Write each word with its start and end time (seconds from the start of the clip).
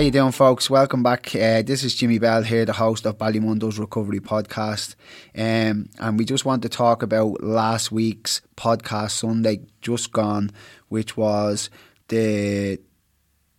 How 0.00 0.04
you 0.04 0.10
doing, 0.10 0.32
folks? 0.32 0.70
Welcome 0.70 1.02
back. 1.02 1.26
Uh, 1.36 1.60
this 1.60 1.84
is 1.84 1.94
Jimmy 1.94 2.18
Bell 2.18 2.42
here, 2.42 2.64
the 2.64 2.72
host 2.72 3.04
of 3.04 3.18
Ballymun 3.18 3.58
Does 3.58 3.78
Recovery 3.78 4.18
Podcast, 4.18 4.94
um, 5.36 5.90
and 5.98 6.18
we 6.18 6.24
just 6.24 6.46
want 6.46 6.62
to 6.62 6.70
talk 6.70 7.02
about 7.02 7.44
last 7.44 7.92
week's 7.92 8.40
podcast 8.56 9.10
Sunday 9.10 9.60
just 9.82 10.10
gone, 10.10 10.52
which 10.88 11.18
was 11.18 11.68
the 12.08 12.80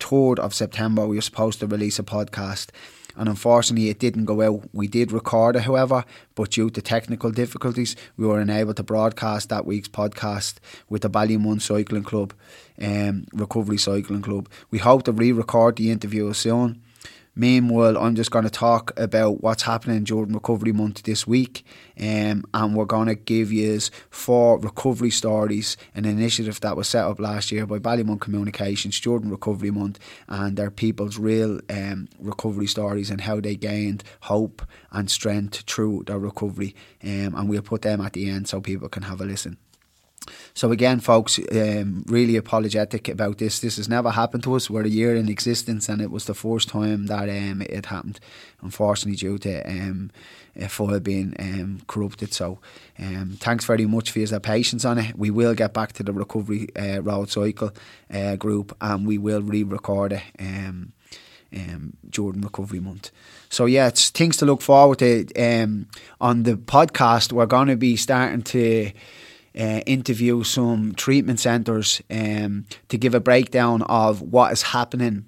third 0.00 0.40
of 0.40 0.52
September. 0.52 1.06
We 1.06 1.14
were 1.14 1.22
supposed 1.22 1.60
to 1.60 1.68
release 1.68 2.00
a 2.00 2.02
podcast, 2.02 2.70
and 3.16 3.28
unfortunately 3.28 3.88
it 3.88 3.98
didn't 3.98 4.24
go 4.24 4.40
out. 4.42 4.68
We 4.72 4.88
did 4.88 5.12
record 5.12 5.56
it, 5.56 5.62
however, 5.62 6.04
but 6.34 6.50
due 6.50 6.70
to 6.70 6.82
technical 6.82 7.30
difficulties, 7.30 7.96
we 8.16 8.26
were 8.26 8.40
unable 8.40 8.74
to 8.74 8.82
broadcast 8.82 9.48
that 9.48 9.66
week's 9.66 9.88
podcast 9.88 10.56
with 10.88 11.02
the 11.02 11.10
Ballymun 11.10 11.60
Cycling 11.60 12.04
Club, 12.04 12.32
um, 12.80 13.26
Recovery 13.32 13.78
Cycling 13.78 14.22
Club. 14.22 14.48
We 14.70 14.78
hope 14.78 15.04
to 15.04 15.12
re-record 15.12 15.76
the 15.76 15.90
interview 15.90 16.32
soon. 16.32 16.82
Meanwhile, 17.34 17.96
I'm 17.96 18.14
just 18.14 18.30
going 18.30 18.44
to 18.44 18.50
talk 18.50 18.92
about 18.98 19.42
what's 19.42 19.62
happening 19.62 20.04
during 20.04 20.34
Recovery 20.34 20.72
Month 20.72 21.04
this 21.04 21.26
week, 21.26 21.64
um, 21.98 22.44
and 22.52 22.76
we're 22.76 22.84
going 22.84 23.08
to 23.08 23.14
give 23.14 23.50
you 23.50 23.80
four 24.10 24.58
recovery 24.58 25.08
stories, 25.08 25.78
an 25.94 26.04
initiative 26.04 26.60
that 26.60 26.76
was 26.76 26.88
set 26.88 27.06
up 27.06 27.18
last 27.18 27.50
year 27.50 27.64
by 27.64 27.78
Ballymun 27.78 28.20
Communications 28.20 29.00
during 29.00 29.30
Recovery 29.30 29.70
Month, 29.70 29.98
and 30.28 30.58
their 30.58 30.70
people's 30.70 31.18
real 31.18 31.58
um, 31.70 32.06
recovery 32.18 32.66
stories 32.66 33.08
and 33.08 33.22
how 33.22 33.40
they 33.40 33.56
gained 33.56 34.04
hope 34.20 34.60
and 34.90 35.10
strength 35.10 35.62
through 35.62 36.04
their 36.06 36.18
recovery. 36.18 36.74
Um, 37.02 37.34
and 37.34 37.48
we'll 37.48 37.62
put 37.62 37.80
them 37.80 38.02
at 38.02 38.12
the 38.12 38.28
end 38.28 38.46
so 38.46 38.60
people 38.60 38.90
can 38.90 39.04
have 39.04 39.22
a 39.22 39.24
listen. 39.24 39.56
So 40.54 40.72
again, 40.72 41.00
folks, 41.00 41.38
um, 41.38 42.04
really 42.06 42.36
apologetic 42.36 43.08
about 43.08 43.38
this. 43.38 43.60
This 43.60 43.76
has 43.76 43.88
never 43.88 44.10
happened 44.10 44.42
to 44.44 44.54
us. 44.54 44.70
We're 44.70 44.84
a 44.84 44.88
year 44.88 45.14
in 45.16 45.28
existence, 45.28 45.88
and 45.88 46.00
it 46.00 46.10
was 46.10 46.26
the 46.26 46.34
first 46.34 46.68
time 46.68 47.06
that 47.06 47.28
um, 47.28 47.62
it 47.62 47.86
happened. 47.86 48.20
Unfortunately, 48.60 49.16
due 49.16 49.38
to 49.38 49.68
um, 49.68 50.10
a 50.56 50.68
file 50.68 51.00
being 51.00 51.34
um, 51.38 51.80
corrupted. 51.86 52.32
So, 52.32 52.58
um, 52.98 53.36
thanks 53.40 53.64
very 53.64 53.86
much 53.86 54.10
for 54.10 54.18
your 54.18 54.40
patience 54.40 54.84
on 54.84 54.98
it. 54.98 55.18
We 55.18 55.30
will 55.30 55.54
get 55.54 55.72
back 55.72 55.92
to 55.94 56.02
the 56.02 56.12
recovery 56.12 56.68
uh, 56.76 57.00
road 57.02 57.30
cycle 57.30 57.72
uh, 58.12 58.36
group, 58.36 58.76
and 58.80 59.06
we 59.06 59.18
will 59.18 59.42
re-record 59.42 60.12
it. 60.12 60.22
Um, 60.38 60.92
um, 61.54 61.96
during 62.08 62.40
Recovery 62.40 62.80
Month. 62.80 63.10
So 63.48 63.66
yeah, 63.66 63.88
it's 63.88 64.10
things 64.10 64.36
to 64.38 64.46
look 64.46 64.62
forward 64.62 65.00
to. 65.00 65.26
Um, 65.34 65.86
on 66.20 66.44
the 66.44 66.54
podcast, 66.54 67.32
we're 67.32 67.46
going 67.46 67.68
to 67.68 67.76
be 67.76 67.96
starting 67.96 68.42
to 68.42 68.90
uh, 69.58 69.80
interview 69.86 70.42
some 70.42 70.94
treatment 70.94 71.40
centres 71.40 72.02
um, 72.10 72.66
to 72.88 72.98
give 72.98 73.14
a 73.14 73.20
breakdown 73.20 73.82
of 73.82 74.22
what 74.22 74.52
is 74.52 74.62
happening 74.62 75.26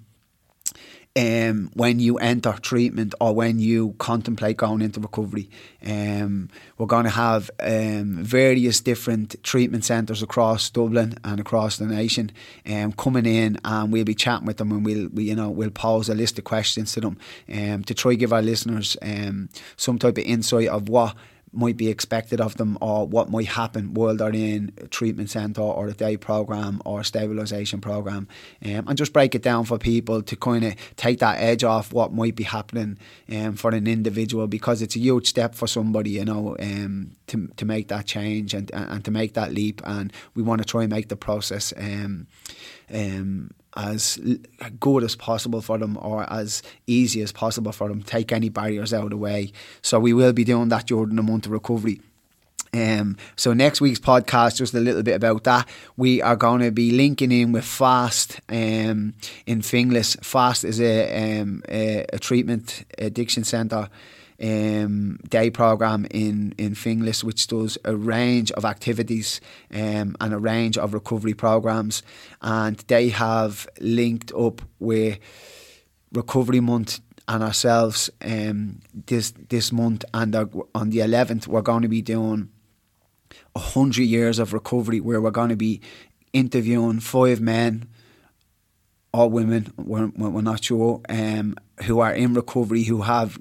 um, 1.16 1.70
when 1.74 2.00
you 2.00 2.18
enter 2.18 2.52
treatment 2.54 3.14
or 3.20 3.34
when 3.34 3.58
you 3.58 3.94
contemplate 3.98 4.56
going 4.56 4.82
into 4.82 5.00
recovery. 5.00 5.48
Um, 5.84 6.48
we're 6.76 6.86
going 6.86 7.04
to 7.04 7.10
have 7.10 7.50
um, 7.60 8.16
various 8.24 8.80
different 8.80 9.42
treatment 9.44 9.84
centres 9.84 10.22
across 10.22 10.70
Dublin 10.70 11.16
and 11.22 11.38
across 11.38 11.76
the 11.76 11.86
nation 11.86 12.32
um, 12.66 12.92
coming 12.92 13.26
in, 13.26 13.58
and 13.64 13.92
we'll 13.92 14.04
be 14.04 14.14
chatting 14.14 14.46
with 14.46 14.56
them, 14.56 14.72
and 14.72 14.84
we'll 14.84 15.08
we, 15.08 15.24
you 15.24 15.36
know 15.36 15.50
we'll 15.50 15.70
pose 15.70 16.08
a 16.08 16.14
list 16.14 16.38
of 16.38 16.44
questions 16.44 16.92
to 16.92 17.00
them 17.00 17.18
um, 17.52 17.84
to 17.84 17.94
try 17.94 18.14
give 18.14 18.32
our 18.32 18.42
listeners 18.42 18.96
some 19.76 19.98
type 19.98 20.18
of 20.18 20.24
insight 20.24 20.68
of 20.68 20.88
what 20.88 21.14
might 21.54 21.76
be 21.76 21.88
expected 21.88 22.40
of 22.40 22.56
them 22.56 22.76
or 22.80 23.06
what 23.06 23.30
might 23.30 23.48
happen 23.48 23.94
while 23.94 24.16
they're 24.16 24.30
in 24.30 24.72
a 24.78 24.86
treatment 24.86 25.30
centre 25.30 25.60
or 25.60 25.88
a 25.88 25.92
day 25.92 26.16
programme 26.16 26.80
or 26.84 27.00
a 27.00 27.02
stabilisation 27.02 27.80
programme. 27.80 28.28
Um, 28.64 28.88
and 28.88 28.96
just 28.96 29.12
break 29.12 29.34
it 29.34 29.42
down 29.42 29.64
for 29.64 29.78
people 29.78 30.22
to 30.22 30.36
kind 30.36 30.64
of 30.64 30.74
take 30.96 31.18
that 31.20 31.40
edge 31.40 31.64
off 31.64 31.92
what 31.92 32.12
might 32.12 32.36
be 32.36 32.44
happening 32.44 32.98
um, 33.32 33.54
for 33.56 33.70
an 33.70 33.86
individual 33.86 34.46
because 34.46 34.82
it's 34.82 34.96
a 34.96 35.00
huge 35.00 35.28
step 35.28 35.54
for 35.54 35.66
somebody 35.66 36.10
you 36.10 36.24
know 36.24 36.56
um, 36.60 37.12
to, 37.26 37.48
to 37.56 37.64
make 37.64 37.88
that 37.88 38.06
change 38.06 38.54
and, 38.54 38.70
and 38.72 39.04
to 39.04 39.10
make 39.10 39.34
that 39.34 39.52
leap. 39.52 39.80
And 39.84 40.12
we 40.34 40.42
want 40.42 40.60
to 40.60 40.66
try 40.66 40.82
and 40.82 40.90
make 40.90 41.08
the 41.08 41.16
process 41.16 41.72
um, 41.76 42.26
um, 42.92 43.50
as 43.76 44.18
good 44.80 45.02
as 45.02 45.16
possible 45.16 45.60
for 45.60 45.78
them 45.78 45.98
or 46.00 46.30
as 46.32 46.62
easy 46.86 47.22
as 47.22 47.32
possible 47.32 47.72
for 47.72 47.88
them. 47.88 48.02
Take 48.02 48.32
any 48.32 48.48
barriers 48.48 48.92
out 48.92 49.04
of 49.04 49.10
the 49.10 49.16
way. 49.16 49.52
So 49.82 49.98
we 49.98 50.12
will 50.12 50.32
be 50.32 50.44
doing 50.44 50.68
that 50.68 50.86
during 50.86 51.16
the 51.16 51.22
month 51.22 51.46
of 51.46 51.52
recovery. 51.52 52.00
Um, 52.72 53.16
so 53.36 53.52
next 53.52 53.80
week's 53.80 54.00
podcast, 54.00 54.56
just 54.56 54.74
a 54.74 54.80
little 54.80 55.04
bit 55.04 55.14
about 55.14 55.44
that. 55.44 55.68
We 55.96 56.20
are 56.20 56.34
going 56.34 56.60
to 56.60 56.72
be 56.72 56.90
linking 56.90 57.30
in 57.30 57.52
with 57.52 57.64
Fast 57.64 58.40
um, 58.48 59.14
in 59.46 59.60
Finglas. 59.60 60.22
Fast 60.24 60.64
is 60.64 60.80
a, 60.80 61.40
um, 61.40 61.62
a, 61.68 62.04
a 62.12 62.18
treatment 62.18 62.84
addiction 62.98 63.44
centre 63.44 63.88
um, 64.42 65.18
day 65.28 65.50
program 65.50 66.06
in 66.10 66.54
in 66.58 66.74
Finglas, 66.74 67.22
which 67.24 67.46
does 67.46 67.78
a 67.84 67.94
range 67.94 68.50
of 68.52 68.64
activities 68.64 69.40
um, 69.72 70.16
and 70.20 70.32
a 70.34 70.38
range 70.38 70.76
of 70.78 70.94
recovery 70.94 71.34
programs, 71.34 72.02
and 72.42 72.78
they 72.88 73.08
have 73.10 73.68
linked 73.80 74.32
up 74.32 74.62
with 74.78 75.18
Recovery 76.12 76.60
Month 76.60 77.00
and 77.26 77.42
ourselves 77.42 78.10
um, 78.22 78.80
this 79.06 79.32
this 79.48 79.72
month, 79.72 80.04
and 80.12 80.34
on 80.74 80.90
the 80.90 81.00
eleventh 81.00 81.48
we're 81.48 81.62
going 81.62 81.82
to 81.82 81.88
be 81.88 82.02
doing 82.02 82.50
hundred 83.56 84.04
years 84.04 84.38
of 84.38 84.52
recovery, 84.52 85.00
where 85.00 85.20
we're 85.20 85.30
going 85.30 85.48
to 85.50 85.56
be 85.56 85.80
interviewing 86.32 87.00
five 87.00 87.40
men 87.40 87.88
or 89.12 89.30
women, 89.30 89.72
we're, 89.76 90.08
we're 90.16 90.42
not 90.42 90.64
sure, 90.64 91.00
um, 91.08 91.54
who 91.82 92.00
are 92.00 92.12
in 92.12 92.34
recovery, 92.34 92.84
who 92.84 93.02
have 93.02 93.38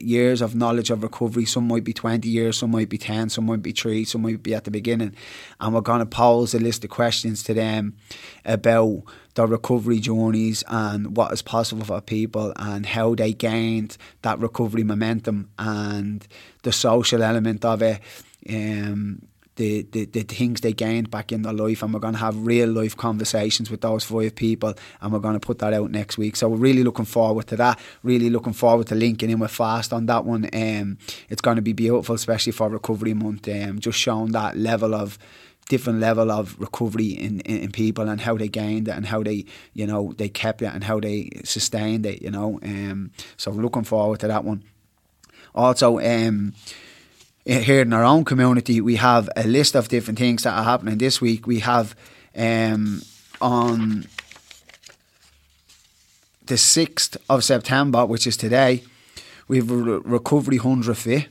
years 0.00 0.42
of 0.42 0.54
knowledge 0.54 0.90
of 0.90 1.02
recovery. 1.02 1.44
Some 1.46 1.66
might 1.66 1.84
be 1.84 1.92
20 1.92 2.28
years, 2.28 2.58
some 2.58 2.70
might 2.70 2.88
be 2.88 2.98
10, 2.98 3.30
some 3.30 3.46
might 3.46 3.62
be 3.62 3.72
3, 3.72 4.04
some 4.04 4.22
might 4.22 4.42
be 4.42 4.54
at 4.54 4.64
the 4.64 4.70
beginning. 4.70 5.14
And 5.60 5.74
we're 5.74 5.80
going 5.80 6.00
to 6.00 6.06
pose 6.06 6.54
a 6.54 6.58
list 6.58 6.84
of 6.84 6.90
questions 6.90 7.42
to 7.44 7.54
them 7.54 7.96
about 8.44 9.02
their 9.34 9.46
recovery 9.46 9.98
journeys 9.98 10.62
and 10.68 11.16
what 11.16 11.32
is 11.32 11.42
possible 11.42 11.84
for 11.84 12.00
people 12.00 12.52
and 12.56 12.84
how 12.84 13.14
they 13.14 13.32
gained 13.32 13.96
that 14.22 14.38
recovery 14.38 14.84
momentum 14.84 15.50
and 15.58 16.26
the 16.62 16.72
social 16.72 17.22
element 17.22 17.64
of 17.64 17.82
it. 17.82 18.00
Um, 18.48 19.22
the, 19.60 19.82
the, 19.92 20.06
the 20.06 20.22
things 20.22 20.62
they 20.62 20.72
gained 20.72 21.10
back 21.10 21.32
in 21.32 21.42
their 21.42 21.52
life 21.52 21.82
and 21.82 21.92
we're 21.92 22.00
going 22.00 22.14
to 22.14 22.20
have 22.20 22.46
real 22.46 22.66
life 22.70 22.96
conversations 22.96 23.70
with 23.70 23.82
those 23.82 24.04
five 24.04 24.34
people 24.34 24.72
and 25.02 25.12
we're 25.12 25.18
going 25.18 25.38
to 25.38 25.46
put 25.46 25.58
that 25.58 25.74
out 25.74 25.90
next 25.90 26.16
week. 26.16 26.34
So 26.34 26.48
we're 26.48 26.56
really 26.56 26.82
looking 26.82 27.04
forward 27.04 27.46
to 27.48 27.56
that. 27.56 27.78
Really 28.02 28.30
looking 28.30 28.54
forward 28.54 28.86
to 28.86 28.94
linking 28.94 29.28
in 29.28 29.38
with 29.38 29.50
fast 29.50 29.92
on 29.92 30.06
that 30.06 30.24
one. 30.24 30.48
Um, 30.54 30.96
it's 31.28 31.42
going 31.42 31.56
to 31.56 31.62
be 31.62 31.74
beautiful 31.74 32.14
especially 32.14 32.52
for 32.52 32.70
recovery 32.70 33.12
month 33.12 33.48
um, 33.48 33.80
just 33.80 33.98
showing 33.98 34.32
that 34.32 34.56
level 34.56 34.94
of 34.94 35.18
different 35.68 36.00
level 36.00 36.30
of 36.30 36.58
recovery 36.58 37.10
in, 37.10 37.40
in, 37.40 37.58
in, 37.64 37.70
people 37.70 38.08
and 38.08 38.22
how 38.22 38.36
they 38.36 38.48
gained 38.48 38.88
it 38.88 38.92
and 38.92 39.06
how 39.06 39.22
they 39.22 39.44
you 39.74 39.86
know 39.86 40.14
they 40.16 40.28
kept 40.28 40.62
it 40.62 40.72
and 40.74 40.84
how 40.84 40.98
they 40.98 41.28
sustained 41.44 42.06
it 42.06 42.20
you 42.22 42.30
know 42.30 42.58
um, 42.62 43.10
so 43.36 43.50
looking 43.50 43.84
forward 43.84 44.18
to 44.18 44.26
that 44.26 44.42
one. 44.42 44.64
Also 45.54 45.98
um, 45.98 46.54
here 47.44 47.82
in 47.82 47.92
our 47.92 48.04
own 48.04 48.24
community, 48.24 48.80
we 48.80 48.96
have 48.96 49.28
a 49.36 49.44
list 49.46 49.74
of 49.74 49.88
different 49.88 50.18
things 50.18 50.42
that 50.42 50.56
are 50.56 50.64
happening 50.64 50.98
this 50.98 51.20
week. 51.20 51.46
We 51.46 51.60
have 51.60 51.94
um, 52.36 53.02
on 53.40 54.06
the 56.44 56.54
6th 56.54 57.16
of 57.28 57.44
September, 57.44 58.04
which 58.04 58.26
is 58.26 58.36
today, 58.36 58.82
we 59.48 59.58
have 59.58 59.70
a 59.70 59.74
recovery 59.74 60.58
100 60.58 60.96
fit. 60.96 61.28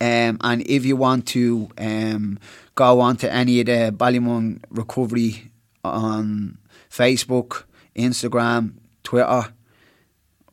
Um, 0.00 0.38
and 0.40 0.62
if 0.66 0.84
you 0.84 0.96
want 0.96 1.26
to 1.28 1.68
um, 1.78 2.38
go 2.74 3.00
on 3.00 3.16
to 3.18 3.32
any 3.32 3.60
of 3.60 3.66
the 3.66 3.94
Ballymun 3.96 4.62
recovery 4.70 5.50
on 5.84 6.58
Facebook, 6.90 7.64
Instagram, 7.96 8.74
Twitter, 9.02 9.53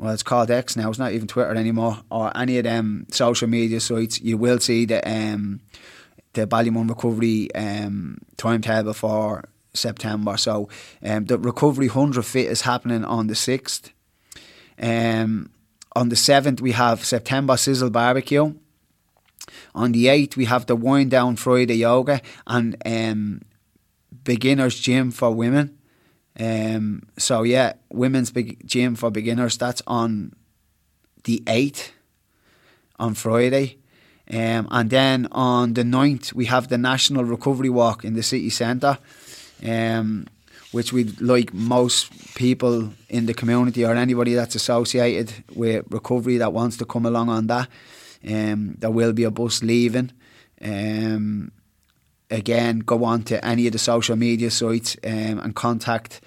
well, 0.02 0.14
it's 0.14 0.24
called 0.24 0.50
X 0.50 0.76
now. 0.76 0.90
It's 0.90 0.98
not 0.98 1.12
even 1.12 1.28
Twitter 1.28 1.54
anymore, 1.54 2.00
or 2.10 2.36
any 2.36 2.58
of 2.58 2.64
them 2.64 3.06
social 3.12 3.48
media 3.48 3.80
sites. 3.80 4.20
You 4.20 4.36
will 4.36 4.60
see 4.60 4.86
the 4.86 5.00
um, 5.08 5.62
the 6.34 6.48
Ballymun 6.48 6.90
recovery 6.90 7.54
um, 7.54 8.18
timetable 8.36 8.94
for 8.94 9.44
September. 9.76 10.38
So 10.38 10.70
um, 11.04 11.26
the 11.26 11.38
recovery 11.38 11.88
hundred 11.88 12.24
fit 12.24 12.48
is 12.48 12.62
happening 12.62 13.06
on 13.06 13.28
the 13.28 13.36
sixth. 13.36 13.92
Um, 14.82 15.52
on 15.96 16.10
the 16.10 16.16
seventh, 16.16 16.62
we 16.62 16.72
have 16.72 17.06
September 17.06 17.56
Sizzle 17.56 17.92
Barbecue. 17.92 18.56
On 19.76 19.92
the 19.92 20.08
eighth, 20.08 20.36
we 20.36 20.46
have 20.46 20.66
the 20.66 20.76
Wind 20.76 21.12
Down 21.12 21.36
Friday 21.36 21.76
Yoga 21.76 22.22
and 22.48 22.76
um, 22.88 23.42
Beginners 24.24 24.80
Gym 24.80 25.12
for 25.12 25.32
women. 25.32 25.78
Um, 26.40 27.04
so 27.18 27.44
yeah, 27.44 27.74
women's 27.90 28.32
big 28.32 28.66
gym 28.66 28.96
for 28.96 29.12
beginners. 29.12 29.58
That's 29.58 29.82
on 29.86 30.34
the 31.24 31.44
eighth 31.48 31.92
on 33.00 33.14
Friday. 33.14 33.78
Um, 34.30 34.68
and 34.72 34.90
then 34.90 35.28
on 35.32 35.74
the 35.74 35.84
9th, 35.84 36.34
we 36.34 36.46
have 36.46 36.70
the 36.70 36.78
National 36.78 37.26
Recovery 37.26 37.70
Walk 37.70 38.06
in 38.06 38.14
the 38.14 38.24
city 38.24 38.50
centre. 38.50 38.98
Um, 39.66 40.28
which 40.72 40.94
we'd 40.94 41.20
like 41.20 41.54
most 41.54 42.36
people 42.36 42.94
in 43.10 43.26
the 43.26 43.34
community 43.34 43.86
or 43.86 43.94
anybody 43.94 44.34
that's 44.34 44.56
associated 44.56 45.44
with 45.54 45.86
recovery 45.90 46.38
that 46.38 46.54
wants 46.54 46.78
to 46.78 46.86
come 46.86 47.06
along 47.06 47.30
on 47.30 47.48
that. 47.48 47.68
Um, 48.26 48.76
there 48.80 48.92
will 48.92 49.14
be 49.14 49.26
a 49.26 49.32
bus 49.32 49.64
leaving. 49.64 50.12
Um, 50.62 51.52
again, 52.32 52.80
go 52.80 53.04
on 53.04 53.24
to 53.24 53.44
any 53.46 53.68
of 53.68 53.74
the 53.74 53.80
social 53.80 54.16
media 54.16 54.50
sites 54.50 54.98
um, 55.04 55.40
and 55.40 55.56
contact 55.56 56.22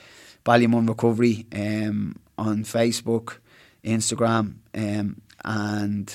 Ballymun 0.45 0.89
Recovery 0.89 1.47
um, 1.53 2.17
on 2.39 2.65
Facebook, 2.65 3.39
Instagram, 3.83 4.57
um, 4.75 5.21
and 5.45 6.15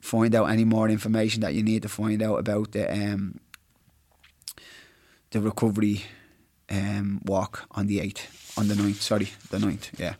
find 0.00 0.34
out 0.34 0.46
any 0.46 0.64
more 0.64 0.88
information 0.88 1.40
that 1.40 1.54
you 1.54 1.62
need 1.62 1.82
to 1.82 1.88
find 1.88 2.22
out 2.22 2.38
about 2.38 2.72
the 2.72 2.90
um, 2.92 3.40
the 5.30 5.40
recovery 5.40 6.04
um, 6.70 7.20
walk 7.24 7.66
on 7.72 7.86
the 7.86 7.98
8th, 7.98 8.58
on 8.58 8.68
the 8.68 8.74
9th, 8.74 9.00
sorry, 9.00 9.28
the 9.50 9.58
9th, 9.58 9.98
yeah. 9.98 10.14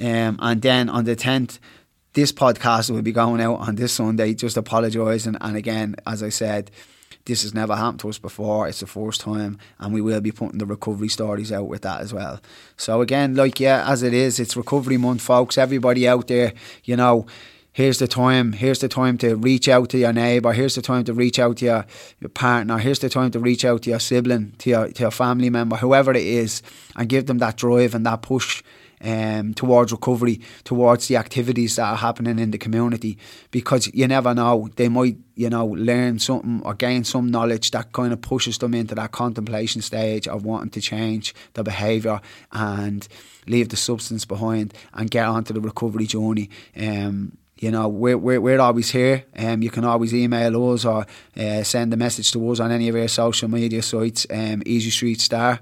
Um, 0.00 0.38
and 0.40 0.62
then 0.62 0.88
on 0.88 1.04
the 1.04 1.16
10th, 1.16 1.58
this 2.12 2.32
podcast 2.32 2.90
will 2.90 3.02
be 3.02 3.12
going 3.12 3.40
out 3.40 3.56
on 3.56 3.74
this 3.74 3.92
Sunday. 3.92 4.34
Just 4.34 4.56
apologise. 4.56 5.26
And, 5.26 5.36
and 5.40 5.56
again, 5.56 5.96
as 6.06 6.22
I 6.22 6.28
said, 6.28 6.70
this 7.28 7.42
has 7.42 7.54
never 7.54 7.76
happened 7.76 8.00
to 8.00 8.08
us 8.08 8.18
before. 8.18 8.66
It's 8.66 8.80
the 8.80 8.86
first 8.86 9.20
time, 9.20 9.58
and 9.78 9.92
we 9.94 10.00
will 10.00 10.20
be 10.20 10.32
putting 10.32 10.58
the 10.58 10.66
recovery 10.66 11.08
stories 11.08 11.52
out 11.52 11.68
with 11.68 11.82
that 11.82 12.00
as 12.00 12.12
well. 12.12 12.40
So 12.76 13.02
again, 13.02 13.36
like 13.36 13.60
yeah, 13.60 13.84
as 13.86 14.02
it 14.02 14.14
is, 14.14 14.40
it's 14.40 14.56
recovery 14.56 14.96
month, 14.96 15.20
folks. 15.20 15.58
Everybody 15.58 16.08
out 16.08 16.26
there, 16.26 16.54
you 16.84 16.96
know, 16.96 17.26
here's 17.72 17.98
the 17.98 18.08
time. 18.08 18.54
Here's 18.54 18.80
the 18.80 18.88
time 18.88 19.18
to 19.18 19.36
reach 19.36 19.68
out 19.68 19.90
to 19.90 19.98
your 19.98 20.12
neighbour. 20.12 20.52
Here's 20.52 20.74
the 20.74 20.82
time 20.82 21.04
to 21.04 21.12
reach 21.12 21.38
out 21.38 21.58
to 21.58 21.66
your, 21.66 21.86
your 22.18 22.30
partner. 22.30 22.78
Here's 22.78 22.98
the 22.98 23.10
time 23.10 23.30
to 23.32 23.38
reach 23.38 23.64
out 23.64 23.82
to 23.82 23.90
your 23.90 24.00
sibling, 24.00 24.54
to 24.58 24.70
your 24.70 24.88
to 24.88 25.02
your 25.02 25.10
family 25.10 25.50
member, 25.50 25.76
whoever 25.76 26.10
it 26.12 26.24
is, 26.24 26.62
and 26.96 27.08
give 27.08 27.26
them 27.26 27.38
that 27.38 27.56
drive 27.56 27.94
and 27.94 28.06
that 28.06 28.22
push 28.22 28.62
um, 29.02 29.54
towards 29.54 29.92
recovery, 29.92 30.40
towards 30.64 31.08
the 31.08 31.16
activities 31.16 31.76
that 31.76 31.90
are 31.90 31.96
happening 31.96 32.38
in 32.38 32.50
the 32.50 32.58
community, 32.58 33.18
because 33.50 33.90
you 33.94 34.06
never 34.06 34.34
know, 34.34 34.68
they 34.76 34.88
might, 34.88 35.16
you 35.34 35.50
know, 35.50 35.66
learn 35.66 36.18
something 36.18 36.62
or 36.64 36.74
gain 36.74 37.04
some 37.04 37.30
knowledge 37.30 37.70
that 37.70 37.92
kind 37.92 38.12
of 38.12 38.20
pushes 38.20 38.58
them 38.58 38.74
into 38.74 38.94
that 38.94 39.12
contemplation 39.12 39.82
stage 39.82 40.26
of 40.28 40.44
wanting 40.44 40.70
to 40.70 40.80
change 40.80 41.34
their 41.54 41.64
behaviour 41.64 42.20
and 42.52 43.08
leave 43.46 43.68
the 43.68 43.76
substance 43.76 44.24
behind 44.24 44.74
and 44.94 45.10
get 45.10 45.26
onto 45.26 45.54
the 45.54 45.60
recovery 45.60 46.06
journey. 46.06 46.50
Um, 46.76 47.38
you 47.60 47.72
know, 47.72 47.88
we're, 47.88 48.16
we're, 48.16 48.40
we're 48.40 48.60
always 48.60 48.90
here. 48.90 49.24
Um, 49.36 49.62
you 49.62 49.70
can 49.70 49.84
always 49.84 50.14
email 50.14 50.72
us 50.72 50.84
or 50.84 51.06
uh, 51.36 51.62
send 51.64 51.92
a 51.92 51.96
message 51.96 52.30
to 52.32 52.50
us 52.50 52.60
on 52.60 52.70
any 52.70 52.88
of 52.88 52.94
our 52.94 53.08
social 53.08 53.48
media 53.48 53.82
sites, 53.82 54.26
um, 54.30 54.62
Easy 54.64 54.90
Street 54.90 55.20
Star 55.20 55.58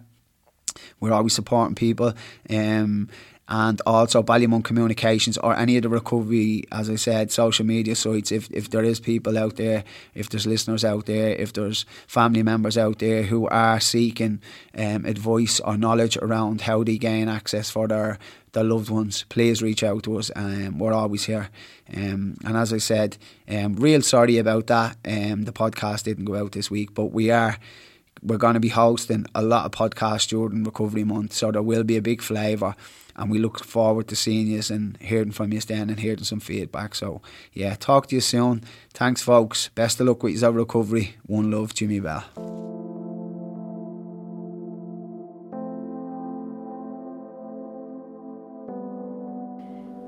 we're 1.01 1.13
always 1.13 1.35
supporting 1.35 1.75
people. 1.75 2.13
Um, 2.51 3.09
and 3.49 3.81
also 3.87 4.23
Ballymun 4.23 4.65
Communications 4.65 5.39
or 5.39 5.57
any 5.57 5.77
of 5.77 5.85
the 5.85 5.89
recovery, 5.89 6.65
as 6.73 6.91
I 6.91 6.97
said, 6.97 7.31
social 7.31 7.65
media 7.65 7.95
sites. 7.95 8.33
If 8.33 8.51
if 8.51 8.71
there 8.71 8.83
is 8.83 8.99
people 8.99 9.39
out 9.39 9.57
there, 9.57 9.85
if 10.15 10.29
there's 10.29 10.47
listeners 10.47 10.85
out 10.85 11.07
there, 11.07 11.29
if 11.31 11.53
there's 11.53 11.87
family 12.09 12.43
members 12.43 12.77
out 12.77 12.99
there 12.99 13.23
who 13.23 13.47
are 13.49 13.79
seeking 13.79 14.41
um, 14.77 15.05
advice 15.05 15.61
or 15.61 15.77
knowledge 15.77 16.17
around 16.17 16.63
how 16.63 16.83
they 16.83 16.99
gain 16.99 17.29
access 17.29 17.71
for 17.71 17.87
their 17.87 18.19
their 18.53 18.65
loved 18.65 18.91
ones, 18.91 19.25
please 19.29 19.63
reach 19.63 19.85
out 19.85 20.03
to 20.05 20.19
us. 20.19 20.31
Um, 20.35 20.79
we're 20.79 20.95
always 20.95 21.25
here. 21.25 21.51
Um, 21.95 22.39
and 22.45 22.57
as 22.57 22.73
I 22.73 22.79
said, 22.79 23.17
um, 23.49 23.75
real 23.77 24.03
sorry 24.03 24.39
about 24.39 24.67
that. 24.69 24.97
Um, 25.05 25.43
the 25.43 25.53
podcast 25.53 26.05
didn't 26.05 26.25
go 26.25 26.35
out 26.35 26.53
this 26.53 26.71
week, 26.71 26.95
but 26.95 27.07
we 27.07 27.31
are 27.31 27.59
we're 28.27 28.39
going 28.39 28.55
to 28.55 28.61
be 28.61 28.69
hosting 28.69 29.25
a 29.35 29.43
lot 29.43 29.67
of 29.67 29.71
podcasts 29.71 30.29
during 30.29 30.65
Recovery 30.65 31.05
Month, 31.05 31.33
so 31.33 31.53
there 31.53 31.63
will 31.63 31.85
be 31.85 31.97
a 31.97 32.03
big 32.03 32.21
flavour. 32.21 32.75
And 33.15 33.31
we 33.31 33.39
look 33.39 33.65
forward 33.65 34.09
to 34.09 34.17
seeing 34.17 34.49
you 34.49 34.61
and 34.69 34.99
hearing 35.01 35.31
from 35.31 35.53
you 35.53 35.61
then 35.61 35.89
and 35.89 35.99
hearing 35.99 36.25
some 36.25 36.41
feedback. 36.41 36.95
So, 36.95 37.23
yeah, 37.53 37.75
talk 37.75 38.09
to 38.09 38.15
you 38.17 38.21
soon. 38.21 38.63
Thanks, 38.93 39.23
folks. 39.23 39.71
Best 39.75 40.01
of 40.01 40.07
luck 40.07 40.23
with 40.23 40.39
your 40.39 40.51
recovery. 40.51 41.17
One 41.25 41.51
love, 41.51 41.73
Jimmy 41.73 42.01
Bell. 42.01 42.25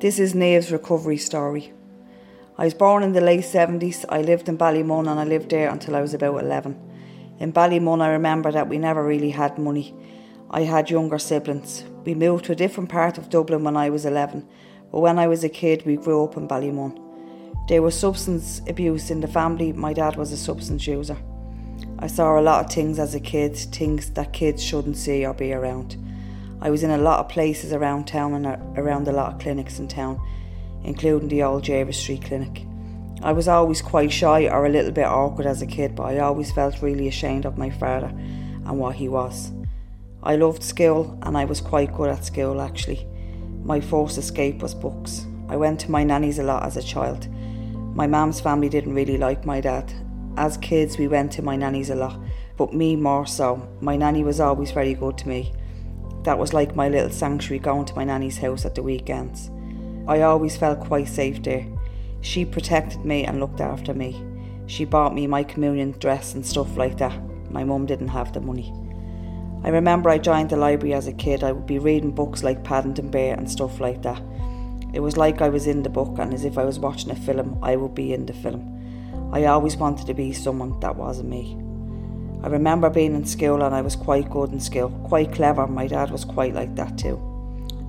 This 0.00 0.18
is 0.18 0.34
Nave's 0.34 0.70
recovery 0.70 1.18
story. 1.18 1.72
I 2.58 2.64
was 2.64 2.74
born 2.74 3.02
in 3.02 3.12
the 3.12 3.20
late 3.20 3.44
70s. 3.44 4.04
I 4.08 4.20
lived 4.20 4.48
in 4.48 4.58
Ballymun 4.58 5.10
and 5.10 5.18
I 5.18 5.24
lived 5.24 5.50
there 5.50 5.70
until 5.70 5.96
I 5.96 6.02
was 6.02 6.12
about 6.12 6.42
11. 6.42 6.88
In 7.38 7.52
Ballymun, 7.52 8.02
I 8.02 8.08
remember 8.08 8.50
that 8.50 8.69
we 8.69 8.79
never 8.79 9.05
really 9.05 9.31
had 9.31 9.58
money. 9.58 9.94
I 10.50 10.62
had 10.62 10.90
younger 10.90 11.19
siblings. 11.19 11.85
We 12.05 12.14
moved 12.14 12.46
to 12.46 12.52
a 12.52 12.56
different 12.56 12.88
part 12.88 13.17
of 13.17 13.31
Dublin 13.31 13.62
when 13.62 13.76
I 13.76 13.90
was 13.90 14.05
11, 14.05 14.44
but 14.90 15.00
when 15.00 15.20
I 15.20 15.29
was 15.29 15.44
a 15.44 15.49
kid, 15.49 15.87
we 15.87 15.96
grew 15.96 16.25
up 16.25 16.37
in 16.37 16.49
Ballymun. 16.49 16.99
There 17.69 17.82
was 17.82 17.96
substance 17.96 18.61
abuse 18.67 19.11
in 19.11 19.20
the 19.20 19.29
family. 19.29 19.73
My 19.73 19.93
dad 19.93 20.17
was 20.17 20.32
a 20.32 20.37
substance 20.37 20.87
user. 20.87 21.17
I 22.00 22.08
saw 22.08 22.38
a 22.38 22.43
lot 22.43 22.64
of 22.64 22.73
things 22.73 22.99
as 22.99 23.14
a 23.14 23.20
kid, 23.20 23.56
things 23.56 24.11
that 24.11 24.32
kids 24.32 24.64
shouldn't 24.64 24.96
see 24.96 25.25
or 25.25 25.35
be 25.35 25.52
around. 25.52 25.96
I 26.61 26.70
was 26.70 26.82
in 26.82 26.90
a 26.90 26.99
lot 26.99 27.20
of 27.20 27.29
places 27.29 27.73
around 27.73 28.08
town 28.08 28.35
and 28.35 28.46
around 28.76 29.06
a 29.06 29.12
lot 29.12 29.35
of 29.35 29.38
clinics 29.38 29.79
in 29.79 29.87
town, 29.87 30.20
including 30.82 31.29
the 31.29 31.44
old 31.44 31.62
Jervis 31.62 31.99
Street 31.99 32.25
Clinic. 32.25 32.67
I 33.20 33.32
was 33.32 33.48
always 33.48 33.82
quite 33.82 34.12
shy 34.12 34.48
or 34.48 34.64
a 34.64 34.70
little 34.70 34.92
bit 34.92 35.06
awkward 35.06 35.46
as 35.46 35.60
a 35.60 35.66
kid, 35.66 35.96
but 35.96 36.04
I 36.04 36.18
always 36.20 36.52
felt 36.52 36.82
really 36.82 37.08
ashamed 37.08 37.46
of 37.46 37.58
my 37.58 37.68
father 37.68 38.06
and 38.06 38.78
what 38.78 38.94
he 38.94 39.08
was. 39.08 39.50
I 40.22 40.36
loved 40.36 40.62
school 40.62 41.18
and 41.22 41.36
I 41.36 41.44
was 41.44 41.60
quite 41.60 41.94
good 41.94 42.10
at 42.10 42.24
school 42.24 42.60
actually. 42.60 43.06
My 43.64 43.80
first 43.80 44.18
escape 44.18 44.62
was 44.62 44.74
books. 44.74 45.26
I 45.48 45.56
went 45.56 45.80
to 45.80 45.90
my 45.90 46.04
nanny's 46.04 46.38
a 46.38 46.44
lot 46.44 46.64
as 46.64 46.76
a 46.76 46.82
child. 46.82 47.28
My 47.94 48.06
mum's 48.06 48.40
family 48.40 48.68
didn't 48.68 48.94
really 48.94 49.16
like 49.16 49.44
my 49.44 49.60
dad. 49.60 49.92
As 50.36 50.56
kids, 50.56 50.98
we 50.98 51.08
went 51.08 51.32
to 51.32 51.42
my 51.42 51.56
nanny's 51.56 51.90
a 51.90 51.96
lot, 51.96 52.20
but 52.56 52.72
me 52.72 52.94
more 52.94 53.26
so. 53.26 53.68
My 53.80 53.96
nanny 53.96 54.22
was 54.22 54.38
always 54.38 54.70
very 54.70 54.94
good 54.94 55.18
to 55.18 55.28
me. 55.28 55.52
That 56.22 56.38
was 56.38 56.52
like 56.52 56.76
my 56.76 56.88
little 56.88 57.10
sanctuary 57.10 57.58
going 57.58 57.86
to 57.86 57.96
my 57.96 58.04
nanny's 58.04 58.38
house 58.38 58.64
at 58.64 58.76
the 58.76 58.82
weekends. 58.82 59.50
I 60.06 60.22
always 60.22 60.56
felt 60.56 60.80
quite 60.80 61.08
safe 61.08 61.42
there. 61.42 61.66
She 62.20 62.44
protected 62.44 63.04
me 63.04 63.25
and 63.25 63.40
looked 63.40 63.60
after 63.60 63.94
me. 63.94 64.22
She 64.66 64.84
bought 64.84 65.14
me 65.14 65.26
my 65.26 65.44
communion 65.44 65.92
dress 65.92 66.34
and 66.34 66.44
stuff 66.44 66.76
like 66.76 66.98
that. 66.98 67.18
My 67.50 67.64
mum 67.64 67.87
didn't 67.87 68.08
have 68.08 68.32
the 68.32 68.40
money. 68.40 68.72
I 69.64 69.70
remember 69.70 70.10
I 70.10 70.18
joined 70.18 70.50
the 70.50 70.56
library 70.56 70.94
as 70.94 71.06
a 71.06 71.12
kid. 71.12 71.42
I 71.42 71.52
would 71.52 71.66
be 71.66 71.78
reading 71.78 72.12
books 72.12 72.42
like 72.42 72.64
Paddington 72.64 73.10
Bear 73.10 73.34
and 73.34 73.50
stuff 73.50 73.80
like 73.80 74.02
that. 74.02 74.22
It 74.92 75.00
was 75.00 75.16
like 75.16 75.40
I 75.40 75.48
was 75.48 75.66
in 75.66 75.82
the 75.82 75.90
book, 75.90 76.18
and 76.18 76.32
as 76.32 76.44
if 76.44 76.58
I 76.58 76.64
was 76.64 76.78
watching 76.78 77.10
a 77.10 77.16
film, 77.16 77.58
I 77.62 77.76
would 77.76 77.94
be 77.94 78.12
in 78.12 78.26
the 78.26 78.32
film. 78.32 78.75
I 79.32 79.44
always 79.44 79.76
wanted 79.76 80.06
to 80.06 80.14
be 80.14 80.32
someone 80.32 80.78
that 80.80 80.96
wasn't 80.96 81.28
me. 81.28 81.56
I 82.42 82.46
remember 82.46 82.88
being 82.88 83.14
in 83.14 83.26
school 83.26 83.62
and 83.62 83.75
I 83.75 83.82
was 83.82 83.96
quite 83.96 84.30
good 84.30 84.52
in 84.52 84.60
school, 84.60 84.90
quite 85.04 85.32
clever. 85.32 85.66
My 85.66 85.88
dad 85.88 86.10
was 86.10 86.25
quite 86.25 86.54
like 86.54 86.76
that 86.76 86.96
too. 86.96 87.20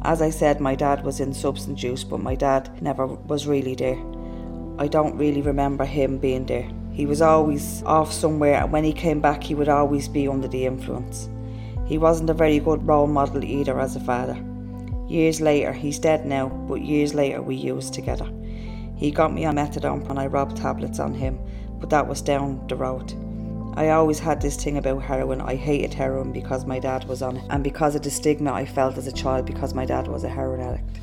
As 0.01 0.21
I 0.21 0.31
said, 0.31 0.59
my 0.59 0.75
dad 0.75 1.03
was 1.03 1.19
in 1.19 1.33
substance 1.33 1.83
use, 1.83 2.03
but 2.03 2.19
my 2.19 2.36
dad 2.36 2.81
never 2.81 3.05
was 3.05 3.48
really 3.48 3.75
there. 3.75 3.98
I 4.79 4.88
don't 4.88 5.17
really 5.17 5.41
remember 5.41 5.83
him 5.83 6.19
being 6.19 6.45
there. 6.45 6.71
He 6.93 7.05
was 7.05 7.21
always 7.21 7.83
off 7.83 8.13
somewhere, 8.13 8.63
and 8.63 8.71
when 8.71 8.86
he 8.86 8.93
came 8.93 9.19
back, 9.19 9.43
he 9.43 9.53
would 9.53 9.67
always 9.67 10.07
be 10.07 10.25
under 10.25 10.48
the 10.48 10.65
influence. 10.65 11.27
He 11.86 11.98
wasn't 11.98 12.29
a 12.29 12.33
very 12.33 12.59
good 12.59 12.88
role 12.88 13.05
model 13.05 13.43
either 13.43 13.77
as 13.77 13.98
a 13.98 14.00
father. 14.00 14.41
Years 15.09 15.41
later, 15.41 15.74
he's 15.74 16.00
dead 16.00 16.25
now, 16.25 16.48
but 16.48 16.79
years 16.79 17.13
later, 17.13 17.41
we 17.41 17.55
used 17.55 17.93
together. 17.93 18.31
He 18.95 19.12
got 19.12 19.33
me 19.33 19.43
on 19.43 19.57
methadone 19.57 20.09
and 20.09 20.17
I 20.17 20.27
robbed 20.27 20.55
tablets 20.55 21.00
on 21.00 21.13
him, 21.13 21.38
but 21.81 21.89
that 21.89 22.07
was 22.07 22.21
down 22.21 22.65
the 22.69 22.77
road. 22.77 23.13
I 23.75 23.89
always 23.89 24.19
had 24.19 24.41
this 24.41 24.55
thing 24.55 24.77
about 24.77 25.03
heroin. 25.03 25.41
I 25.41 25.55
hated 25.55 25.93
heroin 25.93 26.31
because 26.31 26.65
my 26.65 26.79
dad 26.79 27.03
was 27.03 27.21
on 27.21 27.36
it, 27.36 27.43
and 27.50 27.65
because 27.65 27.95
of 27.95 28.03
the 28.03 28.09
stigma 28.09 28.53
I 28.53 28.65
felt 28.65 28.98
as 28.98 29.07
a 29.07 29.12
child 29.12 29.45
because 29.45 29.74
my 29.74 29.86
dad 29.86 30.07
was 30.07 30.24
a 30.24 30.29
heroin 30.29 30.62
addict. 30.62 31.00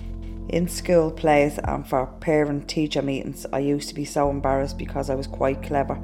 In 0.48 0.68
school 0.68 1.10
plays 1.10 1.58
and 1.64 1.86
for 1.86 2.06
parent 2.06 2.68
teacher 2.68 3.02
meetings, 3.02 3.46
I 3.52 3.58
used 3.58 3.88
to 3.88 3.94
be 3.96 4.04
so 4.04 4.30
embarrassed 4.30 4.78
because 4.78 5.10
I 5.10 5.16
was 5.16 5.26
quite 5.26 5.62
clever, 5.62 6.00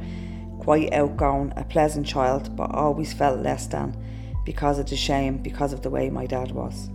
quite 0.59 0.93
outgoing, 0.93 1.53
a 1.57 1.63
pleasant 1.63 2.07
child, 2.07 2.57
but 2.57 2.75
always 2.75 3.13
felt 3.13 3.39
less 3.39 3.69
than 3.69 3.97
because 4.45 4.81
of 4.81 4.91
the 4.91 4.97
shame, 4.97 5.39
because 5.39 5.73
of 5.73 5.83
the 5.83 5.91
way 5.91 6.11
my 6.11 6.27
dad 6.27 6.51
was. 6.51 6.91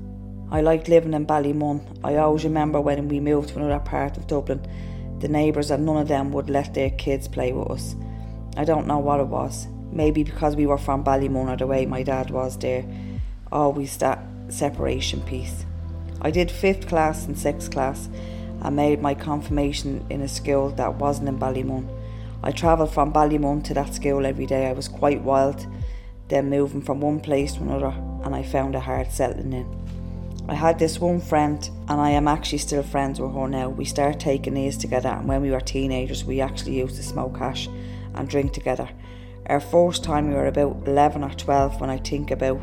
I 0.52 0.60
liked 0.60 0.90
living 0.90 1.14
in 1.14 1.26
Ballymun. 1.26 2.00
I 2.04 2.18
always 2.18 2.44
remember 2.44 2.82
when 2.82 3.08
we 3.08 3.22
moved 3.22 3.50
to 3.50 3.60
another 3.60 3.80
part 3.80 4.18
of 4.18 4.28
Dublin, 4.28 4.66
the 5.20 5.30
neighbours 5.30 5.72
and 5.72 5.86
none 5.86 5.98
of 5.98 6.10
them 6.10 6.32
would 6.32 6.50
let 6.50 6.74
their 6.74 6.90
kids 6.92 7.30
play 7.30 7.54
with 7.54 7.72
us. 7.72 7.96
I 8.58 8.66
don't 8.66 8.88
know 8.88 9.00
what 9.00 9.22
it 9.22 9.28
was. 9.28 9.68
Maybe 9.92 10.24
because 10.24 10.58
we 10.58 10.66
were 10.66 10.78
from 10.78 11.04
Ballymun 11.04 11.50
or 11.50 11.56
the 11.56 11.68
way 11.68 11.86
my 11.86 12.04
dad 12.04 12.30
was 12.30 12.58
there. 12.58 12.86
Always 13.54 13.96
that 13.98 14.20
separation 14.50 15.22
piece. 15.22 15.66
I 16.22 16.32
did 16.32 16.50
fifth 16.50 16.88
class 16.88 17.26
and 17.26 17.38
sixth 17.38 17.72
class 17.72 18.10
and 18.62 18.76
made 18.76 19.02
my 19.02 19.14
confirmation 19.14 20.06
in 20.10 20.22
a 20.22 20.28
school 20.28 20.70
that 20.72 20.96
wasn't 20.96 21.30
in 21.30 21.38
Ballymun. 21.40 21.88
I 22.44 22.52
travelled 22.52 22.94
from 22.94 23.14
Ballymun 23.14 23.64
to 23.66 23.74
that 23.76 23.94
school 23.94 24.26
every 24.26 24.46
day. 24.46 24.68
I 24.68 24.74
was 24.74 24.88
quite 24.88 25.22
wild. 25.22 25.66
then 26.30 26.50
moving 26.50 26.82
from 26.82 27.00
one 27.00 27.20
place 27.20 27.54
to 27.54 27.62
another, 27.62 27.94
and 28.24 28.36
I 28.36 28.44
found 28.44 28.76
it 28.76 28.82
hard 28.82 29.12
settling 29.12 29.54
in. 29.54 29.88
I 30.50 30.56
had 30.56 30.80
this 30.80 31.00
one 31.00 31.20
friend, 31.20 31.70
and 31.88 32.00
I 32.00 32.12
am 32.12 32.28
actually 32.28 32.58
still 32.60 32.84
friends 32.84 33.20
with 33.20 33.34
her 33.34 33.48
now. 33.48 33.70
We 33.70 33.86
started 33.86 34.20
taking 34.20 34.54
these 34.54 34.78
together, 34.78 35.10
and 35.10 35.28
when 35.28 35.42
we 35.42 35.52
were 35.52 35.62
teenagers, 35.62 36.26
we 36.26 36.42
actually 36.42 36.78
used 36.80 36.96
to 36.98 37.04
smoke 37.04 37.38
hash 37.38 37.68
and 38.14 38.30
drink 38.30 38.54
together. 38.54 38.90
Our 39.48 39.60
first 39.60 40.04
time, 40.04 40.28
we 40.28 40.36
were 40.36 40.48
about 40.48 40.84
11 40.86 41.24
or 41.24 41.30
12 41.30 41.80
when 41.80 41.90
I 41.90 41.98
think 41.98 42.32
about 42.32 42.60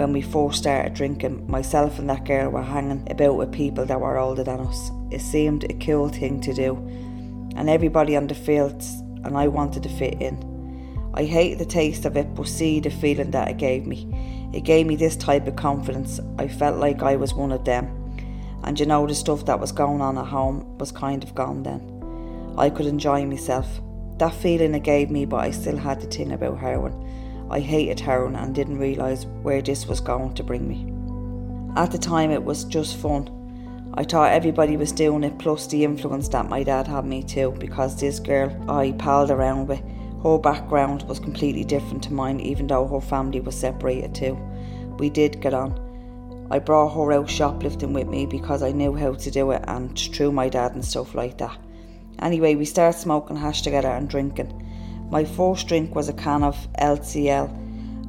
when 0.00 0.14
we 0.14 0.22
first 0.22 0.60
started 0.60 0.94
drinking. 0.94 1.46
Myself 1.46 1.98
and 1.98 2.08
that 2.08 2.24
girl 2.24 2.48
were 2.48 2.62
hanging 2.62 3.06
about 3.10 3.36
with 3.36 3.52
people 3.52 3.84
that 3.84 4.00
were 4.00 4.16
older 4.16 4.42
than 4.42 4.60
us. 4.60 4.90
It 5.10 5.20
seemed 5.20 5.64
a 5.64 5.74
cool 5.74 6.08
thing 6.08 6.40
to 6.40 6.54
do, 6.54 6.76
and 7.54 7.68
everybody 7.68 8.16
on 8.16 8.26
the 8.26 8.34
fields, 8.34 8.94
and 9.24 9.36
I 9.36 9.46
wanted 9.46 9.82
to 9.82 9.90
fit 9.90 10.14
in. 10.22 11.12
I 11.12 11.24
hated 11.24 11.58
the 11.58 11.66
taste 11.66 12.06
of 12.06 12.16
it, 12.16 12.34
but 12.34 12.48
see 12.48 12.80
the 12.80 12.88
feeling 12.88 13.30
that 13.32 13.48
it 13.48 13.58
gave 13.58 13.86
me. 13.86 14.08
It 14.54 14.64
gave 14.64 14.86
me 14.86 14.96
this 14.96 15.16
type 15.16 15.46
of 15.46 15.56
confidence. 15.56 16.18
I 16.38 16.48
felt 16.48 16.78
like 16.78 17.02
I 17.02 17.16
was 17.16 17.34
one 17.34 17.52
of 17.52 17.66
them. 17.66 17.84
And 18.64 18.80
you 18.80 18.86
know, 18.86 19.06
the 19.06 19.14
stuff 19.14 19.44
that 19.44 19.60
was 19.60 19.70
going 19.70 20.00
on 20.00 20.16
at 20.16 20.28
home 20.28 20.78
was 20.78 20.92
kind 20.92 21.22
of 21.22 21.34
gone 21.34 21.62
then. 21.62 22.54
I 22.56 22.70
could 22.70 22.86
enjoy 22.86 23.26
myself. 23.26 23.68
That 24.16 24.32
feeling 24.32 24.74
it 24.74 24.82
gave 24.82 25.10
me, 25.10 25.26
but 25.26 25.40
I 25.40 25.50
still 25.50 25.76
had 25.76 26.00
the 26.00 26.06
thing 26.06 26.32
about 26.32 26.58
heroin. 26.58 26.94
I 27.50 27.60
hated 27.60 27.98
heroin 27.98 28.36
and 28.36 28.54
didn't 28.54 28.78
realise 28.78 29.26
where 29.42 29.60
this 29.60 29.86
was 29.86 30.00
going 30.00 30.34
to 30.34 30.44
bring 30.44 30.68
me. 30.68 30.86
At 31.76 31.90
the 31.90 31.98
time, 31.98 32.30
it 32.30 32.44
was 32.44 32.64
just 32.64 32.96
fun. 32.96 33.36
I 33.94 34.04
thought 34.04 34.32
everybody 34.32 34.76
was 34.76 34.92
doing 34.92 35.24
it, 35.24 35.38
plus 35.38 35.66
the 35.66 35.84
influence 35.84 36.28
that 36.28 36.48
my 36.48 36.62
dad 36.62 36.86
had 36.86 37.04
me 37.04 37.24
too, 37.24 37.54
because 37.58 37.98
this 37.98 38.20
girl 38.20 38.50
I 38.70 38.92
palled 38.92 39.32
around 39.32 39.66
with 39.66 39.82
her 40.22 40.38
background 40.38 41.02
was 41.08 41.18
completely 41.18 41.64
different 41.64 42.04
to 42.04 42.12
mine, 42.12 42.38
even 42.40 42.68
though 42.68 42.86
her 42.86 43.00
family 43.00 43.40
was 43.40 43.56
separated 43.56 44.14
too. 44.14 44.38
We 44.98 45.10
did 45.10 45.40
get 45.40 45.54
on. 45.54 46.46
I 46.52 46.58
brought 46.58 46.94
her 46.94 47.12
out 47.12 47.30
shoplifting 47.30 47.92
with 47.92 48.06
me 48.06 48.26
because 48.26 48.62
I 48.62 48.72
knew 48.72 48.94
how 48.94 49.14
to 49.14 49.30
do 49.30 49.50
it 49.52 49.64
and 49.66 49.98
through 49.98 50.32
my 50.32 50.48
dad 50.48 50.74
and 50.74 50.84
stuff 50.84 51.14
like 51.14 51.38
that. 51.38 51.58
Anyway, 52.20 52.54
we 52.54 52.64
started 52.64 52.98
smoking 52.98 53.36
hash 53.36 53.62
together 53.62 53.88
and 53.88 54.08
drinking. 54.08 54.69
My 55.10 55.24
first 55.24 55.68
drink 55.68 55.94
was 55.94 56.08
a 56.08 56.12
can 56.12 56.42
of 56.42 56.56
LCL 56.80 57.60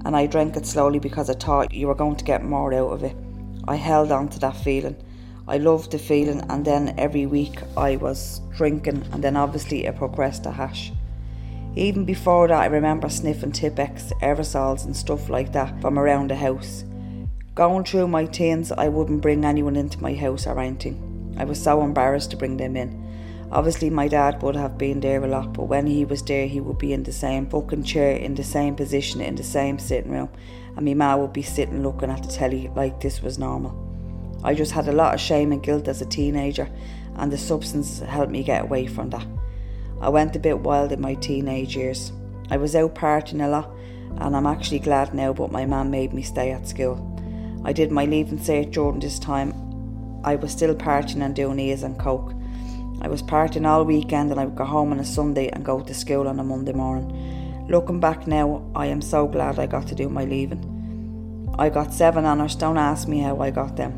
and 0.05 0.15
I 0.15 0.25
drank 0.25 0.55
it 0.55 0.65
slowly 0.65 0.99
because 0.99 1.29
I 1.29 1.33
thought 1.33 1.73
you 1.73 1.87
were 1.87 1.95
going 1.95 2.15
to 2.15 2.25
get 2.25 2.43
more 2.43 2.73
out 2.73 2.91
of 2.91 3.03
it. 3.03 3.15
I 3.67 3.75
held 3.75 4.11
on 4.11 4.29
to 4.29 4.39
that 4.39 4.57
feeling. 4.57 4.95
I 5.47 5.57
loved 5.57 5.91
the 5.91 5.99
feeling, 5.99 6.41
and 6.49 6.63
then 6.65 6.95
every 6.97 7.25
week 7.25 7.59
I 7.75 7.97
was 7.97 8.41
drinking, 8.55 9.03
and 9.11 9.23
then 9.23 9.35
obviously 9.35 9.85
it 9.85 9.97
progressed 9.97 10.43
to 10.43 10.51
hash. 10.51 10.91
Even 11.75 12.05
before 12.05 12.47
that, 12.47 12.61
I 12.61 12.65
remember 12.65 13.09
sniffing 13.09 13.51
Tipp-Ex, 13.51 14.11
aerosols, 14.21 14.85
and 14.85 14.95
stuff 14.95 15.29
like 15.29 15.51
that 15.53 15.79
from 15.81 15.97
around 15.97 16.29
the 16.29 16.35
house. 16.35 16.83
Going 17.55 17.83
through 17.83 18.07
my 18.07 18.25
teens, 18.25 18.71
I 18.71 18.87
wouldn't 18.87 19.21
bring 19.21 19.45
anyone 19.45 19.75
into 19.75 20.01
my 20.01 20.13
house 20.13 20.47
or 20.47 20.59
anything. 20.59 21.35
I 21.37 21.43
was 21.43 21.61
so 21.61 21.81
embarrassed 21.81 22.31
to 22.31 22.37
bring 22.37 22.57
them 22.57 22.75
in. 22.75 23.00
Obviously, 23.51 23.89
my 23.89 24.07
dad 24.07 24.41
would 24.41 24.55
have 24.55 24.77
been 24.77 25.01
there 25.01 25.21
a 25.21 25.27
lot, 25.27 25.51
but 25.51 25.63
when 25.63 25.85
he 25.85 26.05
was 26.05 26.21
there, 26.23 26.47
he 26.47 26.61
would 26.61 26.77
be 26.77 26.93
in 26.93 27.03
the 27.03 27.11
same 27.11 27.45
fucking 27.47 27.83
chair, 27.83 28.15
in 28.15 28.33
the 28.33 28.43
same 28.43 28.75
position, 28.75 29.19
in 29.19 29.35
the 29.35 29.43
same 29.43 29.77
sitting 29.77 30.11
room, 30.11 30.29
and 30.77 30.85
my 30.85 30.93
ma 30.93 31.17
would 31.17 31.33
be 31.33 31.41
sitting 31.41 31.83
looking 31.83 32.09
at 32.09 32.23
the 32.23 32.29
telly 32.29 32.71
like 32.75 33.01
this 33.01 33.21
was 33.21 33.37
normal. 33.37 33.75
I 34.41 34.53
just 34.53 34.71
had 34.71 34.87
a 34.87 34.93
lot 34.93 35.13
of 35.13 35.19
shame 35.19 35.51
and 35.51 35.61
guilt 35.61 35.89
as 35.89 36.01
a 36.01 36.05
teenager, 36.05 36.69
and 37.17 37.29
the 37.29 37.37
substance 37.37 37.99
helped 37.99 38.31
me 38.31 38.41
get 38.41 38.63
away 38.63 38.87
from 38.87 39.09
that. 39.09 39.27
I 39.99 40.07
went 40.07 40.35
a 40.37 40.39
bit 40.39 40.59
wild 40.59 40.93
in 40.93 41.01
my 41.01 41.15
teenage 41.15 41.75
years. 41.75 42.13
I 42.49 42.55
was 42.55 42.73
out 42.73 42.95
partying 42.95 43.45
a 43.45 43.49
lot, 43.49 43.69
and 44.17 44.33
I'm 44.33 44.47
actually 44.47 44.79
glad 44.79 45.13
now, 45.13 45.33
but 45.33 45.51
my 45.51 45.65
mum 45.65 45.91
made 45.91 46.13
me 46.13 46.21
stay 46.21 46.51
at 46.51 46.69
school. 46.69 47.05
I 47.65 47.73
did 47.73 47.91
my 47.91 48.05
leaving 48.05 48.39
cert 48.39 48.71
during 48.71 49.01
this 49.01 49.19
time. 49.19 49.53
I 50.23 50.35
was 50.35 50.53
still 50.53 50.73
partying 50.73 51.21
and 51.21 51.35
doing 51.35 51.59
ears 51.59 51.83
and 51.83 51.99
coke. 51.99 52.33
I 53.01 53.07
was 53.07 53.23
partying 53.23 53.67
all 53.67 53.83
weekend 53.83 54.29
and 54.29 54.39
I 54.39 54.45
would 54.45 54.55
go 54.55 54.63
home 54.63 54.91
on 54.91 54.99
a 54.99 55.05
Sunday 55.05 55.49
and 55.49 55.65
go 55.65 55.81
to 55.81 55.93
school 55.93 56.27
on 56.27 56.39
a 56.39 56.43
Monday 56.43 56.73
morning. 56.73 57.65
Looking 57.67 57.99
back 57.99 58.27
now, 58.27 58.63
I 58.75 58.85
am 58.85 59.01
so 59.01 59.27
glad 59.27 59.57
I 59.57 59.65
got 59.65 59.87
to 59.87 59.95
do 59.95 60.07
my 60.07 60.25
leaving. 60.25 61.55
I 61.57 61.69
got 61.69 61.93
seven 61.93 62.25
honours, 62.25 62.55
don't 62.55 62.77
ask 62.77 63.07
me 63.07 63.19
how 63.19 63.39
I 63.39 63.49
got 63.49 63.75
them. 63.75 63.93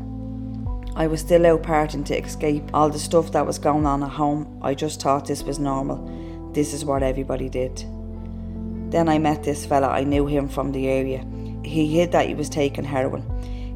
I 0.96 1.06
was 1.06 1.20
still 1.20 1.44
out 1.44 1.64
partying 1.64 2.04
to 2.06 2.16
escape 2.16 2.62
all 2.72 2.88
the 2.88 2.98
stuff 2.98 3.32
that 3.32 3.46
was 3.46 3.58
going 3.58 3.84
on 3.84 4.02
at 4.02 4.10
home. 4.10 4.60
I 4.62 4.74
just 4.74 5.02
thought 5.02 5.26
this 5.26 5.42
was 5.42 5.58
normal. 5.58 6.50
This 6.52 6.72
is 6.72 6.84
what 6.84 7.02
everybody 7.02 7.48
did. 7.48 7.84
Then 8.90 9.08
I 9.08 9.18
met 9.18 9.42
this 9.42 9.66
fella, 9.66 9.88
I 9.88 10.04
knew 10.04 10.26
him 10.26 10.48
from 10.48 10.72
the 10.72 10.88
area. 10.88 11.26
He 11.64 11.88
hid 11.88 12.12
that 12.12 12.28
he 12.28 12.34
was 12.34 12.48
taking 12.48 12.84
heroin. 12.84 13.24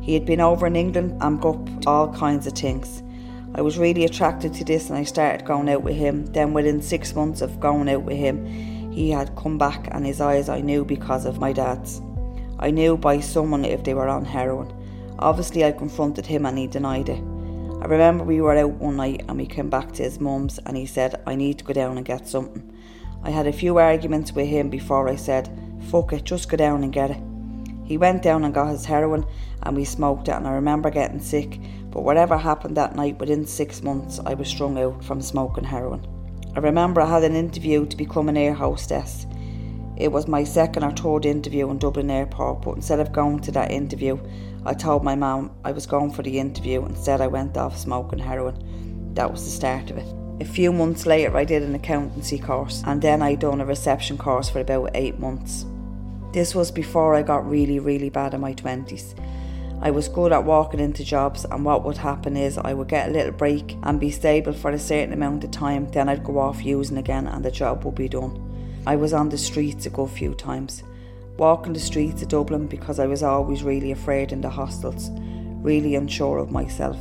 He 0.00 0.14
had 0.14 0.24
been 0.24 0.40
over 0.40 0.66
in 0.66 0.76
England 0.76 1.18
and 1.20 1.40
got 1.40 1.86
all 1.86 2.14
kinds 2.14 2.46
of 2.46 2.54
things. 2.54 3.02
I 3.54 3.62
was 3.62 3.78
really 3.78 4.04
attracted 4.04 4.54
to 4.54 4.64
this 4.64 4.88
and 4.88 4.98
I 4.98 5.04
started 5.04 5.46
going 5.46 5.68
out 5.68 5.82
with 5.82 5.96
him. 5.96 6.26
Then, 6.26 6.52
within 6.52 6.82
six 6.82 7.14
months 7.14 7.40
of 7.40 7.60
going 7.60 7.88
out 7.88 8.02
with 8.02 8.16
him, 8.16 8.44
he 8.92 9.10
had 9.10 9.36
come 9.36 9.58
back 9.58 9.88
and 9.90 10.04
his 10.04 10.20
eyes 10.20 10.48
I 10.48 10.60
knew 10.60 10.84
because 10.84 11.24
of 11.24 11.38
my 11.38 11.52
dad's. 11.52 12.00
I 12.58 12.70
knew 12.70 12.96
by 12.96 13.20
someone 13.20 13.64
if 13.64 13.84
they 13.84 13.94
were 13.94 14.08
on 14.08 14.24
heroin. 14.24 14.72
Obviously, 15.18 15.64
I 15.64 15.72
confronted 15.72 16.26
him 16.26 16.46
and 16.46 16.58
he 16.58 16.66
denied 16.66 17.08
it. 17.08 17.22
I 17.80 17.86
remember 17.86 18.24
we 18.24 18.40
were 18.40 18.56
out 18.56 18.72
one 18.72 18.96
night 18.96 19.24
and 19.28 19.38
we 19.38 19.46
came 19.46 19.70
back 19.70 19.92
to 19.92 20.02
his 20.02 20.18
mum's 20.18 20.58
and 20.66 20.76
he 20.76 20.84
said, 20.84 21.22
I 21.26 21.36
need 21.36 21.58
to 21.58 21.64
go 21.64 21.72
down 21.72 21.96
and 21.96 22.04
get 22.04 22.26
something. 22.26 22.76
I 23.22 23.30
had 23.30 23.46
a 23.46 23.52
few 23.52 23.78
arguments 23.78 24.32
with 24.32 24.48
him 24.48 24.68
before 24.68 25.08
I 25.08 25.14
said, 25.14 25.48
fuck 25.88 26.12
it, 26.12 26.24
just 26.24 26.48
go 26.48 26.56
down 26.56 26.82
and 26.82 26.92
get 26.92 27.12
it. 27.12 27.22
He 27.84 27.96
went 27.96 28.22
down 28.22 28.44
and 28.44 28.52
got 28.52 28.70
his 28.70 28.84
heroin 28.84 29.24
and 29.62 29.76
we 29.76 29.84
smoked 29.84 30.28
it 30.28 30.32
and 30.32 30.46
I 30.46 30.52
remember 30.52 30.90
getting 30.90 31.20
sick, 31.20 31.60
but 31.90 32.02
whatever 32.02 32.36
happened 32.36 32.76
that 32.76 32.96
night, 32.96 33.18
within 33.18 33.46
six 33.46 33.82
months 33.82 34.20
I 34.24 34.34
was 34.34 34.48
strung 34.48 34.78
out 34.78 35.04
from 35.04 35.20
smoking 35.20 35.64
heroin. 35.64 36.06
I 36.56 36.60
remember 36.60 37.00
I 37.00 37.08
had 37.08 37.24
an 37.24 37.36
interview 37.36 37.86
to 37.86 37.96
become 37.96 38.28
an 38.28 38.36
air 38.36 38.54
hostess. 38.54 39.26
It 39.96 40.12
was 40.12 40.28
my 40.28 40.44
second 40.44 40.84
or 40.84 40.92
third 40.92 41.26
interview 41.26 41.70
in 41.70 41.78
Dublin 41.78 42.10
Airport, 42.10 42.62
but 42.62 42.76
instead 42.76 43.00
of 43.00 43.12
going 43.12 43.40
to 43.40 43.52
that 43.52 43.70
interview, 43.70 44.18
I 44.64 44.74
told 44.74 45.02
my 45.02 45.14
mum 45.14 45.50
I 45.64 45.72
was 45.72 45.86
going 45.86 46.12
for 46.12 46.22
the 46.22 46.38
interview. 46.38 46.84
Instead, 46.84 47.20
I 47.20 47.26
went 47.26 47.56
off 47.56 47.76
smoking 47.76 48.18
heroin. 48.18 49.14
That 49.14 49.30
was 49.30 49.44
the 49.44 49.50
start 49.50 49.90
of 49.90 49.98
it. 49.98 50.06
A 50.40 50.44
few 50.44 50.72
months 50.72 51.04
later, 51.04 51.36
I 51.36 51.44
did 51.44 51.64
an 51.64 51.74
accountancy 51.74 52.38
course, 52.38 52.82
and 52.86 53.02
then 53.02 53.22
I 53.22 53.34
done 53.34 53.60
a 53.60 53.66
reception 53.66 54.16
course 54.16 54.48
for 54.48 54.60
about 54.60 54.90
eight 54.94 55.18
months. 55.18 55.64
This 56.32 56.54
was 56.54 56.70
before 56.70 57.14
I 57.14 57.22
got 57.22 57.48
really, 57.48 57.80
really 57.80 58.10
bad 58.10 58.34
in 58.34 58.40
my 58.40 58.54
20s. 58.54 59.14
I 59.80 59.92
was 59.92 60.08
good 60.08 60.32
at 60.32 60.44
walking 60.44 60.80
into 60.80 61.04
jobs, 61.04 61.44
and 61.44 61.64
what 61.64 61.84
would 61.84 61.98
happen 61.98 62.36
is 62.36 62.58
I 62.58 62.74
would 62.74 62.88
get 62.88 63.08
a 63.08 63.12
little 63.12 63.32
break 63.32 63.76
and 63.84 64.00
be 64.00 64.10
stable 64.10 64.52
for 64.52 64.70
a 64.70 64.78
certain 64.78 65.12
amount 65.12 65.44
of 65.44 65.52
time, 65.52 65.88
then 65.92 66.08
I'd 66.08 66.24
go 66.24 66.38
off 66.38 66.64
using 66.64 66.98
again, 66.98 67.28
and 67.28 67.44
the 67.44 67.50
job 67.50 67.84
would 67.84 67.94
be 67.94 68.08
done. 68.08 68.82
I 68.86 68.96
was 68.96 69.12
on 69.12 69.28
the 69.28 69.38
streets 69.38 69.86
a 69.86 69.90
good 69.90 70.10
few 70.10 70.34
times, 70.34 70.82
walking 71.36 71.74
the 71.74 71.80
streets 71.80 72.22
of 72.22 72.28
Dublin 72.28 72.66
because 72.66 72.98
I 72.98 73.06
was 73.06 73.22
always 73.22 73.62
really 73.62 73.92
afraid 73.92 74.32
in 74.32 74.40
the 74.40 74.50
hostels, 74.50 75.10
really 75.62 75.94
unsure 75.94 76.38
of 76.38 76.50
myself. 76.50 76.98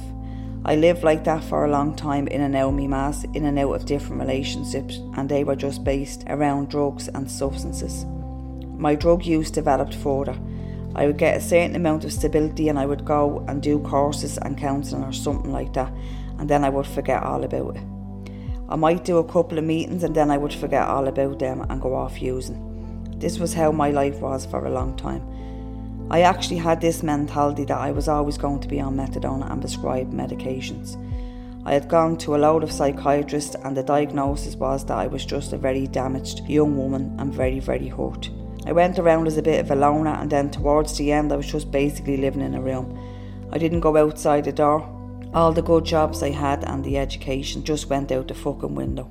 I 0.66 0.76
lived 0.76 1.04
like 1.04 1.24
that 1.24 1.44
for 1.46 1.66
a 1.66 1.72
long 1.72 1.96
time 1.96 2.28
in 2.28 2.42
and 2.42 2.56
out 2.56 2.74
of 2.74 2.90
mass, 2.90 3.24
in 3.34 3.46
and 3.46 3.58
out 3.58 3.72
of 3.72 3.86
different 3.86 4.22
relationships, 4.22 5.00
and 5.16 5.28
they 5.30 5.44
were 5.44 5.56
just 5.56 5.84
based 5.84 6.26
around 6.28 6.70
drugs 6.70 7.08
and 7.08 7.32
substances. 7.32 8.06
My 8.78 8.94
drug 8.94 9.26
use 9.26 9.50
developed 9.50 9.96
further. 9.96 10.38
I 10.98 11.06
would 11.06 11.18
get 11.18 11.38
a 11.38 11.42
certain 11.42 11.76
amount 11.76 12.04
of 12.06 12.12
stability 12.12 12.70
and 12.70 12.80
I 12.80 12.88
would 12.88 13.06
go 13.06 13.46
and 13.48 13.62
do 13.62 13.80
courses 13.80 14.40
and 14.40 14.58
counselling 14.58 15.04
or 15.04 15.14
something 15.14 15.52
like 15.52 15.74
that, 15.74 15.94
and 16.40 16.50
then 16.50 16.64
I 16.66 16.70
would 16.70 16.88
forget 16.88 17.22
all 17.22 17.44
about 17.44 17.78
it. 17.78 17.84
I 18.68 18.76
might 18.76 19.06
do 19.06 19.20
a 19.20 19.24
couple 19.24 19.60
of 19.60 19.64
meetings 19.64 20.04
and 20.04 20.16
then 20.16 20.32
I 20.32 20.38
would 20.38 20.54
forget 20.54 20.88
all 20.88 21.08
about 21.08 21.38
them 21.38 21.62
and 21.70 21.80
go 21.80 21.94
off 21.94 22.22
using. 22.22 22.64
This 23.18 23.38
was 23.38 23.54
how 23.54 23.72
my 23.72 23.92
life 23.92 24.20
was 24.20 24.46
for 24.46 24.66
a 24.66 24.72
long 24.72 24.98
time. 24.98 25.22
I 26.10 26.22
actually 26.22 26.58
had 26.58 26.82
this 26.82 27.04
mentality 27.04 27.66
that 27.66 27.78
I 27.78 27.92
was 27.92 28.08
always 28.08 28.38
going 28.38 28.60
to 28.62 28.68
be 28.68 28.80
on 28.80 28.96
methadone 28.96 29.50
and 29.50 29.62
prescribed 29.62 30.14
medications. 30.14 30.98
I 31.66 31.74
had 31.74 31.90
gone 31.90 32.18
to 32.20 32.36
a 32.36 32.38
load 32.38 32.64
of 32.64 32.72
psychiatrists, 32.72 33.56
and 33.56 33.76
the 33.76 33.84
diagnosis 33.84 34.56
was 34.56 34.86
that 34.86 34.98
I 34.98 35.08
was 35.08 35.26
just 35.26 35.52
a 35.52 35.58
very 35.58 35.86
damaged 35.86 36.48
young 36.48 36.78
woman 36.78 37.14
and 37.20 37.34
very, 37.34 37.60
very 37.60 37.90
hurt. 37.90 38.30
I 38.68 38.74
went 38.74 39.00
around 39.00 39.28
as 39.28 39.38
a 39.38 39.42
bit 39.42 39.62
of 39.62 39.72
a 39.72 39.76
loner, 39.76 40.14
and 40.14 40.30
then 40.30 40.52
towards 40.52 40.98
the 40.98 41.14
end, 41.14 41.32
I 41.32 41.38
was 41.38 41.50
just 41.50 41.72
basically 41.72 42.18
living 42.18 42.42
in 42.42 42.54
a 42.54 42.62
room. 42.62 43.00
I 43.50 43.58
didn't 43.58 43.80
go 43.80 43.96
outside 43.96 44.44
the 44.44 44.52
door, 44.52 44.82
all 45.34 45.54
the 45.54 45.62
good 45.62 45.86
jobs 45.86 46.22
I 46.22 46.32
had 46.32 46.64
and 46.64 46.84
the 46.84 46.98
education 46.98 47.64
just 47.64 47.90
went 47.90 48.12
out 48.12 48.28
the 48.28 48.34
fucking 48.34 48.76
window. 48.76 49.10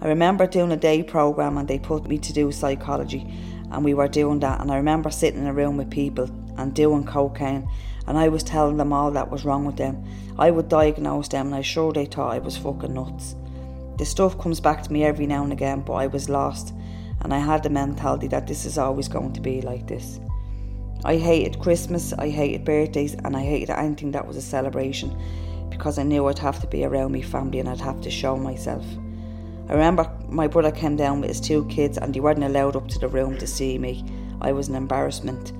I 0.00 0.08
remember 0.08 0.46
doing 0.46 0.72
a 0.72 0.76
day 0.76 1.02
program 1.02 1.58
and 1.58 1.68
they 1.68 1.78
put 1.78 2.06
me 2.06 2.18
to 2.18 2.32
do 2.32 2.50
psychology 2.50 3.26
and 3.70 3.84
we 3.84 3.92
were 3.92 4.08
doing 4.08 4.40
that 4.40 4.60
and 4.60 4.70
I 4.70 4.76
remember 4.76 5.10
sitting 5.10 5.40
in 5.40 5.46
a 5.46 5.52
room 5.52 5.76
with 5.76 5.90
people 5.90 6.30
and 6.56 6.74
doing 6.74 7.04
cocaine 7.04 7.68
and 8.06 8.16
I 8.16 8.28
was 8.28 8.42
telling 8.42 8.78
them 8.78 8.92
all 8.92 9.10
that 9.10 9.30
was 9.30 9.44
wrong 9.44 9.64
with 9.64 9.76
them. 9.76 10.04
I 10.38 10.50
would 10.50 10.68
diagnose 10.68 11.28
them 11.28 11.46
and 11.46 11.54
I 11.54 11.62
sure 11.62 11.92
they 11.92 12.06
thought 12.06 12.34
I 12.34 12.38
was 12.38 12.56
fucking 12.56 12.94
nuts. 12.94 13.34
The 13.98 14.06
stuff 14.06 14.38
comes 14.38 14.60
back 14.60 14.82
to 14.82 14.92
me 14.92 15.04
every 15.04 15.26
now 15.26 15.44
and 15.44 15.52
again 15.52 15.80
but 15.80 15.94
I 15.94 16.06
was 16.06 16.28
lost 16.28 16.72
and 17.22 17.32
I 17.32 17.38
had 17.38 17.62
the 17.62 17.70
mentality 17.70 18.28
that 18.28 18.46
this 18.46 18.64
is 18.64 18.78
always 18.78 19.08
going 19.08 19.32
to 19.32 19.40
be 19.40 19.62
like 19.62 19.86
this. 19.86 20.20
I 21.04 21.16
hated 21.16 21.60
Christmas, 21.60 22.12
I 22.12 22.28
hated 22.28 22.64
birthdays, 22.64 23.14
and 23.14 23.36
I 23.36 23.42
hated 23.42 23.70
anything 23.70 24.12
that 24.12 24.26
was 24.26 24.36
a 24.36 24.42
celebration 24.42 25.16
because 25.70 25.98
I 25.98 26.04
knew 26.04 26.26
I'd 26.26 26.38
have 26.38 26.60
to 26.60 26.66
be 26.66 26.84
around 26.84 27.12
my 27.12 27.22
family 27.22 27.58
and 27.58 27.68
I'd 27.68 27.80
have 27.80 28.00
to 28.02 28.10
show 28.10 28.36
myself. 28.36 28.84
I 29.68 29.72
remember 29.72 30.10
my 30.28 30.46
brother 30.46 30.70
came 30.70 30.96
down 30.96 31.20
with 31.20 31.30
his 31.30 31.40
two 31.40 31.66
kids 31.66 31.98
and 31.98 32.14
they 32.14 32.20
weren't 32.20 32.44
allowed 32.44 32.76
up 32.76 32.88
to 32.88 32.98
the 32.98 33.08
room 33.08 33.38
to 33.38 33.46
see 33.46 33.78
me. 33.78 34.04
I 34.40 34.52
was 34.52 34.68
an 34.68 34.74
embarrassment. 34.74 35.52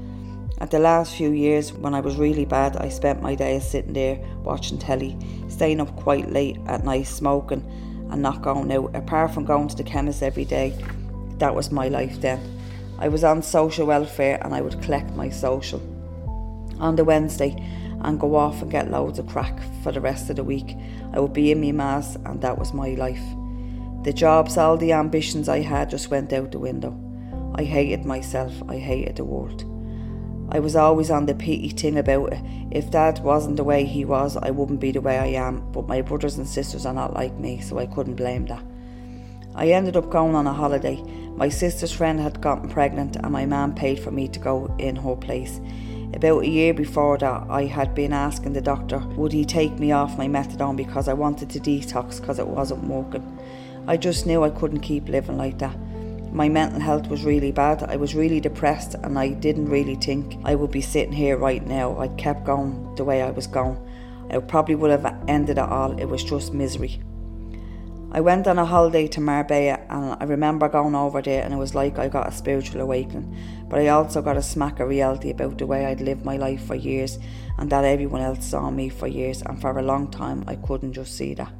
At 0.59 0.71
the 0.71 0.79
last 0.79 1.17
few 1.17 1.33
years, 1.33 1.73
when 1.73 1.95
I 1.95 2.01
was 2.01 2.17
really 2.17 2.45
bad, 2.45 2.77
I 2.77 2.89
spent 2.89 3.23
my 3.23 3.35
days 3.35 3.69
sitting 3.69 3.95
there 3.95 4.21
watching 4.45 4.79
telly, 4.79 5.17
staying 5.49 5.81
up 5.81 5.97
quite 5.97 6.31
late 6.31 6.59
at 6.67 6.85
night, 6.85 7.07
smoking, 7.07 7.65
and 8.13 8.23
not 8.23 8.43
going 8.43 8.71
out. 8.71 8.95
Apart 8.95 9.33
from 9.33 9.45
going 9.45 9.67
to 9.69 9.77
the 9.77 9.83
chemist 9.83 10.23
every 10.23 10.45
day, 10.45 10.77
that 11.39 11.55
was 11.55 11.71
my 11.71 11.89
life 11.89 12.21
then. 12.21 12.41
I 12.99 13.09
was 13.09 13.25
on 13.25 13.43
social 13.43 13.87
welfare 13.87 14.39
and 14.43 14.55
I 14.55 14.61
would 14.61 14.81
collect 14.83 15.11
my 15.17 15.29
social 15.29 15.81
on 16.79 16.97
the 16.97 17.05
Wednesday 17.05 17.57
and 18.03 18.21
go 18.21 18.37
off 18.37 18.63
and 18.63 18.71
get 18.71 18.91
loads 18.91 19.19
of 19.19 19.27
crack 19.27 19.59
for 19.83 19.93
the 19.93 20.01
rest 20.01 20.31
of 20.31 20.37
the 20.37 20.45
week. 20.45 20.77
I 21.13 21.21
would 21.21 21.33
be 21.33 21.53
in 21.53 21.61
my 21.61 21.73
mass 21.73 22.17
and 22.27 22.41
that 22.43 22.59
was 22.59 22.73
my 22.73 22.91
life. 22.91 23.23
The 24.05 24.13
jobs, 24.13 24.57
all 24.57 24.77
the 24.77 24.93
ambitions 24.93 25.49
I 25.49 25.61
had 25.61 25.91
just 25.91 26.11
went 26.11 26.33
out 26.33 26.53
the 26.53 26.59
window. 26.59 26.99
I 27.55 27.65
hated 27.65 28.05
myself, 28.05 28.53
I 28.69 28.79
hated 28.79 29.17
the 29.17 29.25
world. 29.25 29.65
I 30.51 30.59
was 30.59 30.77
always 30.77 31.11
on 31.11 31.27
the 31.27 31.35
pity 31.35 31.71
thing 31.71 31.99
about 31.99 32.33
it. 32.33 32.41
If 32.71 32.91
dad 32.91 33.21
wasn't 33.21 33.57
the 33.57 33.65
way 33.65 33.85
he 33.85 34.05
was, 34.05 34.37
I 34.37 34.51
wouldn't 34.51 34.81
be 34.81 34.93
the 34.93 35.01
way 35.01 35.19
I 35.19 35.29
am, 35.47 35.71
but 35.73 35.89
my 35.89 36.03
brothers 36.03 36.37
and 36.37 36.47
sisters 36.47 36.85
are 36.85 36.93
not 36.93 37.15
like 37.15 37.39
me, 37.39 37.61
so 37.61 37.79
I 37.79 37.87
couldn't 37.87 38.17
blame 38.17 38.47
that. 38.47 38.63
I 39.55 39.69
ended 39.69 39.97
up 39.97 40.09
going 40.09 40.35
on 40.35 40.47
a 40.47 40.53
holiday. 40.53 41.03
My 41.37 41.49
sister's 41.49 41.93
friend 41.93 42.19
had 42.19 42.41
gotten 42.41 42.69
pregnant, 42.69 43.17
and 43.17 43.31
my 43.31 43.45
mum 43.45 43.75
paid 43.75 44.01
for 44.01 44.11
me 44.11 44.29
to 44.29 44.39
go 44.39 44.75
in 44.79 44.97
her 44.97 45.17
place. 45.17 45.61
About 46.15 46.45
a 46.45 46.49
year 46.49 46.73
before 46.73 47.19
that, 47.19 47.47
I 47.51 47.65
had 47.65 47.95
been 47.95 48.13
asking 48.13 48.53
the 48.53 48.61
doctor 48.61 48.99
would 49.17 49.33
he 49.33 49.45
take 49.45 49.79
me 49.79 49.93
off 49.93 50.19
my 50.19 50.27
methadone 50.27 50.77
because 50.77 51.09
I 51.09 51.15
wanted 51.15 51.51
to 51.51 51.61
detox 51.61 52.21
because 52.21 52.39
it 52.39 52.47
wasn't 52.47 52.85
working. 52.85 53.39
I 53.87 53.97
just 53.97 54.27
knew 54.27 54.43
I 54.43 54.51
couldn't 54.51 54.81
keep 54.81 55.09
living 55.09 55.37
like 55.37 55.59
that. 55.59 55.77
My 56.33 56.49
mental 56.49 56.81
health 56.81 57.09
was 57.09 57.25
really 57.25 57.53
bad. 57.53 57.83
I 57.83 57.97
was 57.97 58.15
really 58.15 58.41
depressed 58.41 58.95
and 58.95 59.19
I 59.19 59.31
didn't 59.31 59.69
really 59.69 59.97
think 59.97 60.39
I 60.45 60.55
would 60.55 60.71
be 60.71 60.81
sitting 60.81 61.13
here 61.13 61.37
right 61.37 61.67
now. 61.67 61.99
I 61.99 62.09
kept 62.09 62.45
going 62.45 62.95
the 62.95 63.05
way 63.05 63.23
I 63.23 63.31
was 63.31 63.47
going. 63.47 63.79
I 64.31 64.39
probably 64.39 64.77
would 64.77 64.91
have 64.91 65.05
ended 65.29 65.59
it 65.59 65.65
all. 65.65 65.99
It 65.99 66.07
was 66.07 66.25
just 66.25 66.55
misery. 66.55 67.03
I 68.15 68.21
went 68.21 68.47
on 68.47 68.59
a 68.59 68.67
holiday 68.67 69.09
to 69.09 69.23
Marbella 69.23 69.81
and 69.89 70.19
I 70.21 70.25
remember 70.25 70.69
going 70.69 70.95
over 70.95 71.23
there 71.23 71.43
and 71.43 71.55
it 71.55 71.57
was 71.57 71.75
like 71.75 71.99
I 71.99 72.09
got 72.09 72.29
a 72.29 72.33
spiritual 72.33 72.83
awakening. 72.83 73.35
But 73.71 73.79
I 73.81 73.89
also 73.89 74.21
got 74.21 74.37
a 74.37 74.43
smack 74.43 74.81
of 74.81 74.89
reality 74.91 75.31
about 75.31 75.57
the 75.57 75.67
way 75.67 75.87
I'd 75.87 76.03
lived 76.03 76.23
my 76.23 76.37
life 76.37 76.63
for 76.67 76.75
years 76.75 77.19
and 77.57 77.71
that 77.71 77.87
everyone 77.87 78.21
else 78.21 78.45
saw 78.45 78.71
me 78.71 78.91
for 78.91 79.07
years 79.07 79.41
and 79.41 79.59
for 79.59 79.79
a 79.79 79.83
long 79.83 80.11
time 80.11 80.45
I 80.47 80.57
couldn't 80.57 80.93
just 80.93 81.17
see 81.17 81.33
that. 81.35 81.55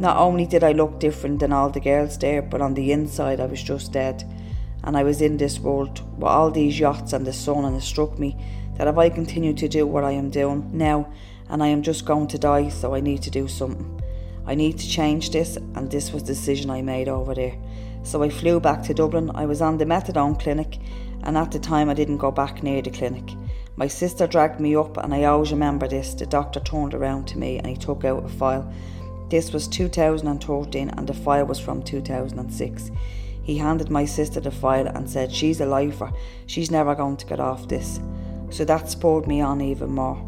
Not 0.00 0.16
only 0.16 0.46
did 0.46 0.64
I 0.64 0.72
look 0.72 1.00
different 1.00 1.40
than 1.40 1.52
all 1.52 1.68
the 1.68 1.80
girls 1.80 2.16
there, 2.16 2.40
but 2.40 2.62
on 2.62 2.72
the 2.72 2.90
inside 2.90 3.38
I 3.38 3.44
was 3.46 3.62
just 3.62 3.92
dead. 3.92 4.24
And 4.84 4.96
I 4.96 5.02
was 5.02 5.20
in 5.20 5.36
this 5.36 5.58
world 5.58 6.00
with 6.14 6.30
all 6.30 6.50
these 6.50 6.80
yachts 6.80 7.12
and 7.12 7.26
the 7.26 7.32
sun, 7.34 7.66
and 7.66 7.76
it 7.76 7.82
struck 7.82 8.18
me 8.18 8.38
that 8.76 8.88
if 8.88 8.96
I 8.96 9.10
continue 9.10 9.52
to 9.54 9.68
do 9.68 9.86
what 9.86 10.04
I 10.04 10.12
am 10.12 10.30
doing 10.30 10.70
now, 10.72 11.12
and 11.50 11.62
I 11.62 11.66
am 11.66 11.82
just 11.82 12.06
going 12.06 12.28
to 12.28 12.38
die, 12.38 12.68
so 12.68 12.94
I 12.94 13.00
need 13.00 13.22
to 13.22 13.30
do 13.30 13.48
something. 13.48 14.00
I 14.48 14.56
need 14.56 14.78
to 14.78 14.88
change 14.88 15.30
this, 15.30 15.54
and 15.56 15.88
this 15.88 16.12
was 16.12 16.24
the 16.24 16.32
decision 16.34 16.70
I 16.70 16.82
made 16.82 17.08
over 17.08 17.34
there. 17.34 17.56
So 18.02 18.24
I 18.24 18.30
flew 18.30 18.58
back 18.58 18.82
to 18.84 18.94
Dublin. 18.94 19.30
I 19.34 19.46
was 19.46 19.62
on 19.62 19.78
the 19.78 19.84
methadone 19.84 20.40
clinic, 20.40 20.78
and 21.22 21.36
at 21.36 21.52
the 21.52 21.60
time 21.60 21.88
I 21.88 21.94
didn't 21.94 22.16
go 22.16 22.32
back 22.32 22.64
near 22.64 22.82
the 22.82 22.90
clinic. 22.90 23.30
My 23.76 23.86
sister 23.86 24.26
dragged 24.26 24.58
me 24.58 24.74
up, 24.74 24.96
and 24.96 25.14
I 25.14 25.24
always 25.24 25.52
remember 25.52 25.86
this. 25.86 26.14
The 26.14 26.26
doctor 26.26 26.58
turned 26.58 26.94
around 26.94 27.28
to 27.28 27.38
me 27.38 27.58
and 27.58 27.66
he 27.68 27.76
took 27.76 28.04
out 28.04 28.24
a 28.24 28.28
file 28.28 28.68
this 29.28 29.52
was 29.52 29.68
2013 29.68 30.88
and 30.88 31.06
the 31.06 31.12
file 31.12 31.44
was 31.44 31.58
from 31.58 31.82
2006. 31.82 32.90
He 33.42 33.58
handed 33.58 33.90
my 33.90 34.06
sister 34.06 34.40
the 34.40 34.50
file 34.50 34.86
and 34.86 35.08
said, 35.08 35.32
She's 35.32 35.60
a 35.60 35.66
lifer, 35.66 36.12
she's 36.46 36.70
never 36.70 36.94
going 36.94 37.18
to 37.18 37.26
get 37.26 37.40
off 37.40 37.68
this. 37.68 38.00
So 38.50 38.64
that 38.64 38.88
spurred 38.88 39.26
me 39.26 39.42
on 39.42 39.60
even 39.60 39.90
more. 39.90 40.27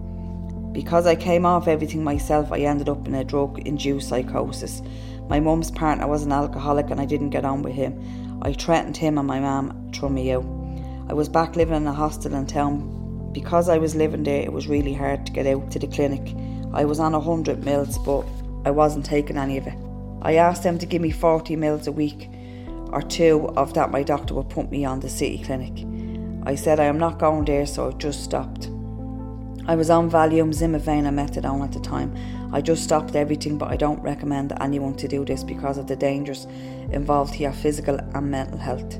Because 0.72 1.06
I 1.06 1.16
came 1.16 1.44
off 1.44 1.68
everything 1.68 2.04
myself, 2.04 2.52
I 2.52 2.60
ended 2.60 2.88
up 2.88 3.06
in 3.06 3.14
a 3.14 3.24
drug 3.24 3.58
induced 3.66 4.08
psychosis. 4.08 4.82
My 5.28 5.40
mum's 5.40 5.70
partner 5.70 6.06
was 6.06 6.22
an 6.22 6.32
alcoholic 6.32 6.90
and 6.90 7.00
I 7.00 7.06
didn't 7.06 7.30
get 7.30 7.44
on 7.44 7.62
with 7.62 7.74
him. 7.74 8.40
I 8.42 8.52
threatened 8.52 8.96
him 8.96 9.18
and 9.18 9.26
my 9.26 9.40
mum 9.40 9.90
threw 9.92 10.08
me 10.08 10.32
out. 10.32 10.44
I 11.08 11.12
was 11.12 11.28
back 11.28 11.56
living 11.56 11.76
in 11.76 11.86
a 11.86 11.92
hostel 11.92 12.34
in 12.34 12.46
town. 12.46 13.30
Because 13.32 13.68
I 13.68 13.78
was 13.78 13.94
living 13.94 14.24
there, 14.24 14.42
it 14.42 14.52
was 14.52 14.66
really 14.66 14.94
hard 14.94 15.26
to 15.26 15.32
get 15.32 15.46
out 15.46 15.70
to 15.72 15.78
the 15.78 15.86
clinic. 15.86 16.34
I 16.72 16.84
was 16.84 17.00
on 17.00 17.14
a 17.14 17.20
hundred 17.20 17.64
mils, 17.64 17.98
but 17.98 18.24
I 18.64 18.70
wasn't 18.70 19.04
taking 19.04 19.36
any 19.36 19.56
of 19.56 19.66
it. 19.66 19.74
I 20.22 20.34
asked 20.34 20.62
them 20.62 20.78
to 20.78 20.86
give 20.86 21.00
me 21.00 21.10
40 21.10 21.56
mils 21.56 21.86
a 21.86 21.92
week 21.92 22.28
or 22.92 23.02
two 23.02 23.48
of 23.56 23.74
that 23.74 23.90
my 23.90 24.02
doctor 24.02 24.34
would 24.34 24.48
put 24.48 24.70
me 24.70 24.84
on 24.84 25.00
the 25.00 25.08
city 25.08 25.38
clinic. 25.38 25.86
I 26.44 26.54
said 26.54 26.80
I 26.80 26.84
am 26.84 26.98
not 26.98 27.18
going 27.18 27.44
there, 27.44 27.66
so 27.66 27.88
I 27.88 27.92
just 27.92 28.24
stopped. 28.24 28.68
I 29.66 29.76
was 29.76 29.90
on 29.90 30.10
Valium, 30.10 30.52
Zimovane, 30.52 31.06
and 31.06 31.18
Methadone 31.18 31.62
at 31.62 31.72
the 31.72 31.80
time. 31.80 32.16
I 32.52 32.60
just 32.60 32.82
stopped 32.82 33.14
everything, 33.14 33.58
but 33.58 33.70
I 33.70 33.76
don't 33.76 34.02
recommend 34.02 34.52
anyone 34.60 34.94
to 34.96 35.06
do 35.06 35.24
this 35.24 35.44
because 35.44 35.78
of 35.78 35.86
the 35.86 35.96
dangers 35.96 36.46
involved 36.90 37.34
here, 37.34 37.52
physical 37.52 37.98
and 37.98 38.30
mental 38.30 38.58
health. 38.58 38.98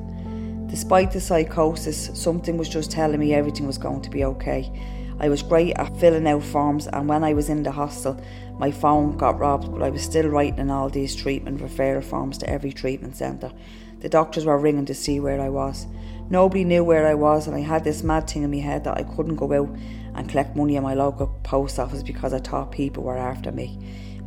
Despite 0.68 1.10
the 1.10 1.20
psychosis, 1.20 2.10
something 2.14 2.56
was 2.56 2.68
just 2.68 2.92
telling 2.92 3.18
me 3.18 3.34
everything 3.34 3.66
was 3.66 3.78
going 3.78 4.02
to 4.02 4.10
be 4.10 4.24
okay. 4.24 4.70
I 5.18 5.28
was 5.28 5.42
great 5.42 5.76
at 5.76 5.96
filling 5.98 6.28
out 6.28 6.44
forms, 6.44 6.86
and 6.86 7.08
when 7.08 7.24
I 7.24 7.34
was 7.34 7.48
in 7.48 7.62
the 7.62 7.72
hostel, 7.72 8.20
my 8.58 8.70
phone 8.70 9.16
got 9.16 9.38
robbed, 9.38 9.72
but 9.72 9.82
I 9.82 9.90
was 9.90 10.02
still 10.02 10.28
writing 10.28 10.70
all 10.70 10.88
these 10.88 11.16
treatment 11.16 11.60
referral 11.60 12.04
forms 12.04 12.38
to 12.38 12.48
every 12.48 12.72
treatment 12.72 13.16
centre. 13.16 13.52
The 13.98 14.08
doctors 14.08 14.46
were 14.46 14.58
ringing 14.58 14.86
to 14.86 14.94
see 14.94 15.20
where 15.20 15.40
I 15.40 15.48
was. 15.48 15.86
Nobody 16.30 16.64
knew 16.64 16.84
where 16.84 17.06
I 17.06 17.14
was, 17.14 17.46
and 17.46 17.56
I 17.56 17.60
had 17.60 17.82
this 17.82 18.02
mad 18.02 18.30
thing 18.30 18.44
in 18.44 18.50
my 18.50 18.58
head 18.58 18.84
that 18.84 18.96
I 18.96 19.02
couldn't 19.02 19.36
go 19.36 19.52
out 19.52 19.76
and 20.14 20.28
collect 20.28 20.56
money 20.56 20.76
at 20.76 20.82
my 20.82 20.94
local 20.94 21.28
post 21.42 21.78
office 21.78 22.02
because 22.02 22.32
I 22.32 22.38
thought 22.38 22.72
people 22.72 23.02
were 23.02 23.18
after 23.18 23.52
me. 23.52 23.78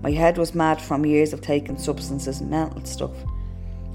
My 0.01 0.11
head 0.11 0.37
was 0.37 0.53
mad 0.53 0.81
from 0.81 1.05
years 1.05 1.33
of 1.33 1.41
taking 1.41 1.77
substances 1.77 2.41
and 2.41 2.49
mental 2.49 2.83
stuff. 2.85 3.15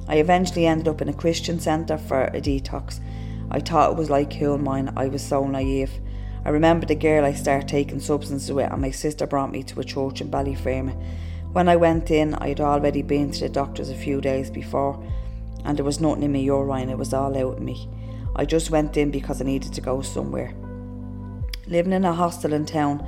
I 0.08 0.16
eventually 0.16 0.66
ended 0.66 0.88
up 0.88 1.02
in 1.02 1.08
a 1.08 1.12
Christian 1.12 1.60
centre 1.60 1.98
for 1.98 2.24
a 2.24 2.40
detox. 2.40 3.00
I 3.50 3.60
thought 3.60 3.92
it 3.92 3.98
was 3.98 4.08
like 4.08 4.30
Coolmine, 4.30 4.92
I 4.96 5.08
was 5.08 5.22
so 5.22 5.46
naive. 5.46 5.92
I 6.44 6.50
remember 6.50 6.86
the 6.86 6.94
girl 6.94 7.24
I 7.24 7.34
started 7.34 7.68
taking 7.68 8.00
substances 8.00 8.50
with, 8.50 8.70
and 8.70 8.80
my 8.80 8.90
sister 8.90 9.26
brought 9.26 9.52
me 9.52 9.62
to 9.64 9.80
a 9.80 9.84
church 9.84 10.22
in 10.22 10.30
Ballyfermot. 10.30 10.96
When 11.52 11.68
I 11.68 11.76
went 11.76 12.10
in, 12.10 12.34
I 12.34 12.48
had 12.48 12.60
already 12.60 13.02
been 13.02 13.30
to 13.32 13.40
the 13.40 13.48
doctors 13.48 13.90
a 13.90 13.94
few 13.94 14.20
days 14.20 14.50
before, 14.50 15.02
and 15.64 15.76
there 15.76 15.84
was 15.84 16.00
nothing 16.00 16.22
in 16.22 16.32
my 16.32 16.38
urine, 16.38 16.88
it 16.88 16.96
was 16.96 17.12
all 17.12 17.36
out 17.36 17.58
of 17.58 17.62
me. 17.62 17.88
I 18.36 18.44
just 18.44 18.70
went 18.70 18.96
in 18.96 19.10
because 19.10 19.42
I 19.42 19.44
needed 19.44 19.74
to 19.74 19.80
go 19.80 20.00
somewhere. 20.00 20.54
Living 21.68 21.92
in 21.92 22.06
a 22.06 22.14
hostel 22.14 22.54
in 22.54 22.64
town, 22.64 23.04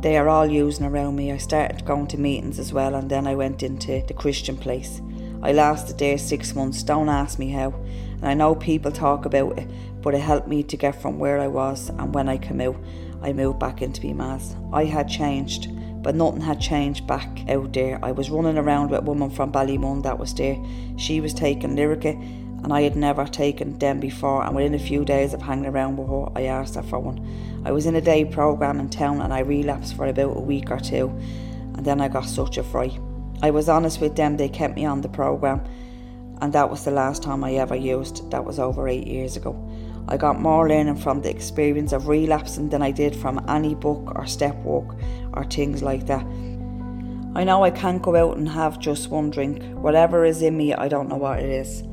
they 0.00 0.16
are 0.16 0.26
all 0.26 0.46
using 0.46 0.86
around 0.86 1.14
me. 1.14 1.30
I 1.30 1.36
started 1.36 1.84
going 1.84 2.06
to 2.06 2.18
meetings 2.18 2.58
as 2.58 2.72
well, 2.72 2.94
and 2.94 3.10
then 3.10 3.26
I 3.26 3.34
went 3.34 3.62
into 3.62 4.02
the 4.08 4.14
Christian 4.14 4.56
place. 4.56 5.02
I 5.42 5.52
lasted 5.52 5.98
there 5.98 6.16
six 6.16 6.54
months, 6.54 6.82
don't 6.82 7.10
ask 7.10 7.38
me 7.38 7.50
how. 7.50 7.74
And 8.16 8.24
I 8.24 8.32
know 8.32 8.54
people 8.54 8.92
talk 8.92 9.26
about 9.26 9.58
it, 9.58 9.68
but 10.00 10.14
it 10.14 10.20
helped 10.20 10.48
me 10.48 10.62
to 10.62 10.76
get 10.78 11.02
from 11.02 11.18
where 11.18 11.38
I 11.38 11.48
was. 11.48 11.90
And 11.90 12.14
when 12.14 12.30
I 12.30 12.38
came 12.38 12.62
out, 12.62 12.76
I 13.20 13.34
moved 13.34 13.58
back 13.58 13.82
into 13.82 14.00
BMAS. 14.00 14.56
I 14.72 14.84
had 14.84 15.06
changed, 15.06 15.68
but 16.02 16.14
nothing 16.14 16.40
had 16.40 16.60
changed 16.62 17.06
back 17.06 17.46
out 17.50 17.74
there. 17.74 17.98
I 18.02 18.12
was 18.12 18.30
running 18.30 18.56
around 18.56 18.90
with 18.90 19.00
a 19.00 19.04
woman 19.04 19.28
from 19.28 19.52
Ballymun 19.52 20.02
that 20.04 20.18
was 20.18 20.32
there. 20.32 20.56
She 20.96 21.20
was 21.20 21.34
taking 21.34 21.76
Lyrica, 21.76 22.16
and 22.62 22.72
I 22.72 22.82
had 22.82 22.96
never 22.96 23.26
taken 23.26 23.78
them 23.78 24.00
before. 24.00 24.44
And 24.44 24.54
within 24.54 24.74
a 24.74 24.78
few 24.78 25.04
days 25.04 25.34
of 25.34 25.42
hanging 25.42 25.66
around 25.66 25.96
with 25.96 26.08
her, 26.08 26.38
I 26.38 26.46
asked 26.46 26.76
her 26.76 26.82
for 26.82 26.98
one. 26.98 27.26
I 27.64 27.72
was 27.72 27.86
in 27.86 27.96
a 27.96 28.00
day 28.00 28.24
program 28.24 28.80
in 28.80 28.88
town, 28.88 29.20
and 29.20 29.32
I 29.32 29.40
relapsed 29.40 29.96
for 29.96 30.06
about 30.06 30.36
a 30.36 30.40
week 30.40 30.70
or 30.70 30.80
two, 30.80 31.08
and 31.74 31.84
then 31.84 32.00
I 32.00 32.08
got 32.08 32.26
such 32.26 32.58
a 32.58 32.62
fright. 32.62 32.98
I 33.42 33.50
was 33.50 33.68
honest 33.68 34.00
with 34.00 34.16
them; 34.16 34.36
they 34.36 34.48
kept 34.48 34.76
me 34.76 34.84
on 34.84 35.00
the 35.00 35.08
program 35.08 35.62
and 36.42 36.52
that 36.52 36.68
was 36.68 36.84
the 36.84 36.90
last 36.90 37.22
time 37.22 37.44
I 37.44 37.54
ever 37.54 37.76
used. 37.76 38.28
That 38.32 38.44
was 38.44 38.58
over 38.58 38.88
eight 38.88 39.06
years 39.06 39.36
ago. 39.36 39.54
I 40.08 40.16
got 40.16 40.40
more 40.40 40.68
learning 40.68 40.96
from 40.96 41.22
the 41.22 41.30
experience 41.30 41.92
of 41.92 42.08
relapsing 42.08 42.68
than 42.68 42.82
I 42.82 42.90
did 42.90 43.14
from 43.14 43.44
any 43.48 43.76
book 43.76 44.12
or 44.16 44.26
step 44.26 44.56
walk 44.56 44.96
or 45.34 45.44
things 45.44 45.84
like 45.84 46.06
that. 46.06 46.26
I 47.36 47.44
know 47.44 47.62
I 47.62 47.70
can't 47.70 48.02
go 48.02 48.16
out 48.16 48.36
and 48.36 48.48
have 48.48 48.80
just 48.80 49.08
one 49.08 49.30
drink. 49.30 49.62
Whatever 49.74 50.24
is 50.24 50.42
in 50.42 50.56
me, 50.56 50.74
I 50.74 50.88
don't 50.88 51.08
know 51.08 51.16
what 51.16 51.38
it 51.38 51.48
is. 51.48 51.84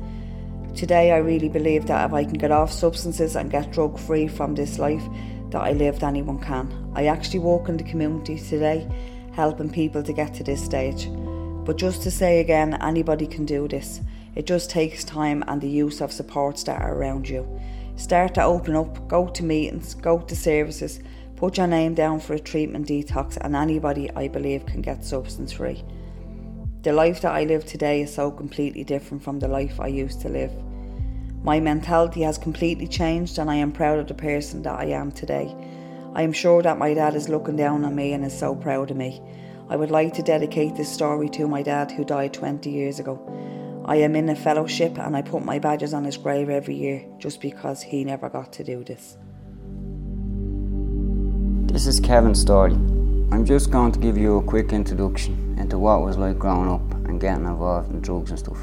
Today, 0.80 1.12
I 1.12 1.18
really 1.18 1.50
believe 1.50 1.84
that 1.88 2.06
if 2.06 2.14
I 2.14 2.24
can 2.24 2.38
get 2.38 2.50
off 2.50 2.72
substances 2.72 3.36
and 3.36 3.50
get 3.50 3.70
drug 3.70 3.98
free 3.98 4.26
from 4.26 4.54
this 4.54 4.78
life 4.78 5.02
that 5.50 5.60
I 5.60 5.72
lived, 5.72 6.02
anyone 6.02 6.38
can. 6.38 6.90
I 6.94 7.04
actually 7.04 7.40
work 7.40 7.68
in 7.68 7.76
the 7.76 7.84
community 7.84 8.38
today, 8.38 8.88
helping 9.34 9.68
people 9.68 10.02
to 10.02 10.14
get 10.14 10.32
to 10.36 10.42
this 10.42 10.64
stage. 10.64 11.10
But 11.66 11.76
just 11.76 12.00
to 12.04 12.10
say 12.10 12.40
again, 12.40 12.78
anybody 12.80 13.26
can 13.26 13.44
do 13.44 13.68
this. 13.68 14.00
It 14.34 14.46
just 14.46 14.70
takes 14.70 15.04
time 15.04 15.44
and 15.48 15.60
the 15.60 15.68
use 15.68 16.00
of 16.00 16.12
supports 16.12 16.64
that 16.64 16.80
are 16.80 16.94
around 16.94 17.28
you. 17.28 17.46
Start 17.96 18.32
to 18.36 18.44
open 18.44 18.74
up, 18.74 19.06
go 19.06 19.28
to 19.28 19.44
meetings, 19.44 19.92
go 19.92 20.18
to 20.18 20.34
services, 20.34 21.00
put 21.36 21.58
your 21.58 21.66
name 21.66 21.92
down 21.92 22.20
for 22.20 22.32
a 22.32 22.40
treatment 22.40 22.88
detox, 22.88 23.36
and 23.36 23.54
anybody 23.54 24.10
I 24.16 24.28
believe 24.28 24.64
can 24.64 24.80
get 24.80 25.04
substance 25.04 25.52
free. 25.52 25.84
The 26.80 26.94
life 26.94 27.20
that 27.20 27.32
I 27.32 27.44
live 27.44 27.66
today 27.66 28.00
is 28.00 28.14
so 28.14 28.30
completely 28.30 28.82
different 28.82 29.22
from 29.22 29.40
the 29.40 29.48
life 29.48 29.78
I 29.78 29.88
used 29.88 30.22
to 30.22 30.30
live. 30.30 30.50
My 31.42 31.58
mentality 31.58 32.20
has 32.22 32.36
completely 32.36 32.86
changed, 32.86 33.38
and 33.38 33.50
I 33.50 33.54
am 33.54 33.72
proud 33.72 33.98
of 33.98 34.08
the 34.08 34.14
person 34.14 34.62
that 34.62 34.78
I 34.78 34.86
am 34.86 35.10
today. 35.10 35.54
I 36.14 36.22
am 36.22 36.32
sure 36.32 36.60
that 36.60 36.76
my 36.76 36.92
dad 36.92 37.14
is 37.14 37.30
looking 37.30 37.56
down 37.56 37.84
on 37.84 37.94
me 37.94 38.12
and 38.12 38.24
is 38.24 38.38
so 38.38 38.54
proud 38.54 38.90
of 38.90 38.96
me. 38.98 39.22
I 39.70 39.76
would 39.76 39.90
like 39.90 40.12
to 40.14 40.22
dedicate 40.22 40.76
this 40.76 40.92
story 40.92 41.30
to 41.30 41.48
my 41.48 41.62
dad 41.62 41.92
who 41.92 42.04
died 42.04 42.34
20 42.34 42.68
years 42.68 42.98
ago. 42.98 43.18
I 43.86 43.96
am 43.96 44.16
in 44.16 44.28
a 44.28 44.36
fellowship 44.36 44.98
and 44.98 45.16
I 45.16 45.22
put 45.22 45.44
my 45.44 45.58
badges 45.58 45.94
on 45.94 46.04
his 46.04 46.18
grave 46.18 46.50
every 46.50 46.74
year 46.74 47.06
just 47.18 47.40
because 47.40 47.80
he 47.80 48.04
never 48.04 48.28
got 48.28 48.52
to 48.54 48.64
do 48.64 48.84
this. 48.84 49.16
This 51.72 51.86
is 51.86 52.00
Kevin's 52.00 52.40
story. 52.40 52.72
I'm 53.32 53.46
just 53.46 53.70
going 53.70 53.92
to 53.92 53.98
give 53.98 54.18
you 54.18 54.38
a 54.38 54.42
quick 54.42 54.72
introduction 54.72 55.56
into 55.58 55.78
what 55.78 56.02
was 56.02 56.18
like 56.18 56.38
growing 56.38 56.68
up 56.68 56.92
and 57.08 57.20
getting 57.20 57.46
involved 57.46 57.90
in 57.90 58.00
drugs 58.00 58.30
and 58.30 58.38
stuff. 58.38 58.58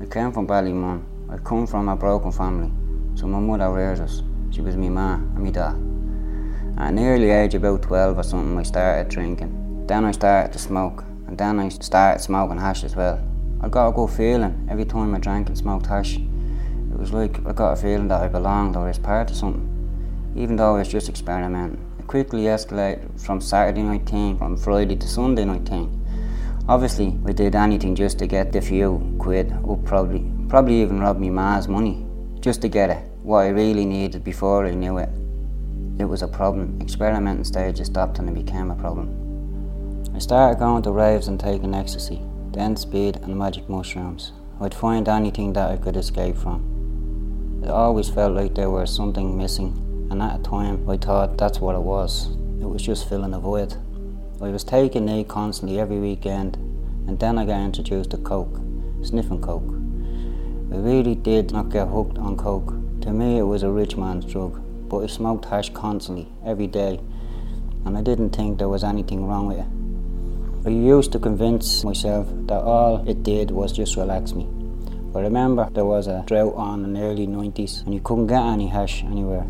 I 0.00 0.06
came 0.06 0.32
from 0.32 0.46
Ballymun. 0.46 1.09
I 1.32 1.36
come 1.38 1.64
from 1.64 1.88
a 1.88 1.94
broken 1.94 2.32
family, 2.32 2.72
so 3.14 3.28
my 3.28 3.38
mother 3.38 3.72
reared 3.72 4.00
us. 4.00 4.24
She 4.50 4.62
was 4.62 4.74
my 4.74 4.88
ma 4.88 5.14
and 5.14 5.38
my 5.38 5.50
dad. 5.50 5.76
At 6.76 6.88
an 6.88 6.98
early 6.98 7.30
age, 7.30 7.54
about 7.54 7.82
12 7.82 8.18
or 8.18 8.22
something, 8.24 8.58
I 8.58 8.64
started 8.64 9.08
drinking. 9.08 9.86
Then 9.86 10.04
I 10.04 10.10
started 10.10 10.52
to 10.54 10.58
smoke, 10.58 11.04
and 11.28 11.38
then 11.38 11.60
I 11.60 11.68
started 11.68 12.20
smoking 12.20 12.58
hash 12.58 12.82
as 12.82 12.96
well. 12.96 13.22
I 13.60 13.68
got 13.68 13.90
a 13.90 13.92
good 13.92 14.10
feeling 14.10 14.66
every 14.68 14.84
time 14.84 15.14
I 15.14 15.20
drank 15.20 15.46
and 15.46 15.56
smoked 15.56 15.86
hash. 15.86 16.16
It 16.16 16.98
was 16.98 17.12
like 17.12 17.38
I 17.46 17.52
got 17.52 17.74
a 17.74 17.76
feeling 17.76 18.08
that 18.08 18.22
I 18.22 18.26
belonged 18.26 18.74
or 18.74 18.88
was 18.88 18.98
part 18.98 19.30
of 19.30 19.36
something, 19.36 20.34
even 20.34 20.56
though 20.56 20.74
I 20.74 20.78
was 20.78 20.88
just 20.88 21.08
experimenting. 21.08 21.78
It 22.00 22.08
quickly 22.08 22.42
escalated 22.44 23.20
from 23.20 23.40
Saturday 23.40 23.82
night 23.82 24.04
thing, 24.04 24.36
from 24.36 24.56
Friday 24.56 24.96
to 24.96 25.06
Sunday 25.06 25.44
night 25.44 25.68
thing. 25.68 25.96
Obviously, 26.68 27.08
we 27.08 27.32
did 27.32 27.54
anything 27.54 27.94
just 27.94 28.18
to 28.18 28.26
get 28.26 28.52
the 28.52 28.60
few 28.60 29.16
quid 29.18 29.52
up, 29.52 29.84
probably, 29.84 30.24
probably 30.48 30.82
even 30.82 31.00
rob 31.00 31.18
me 31.18 31.30
ma's 31.30 31.68
money, 31.68 32.06
just 32.40 32.62
to 32.62 32.68
get 32.68 32.90
it, 32.90 33.02
what 33.22 33.40
I 33.40 33.48
really 33.48 33.84
needed 33.84 34.22
before 34.22 34.66
I 34.66 34.72
knew 34.72 34.98
it. 34.98 35.08
It 35.98 36.04
was 36.04 36.22
a 36.22 36.28
problem. 36.28 36.80
Experimenting 36.80 37.44
stages 37.44 37.88
stopped 37.88 38.18
and 38.18 38.28
it 38.28 38.34
became 38.34 38.70
a 38.70 38.76
problem. 38.76 39.08
I 40.14 40.18
started 40.18 40.58
going 40.58 40.82
to 40.84 40.92
raves 40.92 41.28
and 41.28 41.38
taking 41.38 41.74
ecstasy 41.74 42.22
then 42.52 42.76
speed 42.76 43.16
and 43.22 43.36
magic 43.36 43.68
mushrooms. 43.68 44.32
I'd 44.60 44.74
find 44.74 45.08
anything 45.08 45.52
that 45.54 45.70
I 45.70 45.76
could 45.76 45.96
escape 45.96 46.36
from. 46.36 47.62
It 47.64 47.70
always 47.70 48.08
felt 48.08 48.34
like 48.34 48.54
there 48.54 48.70
was 48.70 48.94
something 48.94 49.36
missing, 49.36 50.08
and 50.10 50.22
at 50.22 50.40
a 50.40 50.42
time 50.42 50.88
I 50.88 50.96
thought 50.96 51.38
that's 51.38 51.60
what 51.60 51.76
it 51.76 51.82
was. 51.82 52.30
It 52.60 52.68
was 52.68 52.82
just 52.82 53.08
filling 53.08 53.34
a 53.34 53.40
void. 53.40 53.74
I 54.42 54.48
was 54.48 54.64
taking 54.64 55.06
it 55.06 55.28
constantly 55.28 55.78
every 55.78 55.98
weekend, 55.98 56.56
and 57.06 57.18
then 57.20 57.36
I 57.36 57.44
got 57.44 57.60
introduced 57.60 58.12
to 58.12 58.16
coke, 58.16 58.58
sniffing 59.02 59.42
coke. 59.42 59.68
I 60.72 60.76
really 60.76 61.14
did 61.14 61.52
not 61.52 61.68
get 61.68 61.88
hooked 61.88 62.16
on 62.16 62.38
coke. 62.38 62.72
To 63.02 63.12
me, 63.12 63.36
it 63.36 63.42
was 63.42 63.62
a 63.62 63.70
rich 63.70 63.98
man's 63.98 64.24
drug, 64.24 64.58
but 64.88 65.00
I 65.00 65.08
smoked 65.08 65.44
hash 65.44 65.68
constantly, 65.74 66.26
every 66.42 66.68
day, 66.68 67.00
and 67.84 67.98
I 67.98 68.00
didn't 68.00 68.30
think 68.30 68.56
there 68.56 68.70
was 68.70 68.82
anything 68.82 69.26
wrong 69.26 69.46
with 69.46 69.58
it. 69.58 69.66
I 70.66 70.70
used 70.70 71.12
to 71.12 71.18
convince 71.18 71.84
myself 71.84 72.26
that 72.46 72.62
all 72.62 73.06
it 73.06 73.22
did 73.22 73.50
was 73.50 73.72
just 73.72 73.96
relax 73.96 74.32
me. 74.32 74.48
I 75.14 75.20
remember 75.20 75.68
there 75.70 75.84
was 75.84 76.06
a 76.06 76.24
drought 76.26 76.54
on 76.54 76.84
in 76.84 76.94
the 76.94 77.02
early 77.02 77.26
90s 77.26 77.84
and 77.84 77.92
you 77.92 78.00
couldn't 78.00 78.28
get 78.28 78.42
any 78.42 78.68
hash 78.68 79.04
anywhere. 79.04 79.46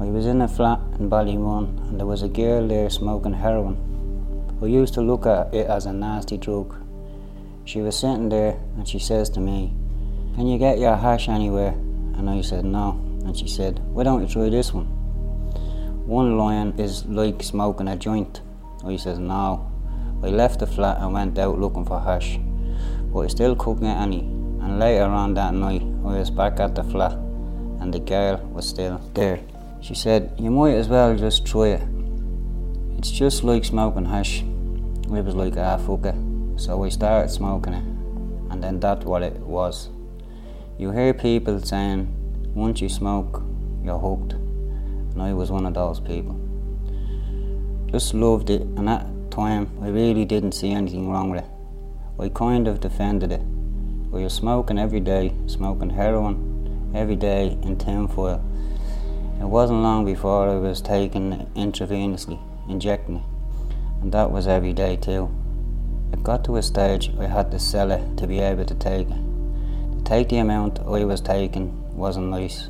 I 0.00 0.04
was 0.04 0.24
in 0.24 0.40
a 0.40 0.48
flat 0.48 0.80
in 0.98 1.10
Ballymun 1.10 1.88
and 1.88 1.98
there 1.98 2.06
was 2.06 2.22
a 2.22 2.28
girl 2.28 2.66
there 2.68 2.88
smoking 2.88 3.34
heroin. 3.34 3.87
I 4.60 4.66
used 4.66 4.94
to 4.94 5.02
look 5.02 5.24
at 5.24 5.54
it 5.54 5.68
as 5.68 5.86
a 5.86 5.92
nasty 5.92 6.36
drug. 6.36 6.74
She 7.64 7.80
was 7.80 7.96
sitting 7.96 8.28
there 8.28 8.58
and 8.76 8.88
she 8.88 8.98
says 8.98 9.30
to 9.30 9.40
me, 9.40 9.72
Can 10.34 10.48
you 10.48 10.58
get 10.58 10.78
your 10.78 10.96
hash 10.96 11.28
anywhere? 11.28 11.74
And 12.16 12.28
I 12.28 12.40
said, 12.40 12.64
No. 12.64 13.00
And 13.24 13.36
she 13.36 13.46
said, 13.46 13.78
Why 13.94 14.02
don't 14.02 14.22
you 14.22 14.26
try 14.26 14.48
this 14.48 14.74
one? 14.74 14.86
One 16.06 16.36
lion 16.36 16.74
is 16.76 17.04
like 17.06 17.42
smoking 17.42 17.86
a 17.86 17.94
joint. 17.96 18.40
I 18.84 18.96
says, 18.96 19.20
No. 19.20 19.70
I 20.24 20.26
left 20.26 20.58
the 20.58 20.66
flat 20.66 20.98
and 20.98 21.12
went 21.12 21.38
out 21.38 21.60
looking 21.60 21.84
for 21.84 22.00
hash, 22.00 22.40
but 23.12 23.20
I 23.20 23.26
still 23.28 23.54
couldn't 23.54 23.82
get 23.82 23.96
any. 23.96 24.20
And 24.20 24.80
later 24.80 25.04
on 25.04 25.34
that 25.34 25.54
night, 25.54 25.82
I 25.82 26.18
was 26.18 26.30
back 26.30 26.58
at 26.58 26.74
the 26.74 26.82
flat, 26.82 27.12
and 27.12 27.94
the 27.94 28.00
girl 28.00 28.38
was 28.52 28.68
still 28.68 28.98
there. 29.14 29.38
She 29.80 29.94
said, 29.94 30.32
You 30.36 30.50
might 30.50 30.74
as 30.74 30.88
well 30.88 31.16
just 31.16 31.46
try 31.46 31.68
it. 31.68 31.97
It's 32.98 33.12
just 33.12 33.44
like 33.44 33.64
smoking 33.64 34.06
hash. 34.06 34.42
I 35.12 35.20
was 35.20 35.36
like, 35.36 35.56
Ah, 35.56 35.76
fuck 35.76 36.04
it. 36.04 36.16
So 36.56 36.76
we 36.78 36.90
started 36.90 37.30
smoking 37.30 37.74
it, 37.74 37.84
and 38.50 38.60
then 38.60 38.80
that's 38.80 39.04
what 39.04 39.22
it 39.22 39.38
was. 39.38 39.88
You 40.78 40.90
hear 40.90 41.14
people 41.14 41.60
saying, 41.60 42.08
Once 42.56 42.80
you 42.80 42.88
smoke, 42.88 43.44
you're 43.84 44.00
hooked. 44.00 44.32
And 44.32 45.22
I 45.22 45.32
was 45.32 45.52
one 45.52 45.64
of 45.64 45.74
those 45.74 46.00
people. 46.00 46.34
Just 47.92 48.14
loved 48.14 48.50
it, 48.50 48.62
and 48.62 48.88
that 48.88 49.06
time, 49.30 49.70
I 49.80 49.90
really 49.90 50.24
didn't 50.24 50.52
see 50.52 50.72
anything 50.72 51.08
wrong 51.08 51.30
with 51.30 51.44
it. 51.44 51.50
I 52.20 52.30
kind 52.30 52.66
of 52.66 52.80
defended 52.80 53.30
it. 53.30 53.42
We 54.10 54.24
were 54.24 54.28
smoking 54.28 54.76
every 54.76 55.00
day, 55.00 55.32
smoking 55.46 55.90
heroin 55.90 56.92
every 56.92 57.16
day 57.16 57.56
in 57.62 57.78
tinfoil. 57.78 58.42
It 59.40 59.44
wasn't 59.44 59.82
long 59.82 60.04
before 60.04 60.48
I 60.48 60.56
was 60.56 60.80
taken 60.80 61.46
intravenously, 61.54 62.40
injecting 62.68 63.16
it, 63.16 63.22
and 64.02 64.12
that 64.12 64.30
was 64.30 64.46
every 64.46 64.72
day 64.72 64.96
too. 64.96 65.30
It 66.12 66.22
got 66.22 66.44
to 66.44 66.56
a 66.56 66.62
stage 66.62 67.10
I 67.18 67.26
had 67.26 67.50
to 67.50 67.58
sell 67.58 67.90
it 67.90 68.16
to 68.16 68.26
be 68.26 68.40
able 68.40 68.64
to 68.64 68.74
take 68.74 69.08
it. 69.10 69.16
To 69.96 70.04
take 70.04 70.28
the 70.28 70.38
amount 70.38 70.78
I 70.80 71.04
was 71.04 71.20
taking 71.20 71.96
wasn't 71.96 72.28
nice. 72.28 72.68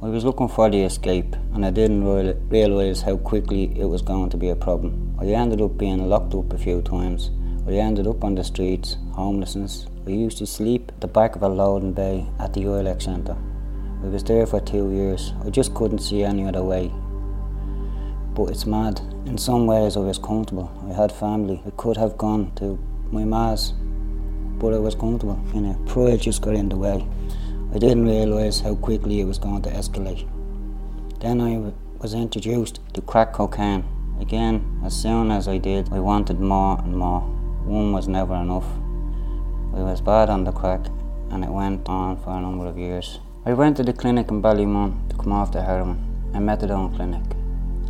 I 0.00 0.06
was 0.06 0.24
looking 0.24 0.48
for 0.48 0.70
the 0.70 0.82
escape 0.82 1.34
and 1.54 1.66
I 1.66 1.70
didn't 1.70 2.04
realise 2.50 3.02
how 3.02 3.16
quickly 3.16 3.76
it 3.76 3.86
was 3.86 4.00
going 4.00 4.30
to 4.30 4.36
be 4.36 4.50
a 4.50 4.54
problem. 4.54 5.16
I 5.20 5.24
ended 5.26 5.60
up 5.60 5.76
being 5.76 6.08
locked 6.08 6.34
up 6.34 6.52
a 6.52 6.58
few 6.58 6.82
times. 6.82 7.32
I 7.66 7.72
ended 7.72 8.06
up 8.06 8.22
on 8.22 8.36
the 8.36 8.44
streets, 8.44 8.96
homelessness. 9.12 9.86
I 10.06 10.10
used 10.10 10.38
to 10.38 10.46
sleep 10.46 10.92
at 10.94 11.00
the 11.00 11.08
back 11.08 11.34
of 11.34 11.42
a 11.42 11.48
loading 11.48 11.92
bay 11.92 12.26
at 12.38 12.52
the 12.54 12.60
ILAC 12.60 13.02
centre. 13.02 13.36
I 14.04 14.06
was 14.06 14.22
there 14.22 14.46
for 14.46 14.60
two 14.60 14.92
years. 14.92 15.32
I 15.44 15.50
just 15.50 15.74
couldn't 15.74 15.98
see 15.98 16.22
any 16.22 16.46
other 16.46 16.62
way. 16.62 16.92
But 18.38 18.50
it's 18.50 18.66
mad. 18.66 19.00
In 19.26 19.36
some 19.36 19.66
ways 19.66 19.96
I 19.96 20.00
was 20.00 20.16
comfortable. 20.16 20.70
I 20.88 20.92
had 20.92 21.10
family. 21.10 21.60
I 21.66 21.70
could 21.70 21.96
have 21.96 22.16
gone 22.16 22.52
to 22.54 22.78
my 23.10 23.24
ma's, 23.24 23.72
but 24.60 24.72
I 24.72 24.78
was 24.78 24.94
comfortable. 24.94 25.44
You 25.52 25.62
know, 25.62 25.84
pride 25.88 26.20
just 26.20 26.40
got 26.40 26.54
in 26.54 26.68
the 26.68 26.76
way. 26.76 27.04
I 27.74 27.78
didn't 27.78 28.06
realise 28.06 28.60
how 28.60 28.76
quickly 28.76 29.20
it 29.20 29.24
was 29.24 29.38
going 29.38 29.62
to 29.62 29.70
escalate. 29.70 30.24
Then 31.18 31.40
I 31.40 31.72
was 32.00 32.14
introduced 32.14 32.78
to 32.94 33.00
crack 33.00 33.32
cocaine. 33.32 33.82
Again, 34.20 34.82
as 34.84 34.94
soon 34.94 35.32
as 35.32 35.48
I 35.48 35.58
did, 35.58 35.92
I 35.92 35.98
wanted 35.98 36.38
more 36.38 36.78
and 36.78 36.96
more. 36.96 37.22
One 37.64 37.90
was 37.90 38.06
never 38.06 38.36
enough. 38.36 38.66
I 39.74 39.82
was 39.82 40.00
bad 40.00 40.30
on 40.30 40.44
the 40.44 40.52
crack, 40.52 40.86
and 41.32 41.42
it 41.42 41.50
went 41.50 41.88
on 41.88 42.16
for 42.18 42.30
a 42.30 42.40
number 42.40 42.66
of 42.66 42.78
years. 42.78 43.18
I 43.44 43.52
went 43.54 43.76
to 43.78 43.82
the 43.82 43.92
clinic 43.92 44.28
in 44.28 44.40
Ballymun 44.40 45.08
to 45.10 45.16
come 45.16 45.32
off 45.32 45.50
the 45.50 45.62
heroin, 45.62 45.98
a 46.34 46.38
methadone 46.38 46.94
clinic. 46.94 47.37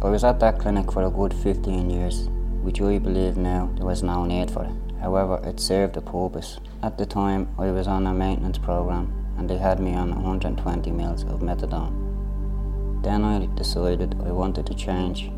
I 0.00 0.10
was 0.10 0.22
at 0.22 0.38
that 0.38 0.60
clinic 0.60 0.92
for 0.92 1.02
a 1.02 1.10
good 1.10 1.34
15 1.34 1.90
years, 1.90 2.28
which 2.62 2.80
I 2.80 2.98
believe 2.98 3.36
now 3.36 3.68
there 3.74 3.84
was 3.84 4.04
no 4.04 4.24
need 4.24 4.48
for. 4.48 4.70
However, 5.00 5.40
it 5.42 5.58
served 5.58 5.96
a 5.96 6.00
purpose. 6.00 6.60
At 6.84 6.98
the 6.98 7.04
time, 7.04 7.48
I 7.58 7.72
was 7.72 7.88
on 7.88 8.06
a 8.06 8.14
maintenance 8.14 8.58
program 8.58 9.12
and 9.36 9.50
they 9.50 9.56
had 9.56 9.80
me 9.80 9.94
on 9.94 10.14
120 10.14 10.92
mils 10.92 11.24
of 11.24 11.40
methadone. 11.40 13.02
Then 13.02 13.24
I 13.24 13.46
decided 13.56 14.14
I 14.24 14.30
wanted 14.30 14.66
to 14.66 14.74
change. 14.74 15.32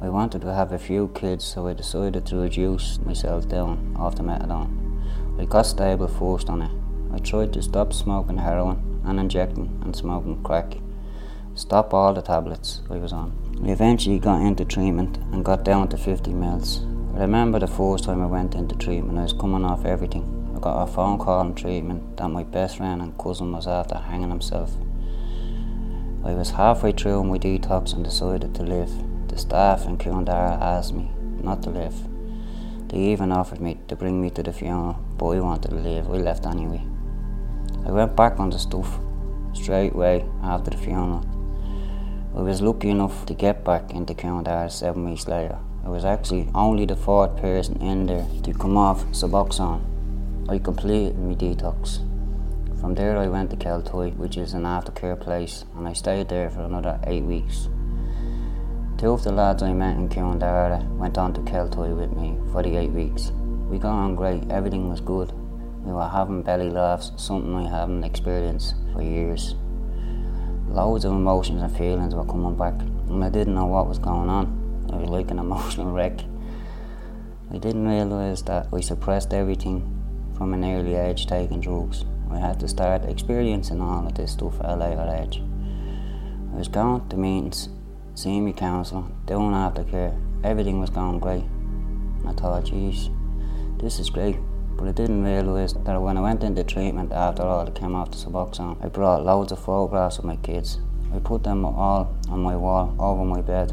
I 0.00 0.08
wanted 0.08 0.42
to 0.42 0.54
have 0.54 0.70
a 0.70 0.78
few 0.78 1.08
kids, 1.08 1.44
so 1.44 1.66
I 1.66 1.72
decided 1.72 2.26
to 2.26 2.36
reduce 2.36 3.00
myself 3.00 3.48
down 3.48 3.94
the 3.94 4.22
methadone. 4.22 4.70
I 5.40 5.46
got 5.46 5.66
stable 5.66 6.06
first 6.06 6.48
on 6.48 6.62
it. 6.62 6.70
I 7.12 7.18
tried 7.18 7.52
to 7.54 7.62
stop 7.62 7.92
smoking 7.92 8.38
heroin 8.38 9.00
and 9.04 9.18
injecting 9.18 9.80
and 9.82 9.96
smoking 9.96 10.44
crack. 10.44 10.76
Stop 11.56 11.92
all 11.92 12.14
the 12.14 12.22
tablets 12.22 12.82
I 12.88 12.98
was 12.98 13.12
on. 13.12 13.43
I 13.62 13.68
eventually 13.68 14.18
got 14.18 14.42
into 14.42 14.64
treatment 14.64 15.16
and 15.32 15.44
got 15.44 15.64
down 15.64 15.88
to 15.88 15.96
50 15.96 16.32
mils. 16.32 16.80
I 17.14 17.20
remember 17.20 17.58
the 17.60 17.66
first 17.66 18.04
time 18.04 18.20
I 18.20 18.26
went 18.26 18.54
into 18.54 18.74
treatment, 18.74 19.18
I 19.18 19.22
was 19.22 19.32
coming 19.32 19.64
off 19.64 19.84
everything 19.84 20.52
I 20.54 20.60
got 20.60 20.82
a 20.82 20.86
phone 20.86 21.18
call 21.18 21.40
and 21.40 21.56
treatment 21.56 22.16
that 22.16 22.28
my 22.28 22.42
best 22.42 22.76
friend 22.76 23.02
and 23.02 23.16
cousin 23.18 23.52
was 23.52 23.66
after 23.66 23.96
hanging 23.96 24.30
himself. 24.30 24.72
I 26.24 26.32
was 26.32 26.50
halfway 26.50 26.92
through 26.92 27.24
my 27.24 27.38
detox 27.38 27.92
and 27.92 28.04
decided 28.04 28.54
to 28.54 28.62
live. 28.62 28.90
The 29.28 29.38
staff 29.38 29.84
in 29.86 29.98
Kildare 29.98 30.58
asked 30.60 30.94
me 30.94 31.10
not 31.42 31.62
to 31.62 31.70
live. 31.70 31.94
They 32.88 32.98
even 32.98 33.32
offered 33.32 33.60
me 33.60 33.78
to 33.88 33.96
bring 33.96 34.20
me 34.22 34.30
to 34.30 34.42
the 34.42 34.52
funeral, 34.52 34.98
but 35.18 35.26
we 35.26 35.40
wanted 35.40 35.70
to 35.70 35.74
live. 35.74 36.06
We 36.06 36.18
left 36.18 36.46
anyway. 36.46 36.82
I 37.84 37.90
went 37.90 38.14
back 38.14 38.38
on 38.38 38.50
the 38.50 38.58
stuff 38.58 39.00
straight 39.54 39.92
away 39.92 40.24
after 40.42 40.70
the 40.70 40.76
funeral. 40.76 41.33
I 42.36 42.40
was 42.40 42.60
lucky 42.60 42.90
enough 42.90 43.26
to 43.26 43.34
get 43.34 43.64
back 43.64 43.92
into 43.92 44.12
Clondalkin 44.12 44.68
seven 44.68 45.08
weeks 45.08 45.28
later. 45.28 45.56
I 45.84 45.88
was 45.88 46.04
actually 46.04 46.48
only 46.52 46.84
the 46.84 46.96
fourth 46.96 47.36
person 47.36 47.80
in 47.80 48.06
there 48.06 48.26
to 48.42 48.52
come 48.52 48.76
off 48.76 49.04
Suboxone. 49.12 49.80
I 50.48 50.58
completed 50.58 51.16
my 51.16 51.34
detox. 51.34 52.00
From 52.80 52.96
there 52.96 53.18
I 53.18 53.28
went 53.28 53.50
to 53.50 53.56
Keltoi, 53.56 54.16
which 54.16 54.36
is 54.36 54.52
an 54.52 54.64
aftercare 54.64 55.18
place, 55.18 55.64
and 55.76 55.86
I 55.86 55.92
stayed 55.92 56.28
there 56.28 56.50
for 56.50 56.62
another 56.62 56.98
eight 57.06 57.22
weeks. 57.22 57.68
Two 58.98 59.12
of 59.12 59.22
the 59.22 59.30
lads 59.30 59.62
I 59.62 59.72
met 59.72 59.96
in 59.96 60.08
Clondalkin 60.08 60.96
went 60.96 61.16
on 61.16 61.34
to 61.34 61.40
Keltoi 61.42 61.96
with 61.96 62.16
me 62.16 62.36
for 62.50 62.64
the 62.64 62.76
eight 62.76 62.90
weeks. 62.90 63.30
We 63.70 63.78
got 63.78 63.94
on 63.94 64.16
great, 64.16 64.50
everything 64.50 64.90
was 64.90 65.00
good. 65.00 65.30
We 65.84 65.92
were 65.92 66.08
having 66.08 66.42
belly 66.42 66.68
laughs, 66.68 67.12
something 67.16 67.54
I 67.54 67.70
haven't 67.70 68.02
experienced 68.02 68.74
for 68.92 69.02
years. 69.02 69.54
Loads 70.68 71.04
of 71.04 71.12
emotions 71.12 71.62
and 71.62 71.76
feelings 71.76 72.14
were 72.14 72.24
coming 72.24 72.56
back, 72.56 72.74
and 73.08 73.24
I 73.24 73.28
didn't 73.28 73.54
know 73.54 73.66
what 73.66 73.88
was 73.88 73.98
going 73.98 74.28
on. 74.28 74.90
I 74.92 74.96
was 74.96 75.08
like 75.08 75.30
an 75.30 75.38
emotional 75.46 75.92
wreck. 75.92 76.20
I 77.52 77.58
didn't 77.58 77.86
realise 77.86 78.42
that 78.42 78.68
I 78.72 78.80
suppressed 78.80 79.32
everything 79.32 79.82
from 80.36 80.54
an 80.54 80.64
early 80.64 80.94
age 80.94 81.26
taking 81.26 81.60
drugs. 81.60 82.04
I 82.30 82.38
had 82.38 82.58
to 82.60 82.68
start 82.68 83.04
experiencing 83.04 83.80
all 83.80 84.06
of 84.06 84.14
this 84.14 84.32
stuff 84.32 84.58
at 84.60 84.70
a 84.70 84.76
later 84.76 85.20
age. 85.22 85.42
I 86.52 86.58
was 86.58 86.68
going 86.68 87.08
to 87.08 87.16
meetings, 87.16 87.68
seeing 88.14 88.44
my 88.44 88.52
counsellor, 88.52 89.04
doing 89.26 89.52
aftercare, 89.52 90.18
everything 90.42 90.80
was 90.80 90.90
going 90.90 91.20
great. 91.20 91.44
I 92.26 92.32
thought, 92.32 92.64
geez, 92.64 93.10
this 93.78 93.98
is 93.98 94.10
great. 94.10 94.36
But 94.76 94.88
I 94.88 94.92
didn't 94.92 95.24
realise 95.24 95.72
that 95.72 96.02
when 96.02 96.16
I 96.16 96.20
went 96.20 96.42
into 96.42 96.64
treatment 96.64 97.12
after 97.12 97.42
all 97.42 97.66
I 97.66 97.70
came 97.70 97.94
off 97.94 98.10
the 98.10 98.16
Suboxone, 98.16 98.84
I 98.84 98.88
brought 98.88 99.24
loads 99.24 99.52
of 99.52 99.58
photographs 99.58 100.18
of 100.18 100.24
my 100.24 100.36
kids. 100.36 100.78
I 101.14 101.18
put 101.18 101.44
them 101.44 101.64
all 101.64 102.16
on 102.28 102.40
my 102.40 102.56
wall 102.56 102.94
over 102.98 103.24
my 103.24 103.40
bed 103.40 103.72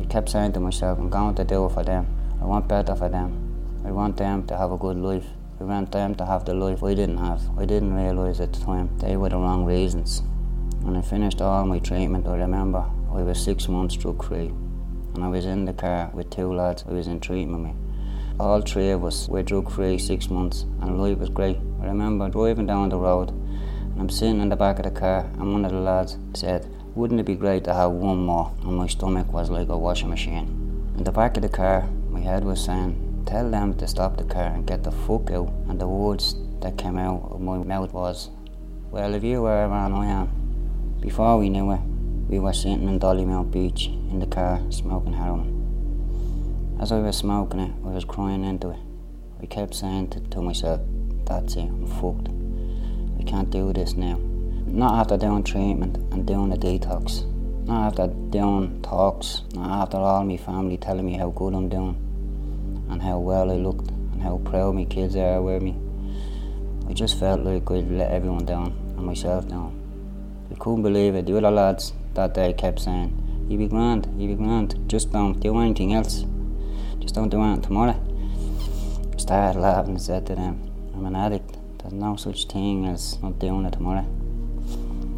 I 0.00 0.04
kept 0.04 0.28
saying 0.28 0.52
to 0.52 0.60
myself, 0.60 0.98
I'm 0.98 1.10
going 1.10 1.34
to 1.34 1.44
do 1.44 1.66
it 1.66 1.72
for 1.72 1.82
them. 1.82 2.06
I 2.40 2.44
want 2.44 2.68
better 2.68 2.94
for 2.94 3.08
them. 3.08 3.82
I 3.84 3.90
want 3.90 4.16
them 4.16 4.46
to 4.46 4.56
have 4.56 4.70
a 4.70 4.76
good 4.76 4.96
life. 4.96 5.26
I 5.60 5.64
want 5.64 5.90
them 5.90 6.14
to 6.16 6.24
have 6.24 6.44
the 6.44 6.54
life 6.54 6.84
I 6.84 6.94
didn't 6.94 7.18
have. 7.18 7.42
I 7.58 7.64
didn't 7.64 7.94
realise 7.94 8.38
at 8.38 8.52
the 8.52 8.60
time 8.60 8.96
they 8.98 9.16
were 9.16 9.28
the 9.28 9.36
wrong 9.36 9.64
reasons. 9.64 10.22
When 10.82 10.96
I 10.96 11.02
finished 11.02 11.40
all 11.40 11.66
my 11.66 11.80
treatment, 11.80 12.28
I 12.28 12.36
remember 12.36 12.88
I 13.12 13.22
was 13.22 13.42
six 13.42 13.68
months 13.68 13.96
drug 13.96 14.24
free. 14.24 14.52
And 15.14 15.24
I 15.24 15.28
was 15.28 15.46
in 15.46 15.64
the 15.64 15.72
car 15.72 16.10
with 16.14 16.30
two 16.30 16.52
lads 16.52 16.82
who 16.82 16.94
was 16.94 17.08
in 17.08 17.18
treatment 17.18 17.64
with 17.64 17.74
me. 17.74 17.87
All 18.40 18.60
three 18.60 18.90
of 18.90 19.04
us 19.04 19.28
were 19.28 19.42
drug 19.42 19.70
free 19.70 19.98
six 19.98 20.30
months 20.30 20.62
and 20.80 21.00
life 21.02 21.18
was 21.18 21.28
great. 21.28 21.58
I 21.82 21.86
remember 21.86 22.28
driving 22.28 22.66
down 22.66 22.88
the 22.88 22.96
road 22.96 23.30
and 23.30 24.00
I'm 24.00 24.08
sitting 24.08 24.40
in 24.40 24.48
the 24.48 24.56
back 24.56 24.78
of 24.78 24.84
the 24.84 24.92
car 24.92 25.28
and 25.38 25.52
one 25.52 25.64
of 25.64 25.72
the 25.72 25.78
lads 25.78 26.18
said, 26.34 26.70
wouldn't 26.94 27.20
it 27.20 27.26
be 27.26 27.34
great 27.34 27.64
to 27.64 27.74
have 27.74 27.92
one 27.92 28.18
more? 28.18 28.52
And 28.62 28.76
my 28.76 28.86
stomach 28.86 29.32
was 29.32 29.50
like 29.50 29.68
a 29.68 29.78
washing 29.78 30.08
machine. 30.08 30.92
In 30.96 31.04
the 31.04 31.12
back 31.12 31.36
of 31.36 31.42
the 31.42 31.48
car, 31.48 31.88
my 32.10 32.20
head 32.20 32.44
was 32.44 32.64
saying, 32.64 33.24
Tell 33.24 33.50
them 33.50 33.74
to 33.74 33.86
stop 33.86 34.16
the 34.16 34.24
car 34.24 34.54
and 34.54 34.66
get 34.66 34.82
the 34.82 34.90
fuck 34.90 35.30
out. 35.30 35.52
And 35.68 35.80
the 35.80 35.86
words 35.86 36.34
that 36.60 36.78
came 36.78 36.96
out 36.96 37.28
of 37.30 37.40
my 37.40 37.58
mouth 37.58 37.92
was, 37.92 38.30
Well, 38.90 39.14
if 39.14 39.22
you 39.22 39.42
were 39.42 39.68
around, 39.68 39.92
I 39.92 40.06
am. 40.06 40.98
Before 41.00 41.38
we 41.38 41.50
knew 41.50 41.70
it, 41.70 41.80
we 42.28 42.38
were 42.38 42.52
sitting 42.52 42.88
in 42.88 42.98
Dollymount 42.98 43.52
Beach 43.52 43.86
in 43.86 44.18
the 44.18 44.26
car 44.26 44.60
smoking 44.70 45.12
heroin. 45.12 45.57
As 46.80 46.92
I 46.92 47.00
was 47.00 47.16
smoking 47.16 47.58
it, 47.58 47.72
I 47.84 47.88
was 47.88 48.04
crying 48.04 48.44
into 48.44 48.70
it. 48.70 48.78
I 49.42 49.46
kept 49.46 49.74
saying 49.74 50.10
to, 50.10 50.20
to 50.20 50.40
myself, 50.40 50.80
That's 51.26 51.56
it, 51.56 51.62
I'm 51.62 51.86
fucked. 51.88 52.28
I 53.18 53.24
can't 53.28 53.50
do 53.50 53.72
this 53.72 53.94
now. 53.94 54.16
Not 54.66 54.94
after 54.94 55.16
doing 55.16 55.42
treatment 55.42 55.96
and 56.12 56.24
doing 56.24 56.52
a 56.52 56.56
detox. 56.56 57.24
Not 57.66 57.88
after 57.88 58.06
doing 58.06 58.80
talks. 58.82 59.42
Not 59.54 59.82
after 59.82 59.96
all 59.96 60.24
my 60.24 60.36
family 60.36 60.76
telling 60.76 61.04
me 61.04 61.14
how 61.14 61.30
good 61.30 61.52
I'm 61.52 61.68
doing 61.68 61.96
and 62.88 63.02
how 63.02 63.18
well 63.18 63.50
I 63.50 63.56
looked 63.56 63.90
and 63.90 64.22
how 64.22 64.38
proud 64.44 64.76
my 64.76 64.84
kids 64.84 65.16
are 65.16 65.42
with 65.42 65.62
me. 65.62 65.74
I 66.88 66.92
just 66.92 67.18
felt 67.18 67.40
like 67.40 67.68
I'd 67.72 67.90
let 67.90 68.12
everyone 68.12 68.44
down 68.44 68.68
and 68.96 69.04
myself 69.04 69.48
down. 69.48 69.74
I 70.52 70.54
couldn't 70.54 70.82
believe 70.82 71.16
it. 71.16 71.26
The 71.26 71.36
other 71.38 71.50
lads 71.50 71.92
that 72.14 72.34
day 72.34 72.52
kept 72.52 72.78
saying, 72.78 73.46
You 73.48 73.58
be 73.58 73.66
grand, 73.66 74.06
you 74.16 74.28
be 74.28 74.36
grand, 74.36 74.88
just 74.88 75.10
don't 75.10 75.40
do 75.40 75.58
anything 75.58 75.92
else. 75.92 76.24
Just 77.08 77.14
don't 77.14 77.30
do 77.30 77.42
anything 77.42 77.62
tomorrow. 77.62 77.98
I 79.14 79.16
started 79.16 79.58
laughing 79.58 79.92
and 79.92 80.02
said 80.02 80.26
to 80.26 80.34
them, 80.34 80.70
I'm 80.92 81.06
an 81.06 81.16
addict. 81.16 81.56
There's 81.78 81.94
no 81.94 82.16
such 82.16 82.46
thing 82.48 82.84
as 82.84 83.18
not 83.22 83.38
doing 83.38 83.64
it 83.64 83.72
tomorrow. 83.72 84.04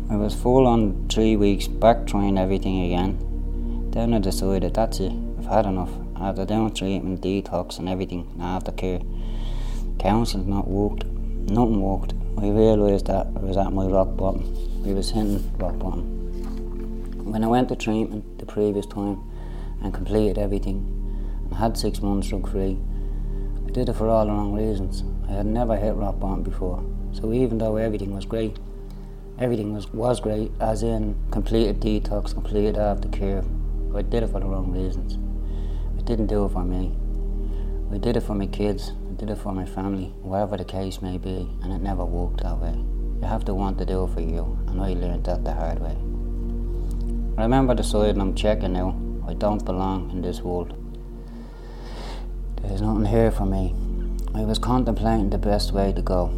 I 0.08 0.14
was 0.14 0.32
full 0.32 0.68
on 0.68 1.08
three 1.08 1.34
weeks 1.34 1.66
back 1.66 2.06
trying 2.06 2.38
everything 2.38 2.84
again. 2.84 3.90
Then 3.90 4.14
I 4.14 4.20
decided 4.20 4.72
that's 4.72 5.00
it, 5.00 5.12
I've 5.36 5.46
had 5.46 5.66
enough. 5.66 5.90
After 6.14 6.46
doing 6.46 6.72
treatment, 6.72 7.22
detox 7.22 7.80
and 7.80 7.88
everything, 7.88 8.24
aftercare, 8.38 9.02
counselling 9.98 10.48
not 10.48 10.68
worked, 10.68 11.04
nothing 11.06 11.80
worked. 11.80 12.14
I 12.38 12.50
realised 12.50 13.08
that 13.08 13.26
I 13.34 13.40
was 13.40 13.56
at 13.56 13.72
my 13.72 13.86
rock 13.86 14.16
bottom. 14.16 14.44
I 14.86 14.92
was 14.92 15.10
hitting 15.10 15.42
rock 15.58 15.76
bottom. 15.80 16.04
When 17.32 17.42
I 17.42 17.48
went 17.48 17.68
to 17.70 17.74
treatment 17.74 18.38
the 18.38 18.46
previous 18.46 18.86
time 18.86 19.28
and 19.82 19.92
completed 19.92 20.38
everything 20.38 20.99
and 21.50 21.58
had 21.58 21.76
six 21.76 22.00
months 22.00 22.28
drug 22.28 22.50
free, 22.50 22.78
I 23.66 23.70
did 23.70 23.88
it 23.88 23.94
for 23.94 24.08
all 24.08 24.24
the 24.24 24.32
wrong 24.32 24.54
reasons. 24.54 25.04
I 25.28 25.32
had 25.32 25.46
never 25.46 25.76
hit 25.76 25.94
rock 25.94 26.18
bottom 26.18 26.42
before. 26.42 26.82
So 27.12 27.32
even 27.32 27.58
though 27.58 27.76
everything 27.76 28.14
was 28.14 28.24
great, 28.24 28.58
everything 29.38 29.74
was, 29.74 29.92
was 29.92 30.20
great, 30.20 30.52
as 30.60 30.82
in 30.82 31.16
completed 31.30 31.80
detox, 31.80 32.32
completed 32.32 32.76
aftercare. 32.76 33.44
I 33.94 34.02
did 34.02 34.22
it 34.22 34.30
for 34.30 34.40
the 34.40 34.46
wrong 34.46 34.70
reasons. 34.72 35.18
I 35.98 36.02
didn't 36.02 36.26
do 36.28 36.44
it 36.44 36.52
for 36.52 36.64
me. 36.64 36.96
I 37.92 37.98
did 37.98 38.16
it 38.16 38.22
for 38.22 38.34
my 38.34 38.46
kids, 38.46 38.92
I 39.08 39.14
did 39.14 39.30
it 39.30 39.38
for 39.38 39.52
my 39.52 39.66
family, 39.66 40.14
whatever 40.22 40.56
the 40.56 40.64
case 40.64 41.02
may 41.02 41.18
be, 41.18 41.48
and 41.62 41.72
it 41.72 41.82
never 41.82 42.04
worked 42.04 42.42
that 42.42 42.58
way. 42.58 42.74
You 43.20 43.26
have 43.26 43.44
to 43.46 43.54
want 43.54 43.78
to 43.78 43.84
do 43.84 44.04
it 44.04 44.10
for 44.14 44.20
you, 44.20 44.56
and 44.68 44.80
I 44.80 44.94
learned 44.94 45.24
that 45.24 45.44
the 45.44 45.52
hard 45.52 45.80
way. 45.80 45.96
I 47.36 47.42
remember 47.42 47.74
deciding 47.74 48.20
I'm 48.20 48.34
checking 48.34 48.74
now. 48.74 48.96
I 49.26 49.34
don't 49.34 49.64
belong 49.64 50.10
in 50.10 50.22
this 50.22 50.40
world. 50.40 50.79
There's 52.62 52.82
nothing 52.82 53.06
here 53.06 53.30
for 53.30 53.46
me. 53.46 53.74
I 54.34 54.42
was 54.42 54.58
contemplating 54.58 55.30
the 55.30 55.38
best 55.38 55.72
way 55.72 55.92
to 55.92 56.02
go. 56.02 56.28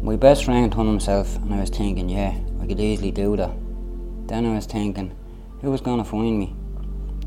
My 0.00 0.14
best 0.16 0.44
friend 0.44 0.72
hung 0.72 0.86
himself, 0.86 1.36
and 1.36 1.52
I 1.52 1.60
was 1.60 1.70
thinking, 1.70 2.08
yeah, 2.08 2.38
I 2.60 2.66
could 2.66 2.78
easily 2.78 3.10
do 3.10 3.36
that. 3.36 3.50
Then 4.28 4.46
I 4.46 4.54
was 4.54 4.66
thinking, 4.66 5.12
who 5.60 5.70
was 5.70 5.80
going 5.80 5.98
to 5.98 6.04
find 6.04 6.38
me? 6.38 6.54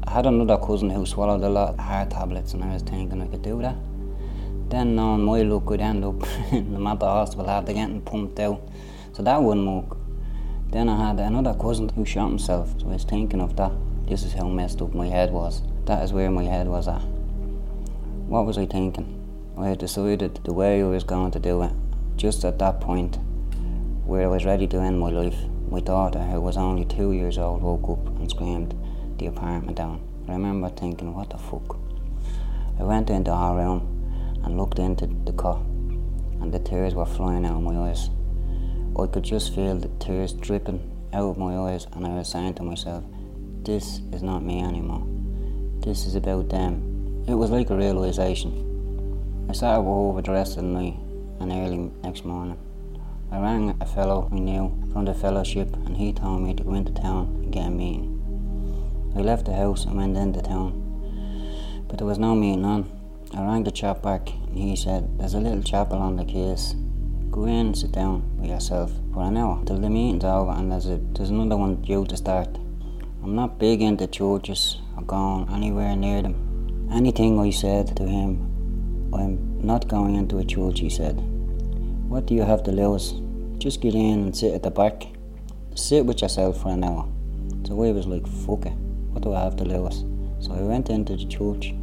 I 0.06 0.12
had 0.12 0.26
another 0.26 0.58
cousin 0.58 0.90
who 0.90 1.06
swallowed 1.06 1.44
a 1.44 1.50
lot 1.50 1.70
of 1.70 1.80
heart 1.80 2.12
tablets, 2.12 2.54
and 2.54 2.64
I 2.64 2.74
was 2.74 2.82
thinking 2.82 3.22
I 3.22 3.28
could 3.28 3.42
do 3.42 3.62
that. 3.62 3.76
Then, 4.70 4.96
knowing 4.96 5.26
my 5.26 5.42
luck, 5.42 5.70
I'd 5.72 5.82
end 5.82 6.06
up 6.06 6.24
in 6.52 6.74
the 6.74 6.80
mental 6.80 7.10
hospital 7.10 7.50
after 7.50 7.74
getting 7.74 8.02
pumped 8.02 8.40
out, 8.40 8.62
so 9.12 9.22
that 9.22 9.44
wouldn't 9.44 9.68
work. 9.68 9.98
Then 10.70 10.88
I 10.88 11.10
had 11.10 11.20
another 11.20 11.54
cousin 11.56 11.90
who 11.90 12.06
shot 12.06 12.30
himself, 12.30 12.74
so 12.80 12.88
I 12.88 12.94
was 12.94 13.04
thinking 13.04 13.42
of 13.42 13.58
that. 13.58 13.74
This 14.08 14.24
is 14.24 14.34
how 14.34 14.48
messed 14.48 14.82
up 14.82 14.94
my 14.96 15.08
head 15.08 15.32
was. 15.32 15.62
That 15.86 16.04
is 16.04 16.14
where 16.14 16.32
my 16.32 16.46
head 16.46 16.68
was 16.68 16.88
at. 16.88 17.02
What 18.30 18.46
was 18.46 18.60
I 18.60 18.68
thinking? 18.68 19.56
I 19.58 19.70
had 19.70 19.80
decided 19.80 20.42
the 20.44 20.54
way 20.54 20.84
I 20.84 20.86
was 20.86 21.04
going 21.04 21.32
to 21.32 21.40
do 21.40 21.64
it 21.64 21.72
just 22.16 22.46
at 22.46 22.60
that 22.60 22.80
point, 22.80 23.18
where 24.06 24.22
I 24.22 24.28
was 24.28 24.46
ready 24.46 24.68
to 24.68 24.78
end 24.78 25.00
my 25.00 25.10
life, 25.10 25.36
my 25.72 25.80
daughter, 25.80 26.20
who 26.20 26.40
was 26.40 26.56
only 26.56 26.86
two 26.86 27.12
years 27.14 27.40
old, 27.40 27.64
woke 27.64 27.90
up 27.90 28.06
and 28.06 28.30
screamed 28.30 28.76
the 29.18 29.26
apartment 29.26 29.78
down. 29.78 30.08
I 30.28 30.34
remember 30.34 30.70
thinking, 30.70 31.16
what 31.16 31.32
the 31.32 31.40
fuck? 31.40 31.76
I 32.80 32.84
went 32.84 33.10
into 33.10 33.32
our 33.32 33.56
room 33.56 34.40
and 34.44 34.58
looked 34.58 34.78
into 34.78 35.08
the 35.08 35.34
cot, 35.34 35.62
and 36.40 36.54
the 36.54 36.60
tears 36.60 36.94
were 36.94 37.08
flying 37.08 37.48
out 37.48 37.56
of 37.56 37.64
my 37.64 37.90
eyes. 37.90 38.12
I 38.96 39.08
could 39.08 39.24
just 39.24 39.56
feel 39.56 39.76
the 39.76 39.90
tears 39.98 40.34
dripping 40.34 41.10
out 41.14 41.32
of 41.32 41.40
my 41.40 41.58
eyes, 41.58 41.88
and 41.94 42.06
I 42.06 42.10
was 42.10 42.30
saying 42.30 42.54
to 42.56 42.64
myself, 42.64 43.04
this 43.64 44.02
is 44.14 44.22
not 44.22 44.44
me 44.44 44.62
anymore. 44.62 45.08
This 45.80 46.06
is 46.06 46.14
about 46.14 46.50
them. 46.50 46.89
It 47.30 47.38
was 47.38 47.52
like 47.52 47.70
a 47.70 47.76
realization. 47.78 49.46
I 49.48 49.54
sat 49.54 49.76
up 49.76 49.86
over 49.86 50.20
rest 50.32 50.58
of 50.58 50.64
the 50.64 50.94
and 51.40 51.52
early 51.52 51.92
next 52.02 52.26
morning. 52.26 52.58
I 53.32 53.40
rang 53.40 53.78
a 53.80 53.86
fellow 53.86 54.28
I 54.32 54.40
knew 54.40 54.74
from 54.92 55.06
the 55.06 55.14
fellowship 55.14 55.72
and 55.86 55.96
he 55.96 56.12
told 56.12 56.42
me 56.42 56.56
to 56.56 56.64
go 56.64 56.74
into 56.74 56.92
town 56.92 57.28
and 57.44 57.54
get 57.54 57.68
a 57.68 57.70
meeting. 57.70 59.14
I 59.16 59.20
left 59.20 59.46
the 59.46 59.54
house 59.54 59.86
and 59.86 59.96
went 59.96 60.18
into 60.18 60.42
town, 60.42 61.86
but 61.88 62.00
there 62.00 62.08
was 62.08 62.18
no 62.18 62.34
meeting 62.34 62.66
on. 62.66 62.90
I 63.36 63.46
rang 63.46 63.64
the 63.64 63.70
chap 63.70 64.02
back 64.02 64.28
and 64.48 64.58
he 64.58 64.76
said, 64.76 65.20
There's 65.20 65.36
a 65.36 65.40
little 65.40 65.62
chapel 65.62 66.00
on 66.00 66.16
the 66.16 66.26
case. 66.26 66.74
Go 67.30 67.44
in 67.44 67.68
and 67.68 67.78
sit 67.78 67.92
down 67.92 68.24
by 68.40 68.48
yourself 68.48 68.92
for 69.14 69.22
an 69.22 69.38
hour 69.38 69.64
till 69.66 69.78
the 69.78 69.88
meeting's 69.88 70.24
over 70.24 70.50
and 70.50 70.72
there's, 70.72 70.88
a, 70.88 70.98
there's 71.14 71.30
another 71.30 71.58
one 71.58 71.76
due 71.84 72.08
to 72.08 72.18
start. 72.18 72.58
I'm 73.22 73.36
not 73.36 73.60
big 73.60 73.84
into 73.84 74.08
churches 74.08 74.78
or 74.98 75.04
going 75.04 75.48
anywhere 75.54 75.96
near 75.96 76.24
them. 76.24 76.49
Anything 76.92 77.40
I 77.40 77.50
said 77.52 77.96
to 77.98 78.04
him, 78.04 79.12
I'm 79.14 79.62
not 79.62 79.88
going 79.88 80.16
into 80.16 80.40
a 80.40 80.46
church, 80.46 80.80
he 80.80 80.90
said. 80.90 81.14
What 82.10 82.26
do 82.26 82.34
you 82.34 82.44
have 82.44 82.64
to 82.64 82.72
lose? 82.72 83.14
just 83.60 83.82
get 83.82 83.94
in 83.94 84.22
and 84.22 84.36
sit 84.36 84.54
at 84.54 84.64
the 84.64 84.72
back. 84.72 85.08
Sit 85.76 86.06
with 86.06 86.22
yourself 86.22 86.62
for 86.62 86.70
an 86.70 86.84
hour. 86.84 87.08
So 87.68 87.76
we 87.76 87.92
was 87.92 88.08
like, 88.08 88.26
fuck 88.26 88.66
it, 88.66 88.74
what 89.12 89.22
do 89.22 89.34
I 89.34 89.42
have 89.42 89.58
to 89.58 89.66
lose? 89.66 90.06
So 90.40 90.54
I 90.54 90.62
went 90.62 90.90
into 90.90 91.18
the 91.18 91.26
church. 91.26 91.74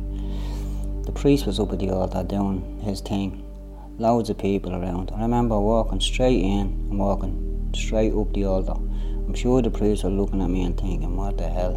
The 1.05 1.13
priest 1.13 1.47
was 1.47 1.61
up 1.61 1.73
at 1.73 1.79
the 1.79 1.91
altar 1.91 2.25
doing 2.25 2.81
his 2.83 3.01
thing. 3.01 3.43
Loads 3.99 4.31
of 4.31 4.39
people 4.39 4.75
around. 4.75 5.13
I 5.15 5.23
remember 5.23 5.61
walking 5.61 6.01
straight 6.01 6.43
in 6.43 6.61
and 6.91 6.99
walking 6.99 7.71
straight 7.75 8.15
up 8.15 8.33
the 8.33 8.47
altar. 8.47 8.73
I'm 8.73 9.35
sure 9.35 9.61
the 9.61 9.71
priest 9.71 10.05
were 10.05 10.11
looking 10.11 10.43
at 10.43 10.49
me 10.49 10.65
and 10.65 10.81
thinking, 10.81 11.17
what 11.17 11.37
the 11.37 11.49
hell? 11.49 11.77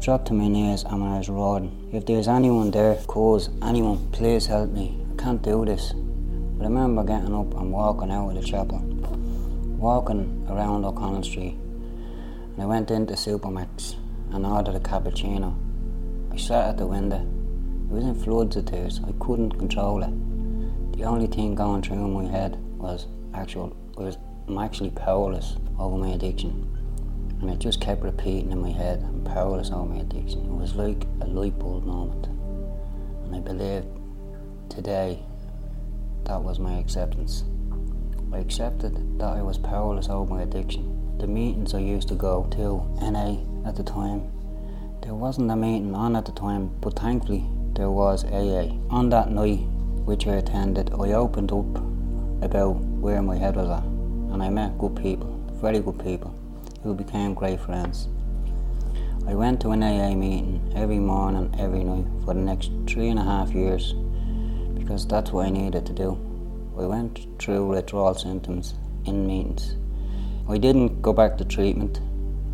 Dropped 0.00 0.28
to 0.28 0.32
my 0.32 0.48
knees 0.48 0.82
and 0.84 1.04
I 1.04 1.18
was 1.18 1.28
roaring, 1.28 1.90
if 1.92 2.06
there's 2.06 2.26
anyone 2.26 2.70
there, 2.70 2.96
cause 3.06 3.50
anyone, 3.62 4.10
please 4.12 4.46
help 4.46 4.70
me. 4.70 4.98
I 5.12 5.22
can't 5.22 5.42
do 5.42 5.66
this. 5.66 5.92
I 5.92 6.64
remember 6.64 7.04
getting 7.04 7.34
up 7.34 7.52
and 7.54 7.70
walking 7.70 8.10
out 8.10 8.30
of 8.30 8.34
the 8.34 8.42
chapel, 8.42 8.78
walking 9.78 10.46
around 10.48 10.86
O'Connell 10.86 11.22
Street, 11.22 11.52
and 11.52 12.62
I 12.62 12.64
went 12.64 12.90
into 12.90 13.12
Supermac's 13.12 13.96
and 14.32 14.46
ordered 14.46 14.76
a 14.76 14.80
cappuccino. 14.80 15.54
I 16.32 16.36
sat 16.38 16.70
at 16.70 16.78
the 16.78 16.86
window. 16.86 17.20
It 17.20 17.92
was 17.92 18.04
in 18.04 18.14
floods 18.14 18.56
of 18.56 18.64
tears. 18.64 19.02
I 19.06 19.12
couldn't 19.20 19.58
control 19.58 20.02
it. 20.02 20.96
The 20.96 21.04
only 21.04 21.26
thing 21.26 21.54
going 21.54 21.82
through 21.82 22.08
my 22.08 22.24
head 22.24 22.56
was 22.78 23.06
actual 23.34 23.76
was 23.98 24.16
I'm 24.48 24.56
actually 24.56 24.92
powerless 24.92 25.56
over 25.78 25.98
my 25.98 26.08
addiction. 26.08 26.79
And 27.40 27.50
it 27.50 27.58
just 27.58 27.80
kept 27.80 28.02
repeating 28.02 28.52
in 28.52 28.60
my 28.60 28.70
head, 28.70 29.02
I'm 29.02 29.24
powerless 29.24 29.70
over 29.70 29.86
my 29.86 30.00
addiction. 30.00 30.44
It 30.44 30.50
was 30.50 30.74
like 30.74 31.06
a 31.22 31.26
light 31.26 31.58
bulb 31.58 31.84
moment. 31.84 32.26
And 33.24 33.34
I 33.34 33.40
believe 33.40 33.84
today 34.68 35.22
that 36.24 36.42
was 36.42 36.58
my 36.58 36.78
acceptance. 36.78 37.44
I 38.32 38.38
accepted 38.38 39.18
that 39.18 39.28
I 39.28 39.42
was 39.42 39.58
powerless 39.58 40.08
over 40.08 40.34
my 40.34 40.42
addiction. 40.42 41.16
The 41.18 41.26
meetings 41.26 41.74
I 41.74 41.78
used 41.78 42.08
to 42.08 42.14
go 42.14 42.46
to, 42.52 43.10
NA 43.10 43.38
at 43.66 43.76
the 43.76 43.82
time, 43.82 44.30
there 45.02 45.14
wasn't 45.14 45.50
a 45.50 45.56
meeting 45.56 45.94
on 45.94 46.16
at 46.16 46.26
the 46.26 46.32
time, 46.32 46.68
but 46.80 46.98
thankfully 46.98 47.44
there 47.74 47.90
was 47.90 48.24
AA. 48.24 48.68
On 48.90 49.08
that 49.10 49.30
night, 49.30 49.60
which 50.04 50.26
I 50.26 50.36
attended, 50.36 50.92
I 50.92 51.12
opened 51.12 51.52
up 51.52 51.76
about 52.44 52.76
where 53.00 53.22
my 53.22 53.36
head 53.36 53.56
was 53.56 53.70
at, 53.70 53.82
and 53.84 54.42
I 54.42 54.50
met 54.50 54.78
good 54.78 54.94
people, 54.96 55.40
very 55.54 55.80
good 55.80 55.98
people, 55.98 56.34
who 56.82 56.94
became 56.94 57.34
great 57.34 57.60
friends. 57.60 58.08
I 59.26 59.34
went 59.34 59.60
to 59.60 59.70
an 59.70 59.82
AA 59.82 60.14
meeting 60.14 60.72
every 60.74 60.98
morning, 60.98 61.54
every 61.58 61.84
night 61.84 62.06
for 62.24 62.34
the 62.34 62.40
next 62.40 62.70
three 62.86 63.08
and 63.08 63.18
a 63.18 63.24
half 63.24 63.52
years 63.52 63.94
because 64.74 65.06
that's 65.06 65.30
what 65.30 65.46
I 65.46 65.50
needed 65.50 65.86
to 65.86 65.92
do. 65.92 66.12
I 66.78 66.86
went 66.86 67.26
through 67.38 67.66
withdrawal 67.66 68.14
symptoms 68.14 68.74
in 69.04 69.26
meetings. 69.26 69.76
I 70.48 70.58
didn't 70.58 71.02
go 71.02 71.12
back 71.12 71.36
to 71.38 71.44
treatment, 71.44 72.00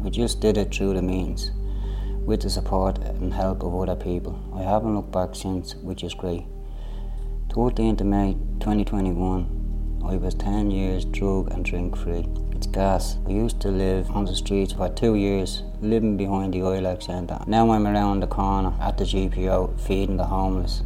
I 0.05 0.11
just 0.11 0.41
did 0.41 0.59
it 0.59 0.75
through 0.75 0.95
the 0.95 1.03
meetings 1.03 1.51
with 2.27 2.43
the 2.43 2.51
support 2.51 2.99
and 2.99 3.33
help 3.33 3.63
of 3.63 3.75
other 3.75 3.97
people. 3.97 4.39
I 4.55 4.63
haven't 4.63 4.95
looked 4.95 5.13
back 5.13 5.35
since, 5.35 5.77
which 5.77 6.03
is 6.03 6.13
great. 6.13 6.45
14th 7.49 8.03
of 8.03 8.07
May 8.07 8.35
2021, 8.61 9.56
I 10.09 10.15
was 10.15 10.35
10 10.35 10.71
years 10.71 11.05
drug 11.05 11.53
and 11.53 11.65
drink 11.65 11.97
free. 11.97 12.25
It's 12.53 12.69
gas. 12.69 13.17
I 13.27 13.31
used 13.31 13.59
to 13.63 13.69
live 13.69 14.09
on 14.13 14.25
the 14.25 14.37
streets 14.37 14.73
for 14.73 14.89
two 14.89 15.17
years, 15.17 15.65
living 15.81 16.17
behind 16.17 16.55
the 16.55 16.61
ILAC 16.61 17.03
centre. 17.03 17.41
Now 17.49 17.73
I'm 17.73 17.89
around 17.89 18.21
the 18.21 18.29
corner 18.29 18.73
at 18.81 18.99
the 18.99 19.05
GPO 19.05 19.81
feeding 19.81 20.17
the 20.17 20.25
homeless. 20.25 20.83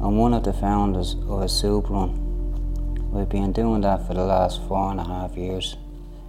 I'm 0.00 0.16
one 0.16 0.32
of 0.32 0.44
the 0.44 0.54
founders 0.54 1.14
of 1.28 1.42
a 1.42 1.48
soup 1.48 1.90
run. 1.90 3.10
We've 3.12 3.28
been 3.28 3.52
doing 3.52 3.82
that 3.82 4.06
for 4.06 4.14
the 4.14 4.24
last 4.24 4.62
four 4.66 4.90
and 4.90 5.00
a 5.00 5.04
half 5.04 5.36
years, 5.36 5.76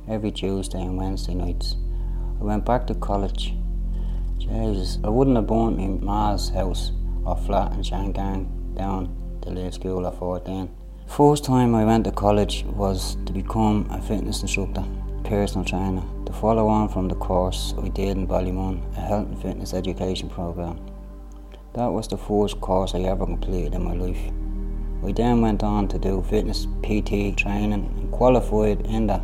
every 0.09 0.31
Tuesday 0.31 0.81
and 0.81 0.97
Wednesday 0.97 1.35
nights. 1.35 1.77
I 2.41 2.43
went 2.43 2.65
back 2.65 2.85
to 2.87 2.95
college. 2.95 3.53
Jesus, 4.39 4.99
I 5.05 5.07
wouldn't 5.07 5.37
have 5.37 5.47
bought 5.47 5.77
me 5.77 5.87
ma's 5.87 6.49
house 6.49 6.91
or 7.25 7.37
flat 7.37 7.71
in 7.71 7.79
Shangan 7.79 8.75
down 8.75 9.39
to 9.43 9.49
leave 9.51 9.73
school 9.73 10.05
at 10.05 10.19
14. 10.19 10.82
First 11.15 11.43
time 11.43 11.75
I 11.75 11.85
went 11.85 12.05
to 12.05 12.11
college 12.11 12.63
was 12.65 13.17
to 13.27 13.33
become 13.33 13.85
a 13.91 14.01
fitness 14.01 14.41
instructor, 14.41 14.83
personal 15.23 15.63
trainer, 15.63 16.01
to 16.25 16.33
follow 16.33 16.67
on 16.67 16.89
from 16.89 17.07
the 17.07 17.13
course 17.13 17.75
I 17.77 17.89
did 17.89 18.17
in 18.17 18.27
Ballymun, 18.27 18.81
a 18.97 18.99
health 18.99 19.27
and 19.27 19.39
fitness 19.39 19.75
education 19.75 20.27
program. 20.27 20.79
That 21.75 21.85
was 21.85 22.07
the 22.07 22.17
first 22.17 22.59
course 22.61 22.95
I 22.95 23.01
ever 23.01 23.27
completed 23.27 23.75
in 23.75 23.83
my 23.83 23.93
life. 23.93 24.31
I 25.05 25.11
then 25.11 25.41
went 25.41 25.61
on 25.61 25.87
to 25.89 25.99
do 25.99 26.23
fitness 26.23 26.65
PT 26.81 27.37
training 27.37 27.73
and 27.73 28.11
qualified 28.11 28.83
in 28.87 29.05
that. 29.05 29.21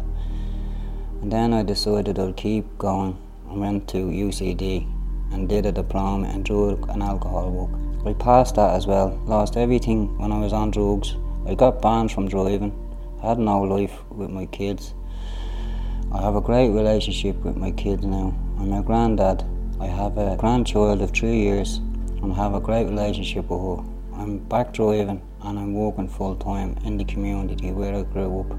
And 1.23 1.31
then 1.31 1.53
I 1.53 1.63
decided 1.63 2.19
I'd 2.19 2.37
keep 2.37 2.77
going 2.77 3.17
and 3.49 3.59
went 3.59 3.87
to 3.87 3.97
UCD 3.97 4.85
and 5.31 5.49
did 5.49 5.65
a 5.65 5.71
diploma 5.71 6.29
in 6.29 6.43
drug 6.43 6.87
and 6.89 7.01
alcohol 7.01 7.49
work. 7.49 8.05
I 8.05 8.13
passed 8.13 8.53
that 8.57 8.75
as 8.75 8.85
well, 8.85 9.19
lost 9.25 9.57
everything 9.57 10.19
when 10.19 10.31
I 10.31 10.37
was 10.37 10.53
on 10.53 10.69
drugs. 10.69 11.15
I 11.47 11.55
got 11.55 11.81
banned 11.81 12.11
from 12.11 12.27
driving, 12.27 12.73
I 13.21 13.29
had 13.29 13.39
no 13.39 13.61
life 13.61 13.93
with 14.09 14.29
my 14.29 14.45
kids. 14.45 14.93
I 16.13 16.21
have 16.21 16.35
a 16.35 16.41
great 16.41 16.69
relationship 16.69 17.35
with 17.43 17.55
my 17.55 17.71
kids 17.71 18.03
now. 18.03 18.33
I'm 18.57 18.73
a 18.73 18.81
granddad. 18.81 19.43
I 19.79 19.87
have 19.87 20.17
a 20.17 20.35
grandchild 20.37 21.01
of 21.01 21.11
three 21.11 21.37
years 21.37 21.77
and 22.21 22.33
have 22.33 22.53
a 22.55 22.59
great 22.59 22.85
relationship 22.85 23.49
with 23.49 23.59
her. 23.59 23.83
I'm 24.13 24.39
back 24.39 24.73
driving 24.73 25.21
and 25.43 25.59
I'm 25.59 25.73
working 25.73 26.07
full 26.07 26.35
time 26.35 26.77
in 26.83 26.97
the 26.97 27.05
community 27.05 27.71
where 27.71 27.93
I 27.93 28.03
grew 28.03 28.39
up. 28.39 28.51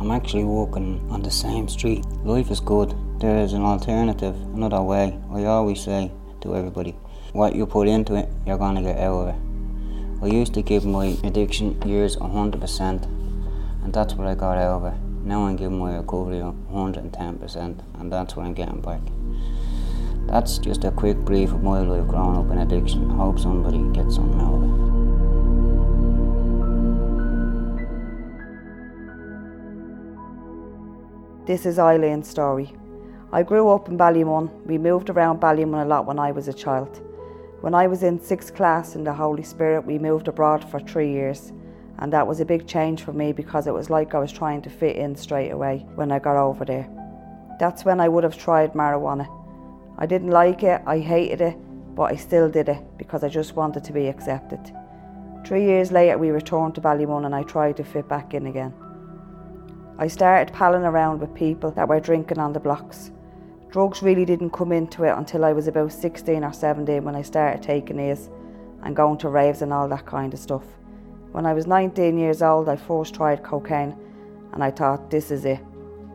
I'm 0.00 0.10
actually 0.12 0.44
working 0.44 1.06
on 1.10 1.22
the 1.22 1.30
same 1.30 1.68
street. 1.68 2.06
Life 2.24 2.50
is 2.50 2.60
good. 2.60 2.94
There 3.20 3.38
is 3.38 3.52
an 3.52 3.62
alternative, 3.62 4.36
another 4.54 4.80
way. 4.80 5.18
I 5.32 5.44
always 5.44 5.80
say 5.80 6.12
to 6.40 6.56
everybody, 6.56 6.92
what 7.32 7.54
you 7.54 7.66
put 7.66 7.88
into 7.88 8.14
it, 8.14 8.28
you're 8.46 8.58
gonna 8.58 8.82
get 8.82 8.98
out 8.98 9.28
of 9.28 9.28
it. 9.28 9.47
I 10.20 10.26
used 10.26 10.52
to 10.54 10.62
give 10.62 10.84
my 10.84 11.16
addiction 11.22 11.80
years 11.82 12.16
100%, 12.16 13.04
and 13.84 13.92
that's 13.92 14.14
what 14.14 14.26
I 14.26 14.34
got 14.34 14.58
out 14.58 14.82
of 14.82 14.92
it. 14.92 14.98
Now 15.24 15.46
I'm 15.46 15.54
giving 15.54 15.78
my 15.78 15.96
recovery 15.96 16.40
110%, 16.40 17.78
and 18.00 18.12
that's 18.12 18.34
what 18.34 18.44
I'm 18.44 18.52
getting 18.52 18.80
back. 18.80 19.00
That's 20.26 20.58
just 20.58 20.82
a 20.82 20.90
quick 20.90 21.18
brief 21.18 21.52
of 21.52 21.62
my 21.62 21.82
life 21.82 22.08
growing 22.08 22.36
up 22.36 22.50
in 22.50 22.58
addiction. 22.58 23.08
I 23.12 23.14
hope 23.14 23.38
somebody 23.38 23.78
gets 23.92 24.16
something 24.16 24.40
out 24.40 24.54
of 24.54 24.64
it. 24.64 24.70
This 31.46 31.64
is 31.64 31.78
Eileen's 31.78 32.26
story. 32.26 32.72
I 33.32 33.44
grew 33.44 33.68
up 33.68 33.88
in 33.88 33.96
Ballymun. 33.96 34.50
We 34.66 34.78
moved 34.78 35.10
around 35.10 35.40
Ballymun 35.40 35.84
a 35.84 35.86
lot 35.86 36.06
when 36.06 36.18
I 36.18 36.32
was 36.32 36.48
a 36.48 36.52
child. 36.52 37.07
When 37.60 37.74
I 37.74 37.88
was 37.88 38.04
in 38.04 38.20
sixth 38.20 38.54
class 38.54 38.94
in 38.94 39.02
the 39.02 39.12
Holy 39.12 39.42
Spirit, 39.42 39.84
we 39.84 39.98
moved 39.98 40.28
abroad 40.28 40.62
for 40.70 40.78
three 40.78 41.10
years. 41.10 41.52
And 41.98 42.12
that 42.12 42.26
was 42.26 42.38
a 42.38 42.44
big 42.44 42.68
change 42.68 43.02
for 43.02 43.12
me 43.12 43.32
because 43.32 43.66
it 43.66 43.74
was 43.74 43.90
like 43.90 44.14
I 44.14 44.20
was 44.20 44.30
trying 44.30 44.62
to 44.62 44.70
fit 44.70 44.94
in 44.94 45.16
straight 45.16 45.50
away 45.50 45.84
when 45.96 46.12
I 46.12 46.20
got 46.20 46.36
over 46.36 46.64
there. 46.64 46.88
That's 47.58 47.84
when 47.84 47.98
I 47.98 48.08
would 48.08 48.22
have 48.22 48.38
tried 48.38 48.74
marijuana. 48.74 49.26
I 49.98 50.06
didn't 50.06 50.30
like 50.30 50.62
it, 50.62 50.80
I 50.86 51.00
hated 51.00 51.40
it, 51.40 51.56
but 51.96 52.12
I 52.12 52.14
still 52.14 52.48
did 52.48 52.68
it 52.68 52.78
because 52.96 53.24
I 53.24 53.28
just 53.28 53.56
wanted 53.56 53.82
to 53.82 53.92
be 53.92 54.06
accepted. 54.06 54.60
Three 55.44 55.64
years 55.64 55.90
later, 55.90 56.16
we 56.16 56.30
returned 56.30 56.76
to 56.76 56.80
Ballymun 56.80 57.26
and 57.26 57.34
I 57.34 57.42
tried 57.42 57.76
to 57.78 57.84
fit 57.84 58.08
back 58.08 58.34
in 58.34 58.46
again. 58.46 58.72
I 59.98 60.06
started 60.06 60.54
palling 60.54 60.84
around 60.84 61.18
with 61.18 61.34
people 61.34 61.72
that 61.72 61.88
were 61.88 61.98
drinking 61.98 62.38
on 62.38 62.52
the 62.52 62.60
blocks. 62.60 63.10
Drugs 63.70 64.02
really 64.02 64.24
didn't 64.24 64.50
come 64.50 64.72
into 64.72 65.04
it 65.04 65.10
until 65.10 65.44
I 65.44 65.52
was 65.52 65.68
about 65.68 65.92
16 65.92 66.42
or 66.42 66.52
17 66.54 67.04
when 67.04 67.14
I 67.14 67.20
started 67.20 67.62
taking 67.62 67.98
these 67.98 68.30
and 68.82 68.96
going 68.96 69.18
to 69.18 69.28
raves 69.28 69.60
and 69.60 69.74
all 69.74 69.86
that 69.88 70.06
kind 70.06 70.32
of 70.32 70.40
stuff. 70.40 70.64
When 71.32 71.44
I 71.44 71.52
was 71.52 71.66
19 71.66 72.16
years 72.16 72.40
old, 72.40 72.70
I 72.70 72.76
first 72.76 73.14
tried 73.14 73.42
cocaine 73.42 73.94
and 74.54 74.64
I 74.64 74.70
thought, 74.70 75.10
this 75.10 75.30
is 75.30 75.44
it. 75.44 75.60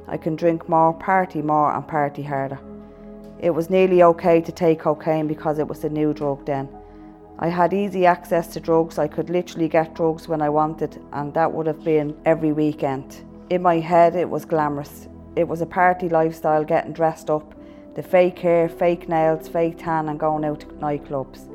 I 0.08 0.18
can 0.18 0.36
drink 0.36 0.68
more, 0.68 0.94
party 0.94 1.44
more, 1.44 1.72
and 1.72 1.88
party 1.88 2.24
harder. 2.24 2.60
It 3.40 3.52
was 3.52 3.70
nearly 3.70 4.02
okay 4.02 4.42
to 4.42 4.52
take 4.52 4.80
cocaine 4.80 5.28
because 5.28 5.60
it 5.60 5.68
was 5.68 5.84
a 5.84 5.90
new 5.90 6.12
drug 6.12 6.46
then. 6.48 6.68
I 7.38 7.50
had 7.50 7.74
easy 7.74 8.08
access 8.08 8.48
to 8.54 8.60
drugs, 8.60 8.98
I 8.98 9.08
could 9.08 9.30
literally 9.30 9.68
get 9.68 9.94
drugs 9.94 10.28
when 10.28 10.42
I 10.42 10.50
wanted, 10.50 11.00
and 11.12 11.34
that 11.36 11.52
would 11.52 11.68
have 11.68 11.84
been 11.84 12.16
every 12.26 12.52
weekend. 12.52 13.24
In 13.52 13.62
my 13.62 13.80
head, 13.80 14.16
it 14.16 14.30
was 14.30 14.46
glamorous. 14.46 15.08
It 15.36 15.48
was 15.48 15.62
a 15.62 15.66
party 15.66 16.10
lifestyle, 16.10 16.64
getting 16.64 16.94
dressed 16.94 17.30
up, 17.30 17.56
the 17.96 18.04
fake 18.04 18.40
hair, 18.40 18.70
fake 18.70 19.10
nails, 19.10 19.48
fake 19.48 19.78
tan, 19.80 20.10
and 20.10 20.20
going 20.20 20.46
out 20.46 20.62
to 20.62 20.66
nightclubs. 20.68 21.50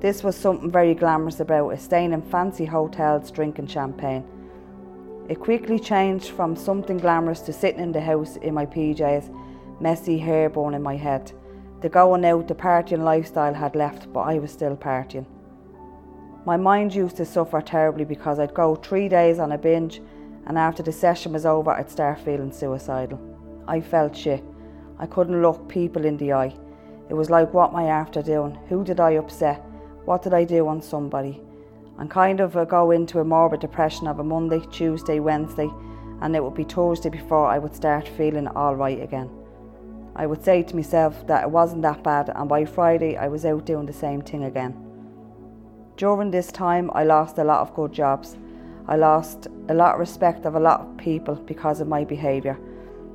This 0.00 0.24
was 0.24 0.34
something 0.34 0.70
very 0.70 0.94
glamorous 0.94 1.40
about 1.40 1.70
it, 1.70 1.80
staying 1.80 2.12
in 2.12 2.22
fancy 2.22 2.64
hotels, 2.64 3.30
drinking 3.30 3.66
champagne. 3.66 4.24
It 5.28 5.38
quickly 5.38 5.78
changed 5.78 6.30
from 6.30 6.56
something 6.56 6.98
glamorous 6.98 7.40
to 7.42 7.52
sitting 7.52 7.80
in 7.80 7.92
the 7.92 8.00
house 8.00 8.36
in 8.36 8.54
my 8.54 8.66
PJs, 8.66 9.32
messy 9.80 10.18
hair 10.18 10.48
bone 10.48 10.74
in 10.74 10.82
my 10.82 10.96
head. 10.96 11.32
The 11.82 11.88
going 11.88 12.24
out, 12.24 12.48
the 12.48 12.54
partying 12.54 13.04
lifestyle 13.04 13.54
had 13.54 13.76
left, 13.76 14.12
but 14.12 14.20
I 14.20 14.38
was 14.38 14.50
still 14.50 14.76
partying. 14.76 15.26
My 16.44 16.56
mind 16.56 16.94
used 16.94 17.16
to 17.18 17.24
suffer 17.24 17.60
terribly 17.60 18.04
because 18.04 18.38
I'd 18.38 18.54
go 18.54 18.74
three 18.74 19.08
days 19.08 19.38
on 19.38 19.52
a 19.52 19.58
binge 19.58 20.00
and 20.46 20.58
after 20.58 20.82
the 20.82 20.92
session 20.92 21.32
was 21.32 21.46
over, 21.46 21.70
I'd 21.70 21.90
start 21.90 22.20
feeling 22.20 22.52
suicidal. 22.52 23.20
I 23.68 23.80
felt 23.80 24.16
shit. 24.16 24.42
I 24.98 25.06
couldn't 25.06 25.42
look 25.42 25.68
people 25.68 26.04
in 26.04 26.16
the 26.16 26.32
eye. 26.32 26.54
It 27.08 27.14
was 27.14 27.30
like, 27.30 27.52
what 27.52 27.70
am 27.70 27.76
I 27.76 27.84
after 27.84 28.22
doing? 28.22 28.58
Who 28.68 28.84
did 28.84 29.00
I 29.00 29.12
upset? 29.12 29.64
What 30.04 30.22
did 30.22 30.34
I 30.34 30.44
do 30.44 30.68
on 30.68 30.80
somebody? 30.80 31.40
And 31.98 32.10
kind 32.10 32.40
of 32.40 32.54
go 32.68 32.90
into 32.90 33.20
a 33.20 33.24
morbid 33.24 33.60
depression 33.60 34.06
of 34.06 34.18
a 34.18 34.24
Monday, 34.24 34.60
Tuesday, 34.70 35.20
Wednesday, 35.20 35.68
and 36.20 36.34
it 36.36 36.42
would 36.42 36.54
be 36.54 36.64
Thursday 36.64 37.08
before 37.08 37.46
I 37.46 37.58
would 37.58 37.74
start 37.74 38.08
feeling 38.08 38.48
all 38.48 38.76
right 38.76 39.00
again. 39.00 39.30
I 40.16 40.26
would 40.26 40.44
say 40.44 40.62
to 40.62 40.76
myself 40.76 41.26
that 41.26 41.44
it 41.44 41.50
wasn't 41.50 41.82
that 41.82 42.02
bad, 42.02 42.30
and 42.34 42.48
by 42.48 42.64
Friday 42.64 43.16
I 43.16 43.28
was 43.28 43.44
out 43.44 43.64
doing 43.64 43.86
the 43.86 43.92
same 43.92 44.22
thing 44.22 44.44
again. 44.44 44.74
During 45.96 46.30
this 46.30 46.50
time, 46.50 46.90
I 46.94 47.04
lost 47.04 47.38
a 47.38 47.44
lot 47.44 47.60
of 47.60 47.74
good 47.74 47.92
jobs. 47.92 48.36
I 48.90 48.96
lost 48.96 49.46
a 49.68 49.74
lot 49.74 49.94
of 49.94 50.00
respect 50.00 50.46
of 50.46 50.56
a 50.56 50.60
lot 50.60 50.80
of 50.80 50.96
people 50.96 51.36
because 51.36 51.80
of 51.80 51.86
my 51.86 52.04
behaviour. 52.04 52.58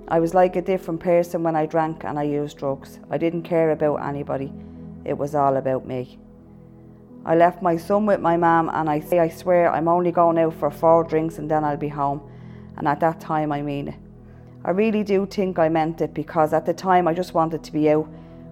I 0.08 0.22
was 0.22 0.34
like 0.34 0.56
a 0.56 0.62
different 0.62 1.02
person 1.02 1.44
when 1.44 1.58
I 1.58 1.66
drank 1.66 2.06
and 2.06 2.18
I 2.18 2.24
used 2.24 2.58
drugs. 2.58 3.02
I 3.10 3.18
didn't 3.18 3.44
care 3.44 3.72
about 3.72 3.98
anybody, 3.98 4.54
it 5.04 5.18
was 5.18 5.36
all 5.36 5.58
about 5.58 5.86
me. 5.86 6.18
I 7.26 7.36
left 7.36 7.62
my 7.62 7.76
son 7.76 8.06
with 8.06 8.22
my 8.22 8.38
mum, 8.38 8.70
and 8.74 8.90
I 8.90 9.02
say, 9.02 9.20
I 9.20 9.28
swear, 9.28 9.70
I'm 9.70 9.90
only 9.90 10.14
going 10.14 10.38
out 10.38 10.54
for 10.54 10.72
four 10.72 11.04
drinks 11.04 11.40
and 11.40 11.52
then 11.52 11.66
I'll 11.66 11.76
be 11.76 11.90
home. 11.90 12.22
And 12.78 12.88
at 12.88 13.02
that 13.02 13.20
time, 13.20 13.52
I 13.52 13.62
mean 13.62 13.90
it. 13.90 13.96
I 14.64 14.72
really 14.72 15.04
do 15.04 15.26
think 15.26 15.60
I 15.60 15.68
meant 15.68 16.00
it 16.00 16.14
because 16.14 16.54
at 16.54 16.66
the 16.66 16.74
time 16.74 17.06
I 17.06 17.14
just 17.14 17.34
wanted 17.34 17.66
to 17.66 17.74
be 17.74 17.90
out, 17.90 18.08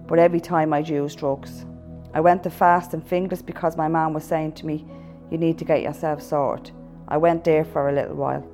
but 0.06 0.18
every 0.18 0.40
time 0.40 0.74
I'd 0.74 0.90
use 0.90 1.14
drugs. 1.14 1.64
I 2.12 2.20
went 2.20 2.42
to 2.42 2.50
fast 2.50 2.92
and 2.92 3.06
fingers 3.06 3.40
because 3.40 3.78
my 3.78 3.88
mum 3.88 4.12
was 4.12 4.24
saying 4.24 4.52
to 4.56 4.66
me, 4.66 4.84
You 5.30 5.38
need 5.38 5.56
to 5.56 5.64
get 5.64 5.80
yourself 5.80 6.20
sorted. 6.20 6.72
I 7.08 7.16
went 7.16 7.44
there 7.44 7.64
for 7.64 7.88
a 7.88 7.92
little 7.92 8.16
while. 8.16 8.46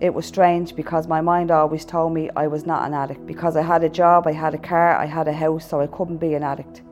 It 0.00 0.14
was 0.14 0.26
strange 0.26 0.76
because 0.76 1.08
my 1.08 1.20
mind 1.20 1.50
always 1.50 1.84
told 1.84 2.12
me 2.12 2.30
I 2.36 2.46
was 2.46 2.64
not 2.64 2.86
an 2.86 2.94
addict 2.94 3.26
because 3.26 3.56
I 3.56 3.62
had 3.62 3.82
a 3.82 3.88
job, 3.88 4.28
I 4.28 4.32
had 4.32 4.54
a 4.54 4.58
car, 4.58 4.96
I 4.96 5.06
had 5.06 5.26
a 5.26 5.32
house, 5.32 5.68
so 5.68 5.80
I 5.80 5.88
couldn't 5.88 6.18
be 6.18 6.34
an 6.34 6.44
addict. 6.44 6.82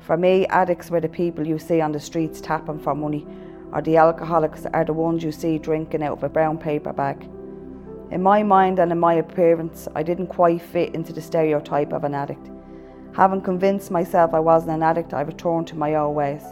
For 0.00 0.16
me, 0.16 0.46
addicts 0.46 0.90
were 0.90 1.00
the 1.00 1.08
people 1.08 1.46
you 1.46 1.58
see 1.58 1.80
on 1.82 1.92
the 1.92 2.00
streets 2.00 2.40
tapping 2.40 2.78
for 2.78 2.94
money, 2.94 3.26
or 3.72 3.82
the 3.82 3.98
alcoholics 3.98 4.64
are 4.72 4.84
the 4.84 4.94
ones 4.94 5.22
you 5.22 5.32
see 5.32 5.58
drinking 5.58 6.02
out 6.02 6.16
of 6.16 6.24
a 6.24 6.28
brown 6.30 6.56
paper 6.56 6.92
bag. 6.92 7.28
In 8.10 8.22
my 8.22 8.42
mind 8.42 8.78
and 8.78 8.92
in 8.92 9.00
my 9.00 9.14
appearance, 9.14 9.88
I 9.94 10.02
didn't 10.02 10.28
quite 10.28 10.62
fit 10.62 10.94
into 10.94 11.12
the 11.12 11.20
stereotype 11.20 11.92
of 11.92 12.04
an 12.04 12.14
addict. 12.14 12.48
Having 13.14 13.42
convinced 13.42 13.90
myself 13.90 14.32
I 14.32 14.40
wasn't 14.40 14.72
an 14.72 14.82
addict, 14.82 15.12
I 15.12 15.22
returned 15.22 15.66
to 15.68 15.76
my 15.76 15.96
old 15.96 16.14
ways. 16.14 16.44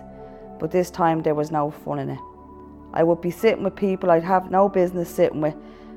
But 0.59 0.71
this 0.71 0.91
time 0.91 1.23
there 1.23 1.35
was 1.35 1.51
no 1.51 1.71
fun 1.71 1.99
in 2.01 2.11
it. 2.11 2.19
I 2.95 3.03
would 3.03 3.20
be 3.20 3.30
sitting 3.30 3.62
with 3.62 3.76
people 3.76 4.11
I'd 4.11 4.24
have 4.24 4.51
no 4.51 4.68
business 4.70 5.14
sitting 5.14 5.42
with, 5.42 5.55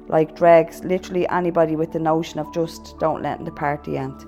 like 0.09 0.35
dregs, 0.35 0.83
literally 0.83 1.25
anybody 1.29 1.77
with 1.77 1.93
the 1.93 1.99
notion 1.99 2.39
of 2.39 2.53
just 2.53 2.99
don't 2.99 3.21
let 3.21 3.43
the 3.45 3.51
party 3.51 3.97
end. 3.97 4.25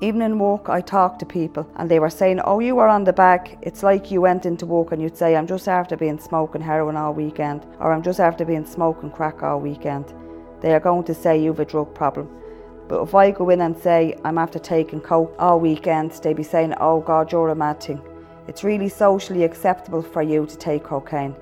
Even 0.00 0.22
in 0.22 0.38
work, 0.38 0.68
I 0.68 0.80
talked 0.80 1.18
to 1.20 1.26
people 1.26 1.68
and 1.76 1.90
they 1.90 1.98
were 1.98 2.10
saying, 2.10 2.40
Oh, 2.40 2.60
you 2.60 2.76
were 2.76 2.88
on 2.88 3.04
the 3.04 3.12
back. 3.12 3.58
It's 3.62 3.82
like 3.82 4.12
you 4.12 4.20
went 4.20 4.46
into 4.46 4.66
work 4.66 4.92
and 4.92 5.02
you'd 5.02 5.16
say, 5.16 5.34
I'm 5.34 5.46
just 5.46 5.66
after 5.66 5.96
being 5.96 6.20
smoking 6.20 6.60
heroin 6.60 6.96
all 6.96 7.14
weekend, 7.14 7.66
or 7.80 7.92
I'm 7.92 8.02
just 8.02 8.20
after 8.20 8.44
being 8.44 8.66
smoking 8.66 9.10
crack 9.10 9.42
all 9.42 9.60
weekend 9.60 10.12
they 10.64 10.72
are 10.72 10.80
going 10.80 11.04
to 11.04 11.12
say 11.12 11.38
you've 11.38 11.60
a 11.60 11.64
drug 11.66 11.94
problem. 11.94 12.26
But 12.88 13.02
if 13.02 13.14
I 13.14 13.32
go 13.32 13.50
in 13.50 13.60
and 13.60 13.76
say 13.76 14.18
I'm 14.24 14.38
after 14.38 14.58
taking 14.58 14.98
coke 14.98 15.34
all 15.38 15.60
weekend, 15.60 16.12
they'd 16.12 16.34
be 16.34 16.42
saying, 16.42 16.72
oh 16.80 17.00
God, 17.00 17.30
you're 17.30 17.50
a 17.50 17.54
mad 17.54 17.82
thing. 17.82 18.00
It's 18.48 18.64
really 18.64 18.88
socially 18.88 19.44
acceptable 19.44 20.00
for 20.00 20.22
you 20.22 20.46
to 20.46 20.56
take 20.56 20.84
cocaine. 20.84 21.36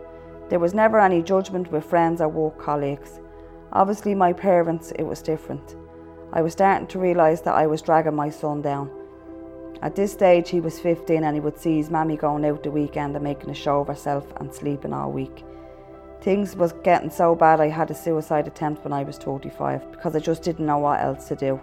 There 0.53 0.61
was 0.61 0.75
never 0.75 1.01
any 1.01 1.23
judgment 1.23 1.73
with 1.73 1.87
friends 1.87 2.21
or 2.21 2.29
work 2.29 2.59
colleagues. 2.59 3.21
Obviously, 3.73 4.15
my 4.15 4.35
parents, 4.35 4.93
it 4.99 5.05
was 5.05 5.23
different. 5.23 5.77
I 6.31 6.43
was 6.43 6.53
starting 6.53 6.87
to 6.89 6.99
realise 6.99 7.41
that 7.41 7.55
I 7.55 7.67
was 7.67 7.81
dragging 7.81 8.15
my 8.15 8.29
son 8.29 8.61
down. 8.61 8.91
At 9.81 9.97
this 9.97 10.13
stage, 10.13 10.51
he 10.51 10.61
was 10.61 10.79
15 10.79 11.25
and 11.25 11.35
he 11.35 11.41
would 11.41 11.59
see 11.59 11.79
his 11.79 11.89
mammy 11.89 12.19
going 12.19 12.45
out 12.45 12.63
the 12.63 12.71
weekend 12.71 13.17
and 13.17 13.25
making 13.25 13.49
a 13.49 13.55
show 13.55 13.81
of 13.81 13.87
herself 13.87 14.31
and 14.41 14.53
sleeping 14.53 14.93
all 14.93 15.11
week. 15.11 15.43
Things 16.21 16.55
was 16.55 16.75
getting 16.85 17.09
so 17.09 17.35
bad 17.35 17.59
I 17.59 17.69
had 17.69 17.91
a 17.91 17.95
suicide 17.95 18.47
attempt 18.47 18.85
when 18.85 18.93
I 18.93 19.05
was 19.05 19.17
25 19.17 19.91
because 19.91 20.15
I 20.15 20.19
just 20.19 20.43
didn't 20.43 20.67
know 20.67 20.77
what 20.77 21.01
else 21.01 21.29
to 21.29 21.35
do. 21.35 21.59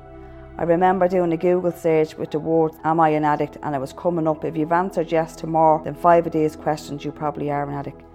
I 0.58 0.64
remember 0.64 1.08
doing 1.08 1.32
a 1.34 1.38
Google 1.38 1.74
search 1.74 2.18
with 2.18 2.32
the 2.32 2.40
words, 2.40 2.76
Am 2.84 3.00
I 3.00 3.10
an 3.10 3.24
addict? 3.24 3.60
and 3.62 3.76
it 3.76 3.80
was 3.82 3.94
coming 3.94 4.28
up, 4.28 4.44
if 4.44 4.58
you've 4.58 4.72
answered 4.72 5.12
yes 5.12 5.36
to 5.36 5.46
more 5.46 5.80
than 5.84 5.94
five 5.94 6.26
of 6.26 6.34
these 6.34 6.56
questions, 6.56 7.06
you 7.06 7.12
probably 7.12 7.52
are 7.52 7.70
an 7.70 7.76
addict. 7.76 8.09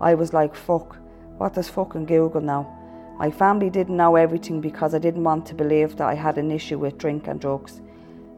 I 0.00 0.14
was 0.14 0.32
like, 0.32 0.54
fuck, 0.54 0.96
what 1.38 1.54
does 1.54 1.68
fucking 1.68 2.06
Google 2.06 2.40
know? 2.40 2.66
My 3.18 3.30
family 3.30 3.68
didn't 3.68 3.96
know 3.96 4.14
everything 4.14 4.60
because 4.60 4.94
I 4.94 4.98
didn't 4.98 5.24
want 5.24 5.44
to 5.46 5.54
believe 5.54 5.96
that 5.96 6.08
I 6.08 6.14
had 6.14 6.38
an 6.38 6.50
issue 6.50 6.78
with 6.78 6.98
drink 6.98 7.26
and 7.26 7.40
drugs. 7.40 7.80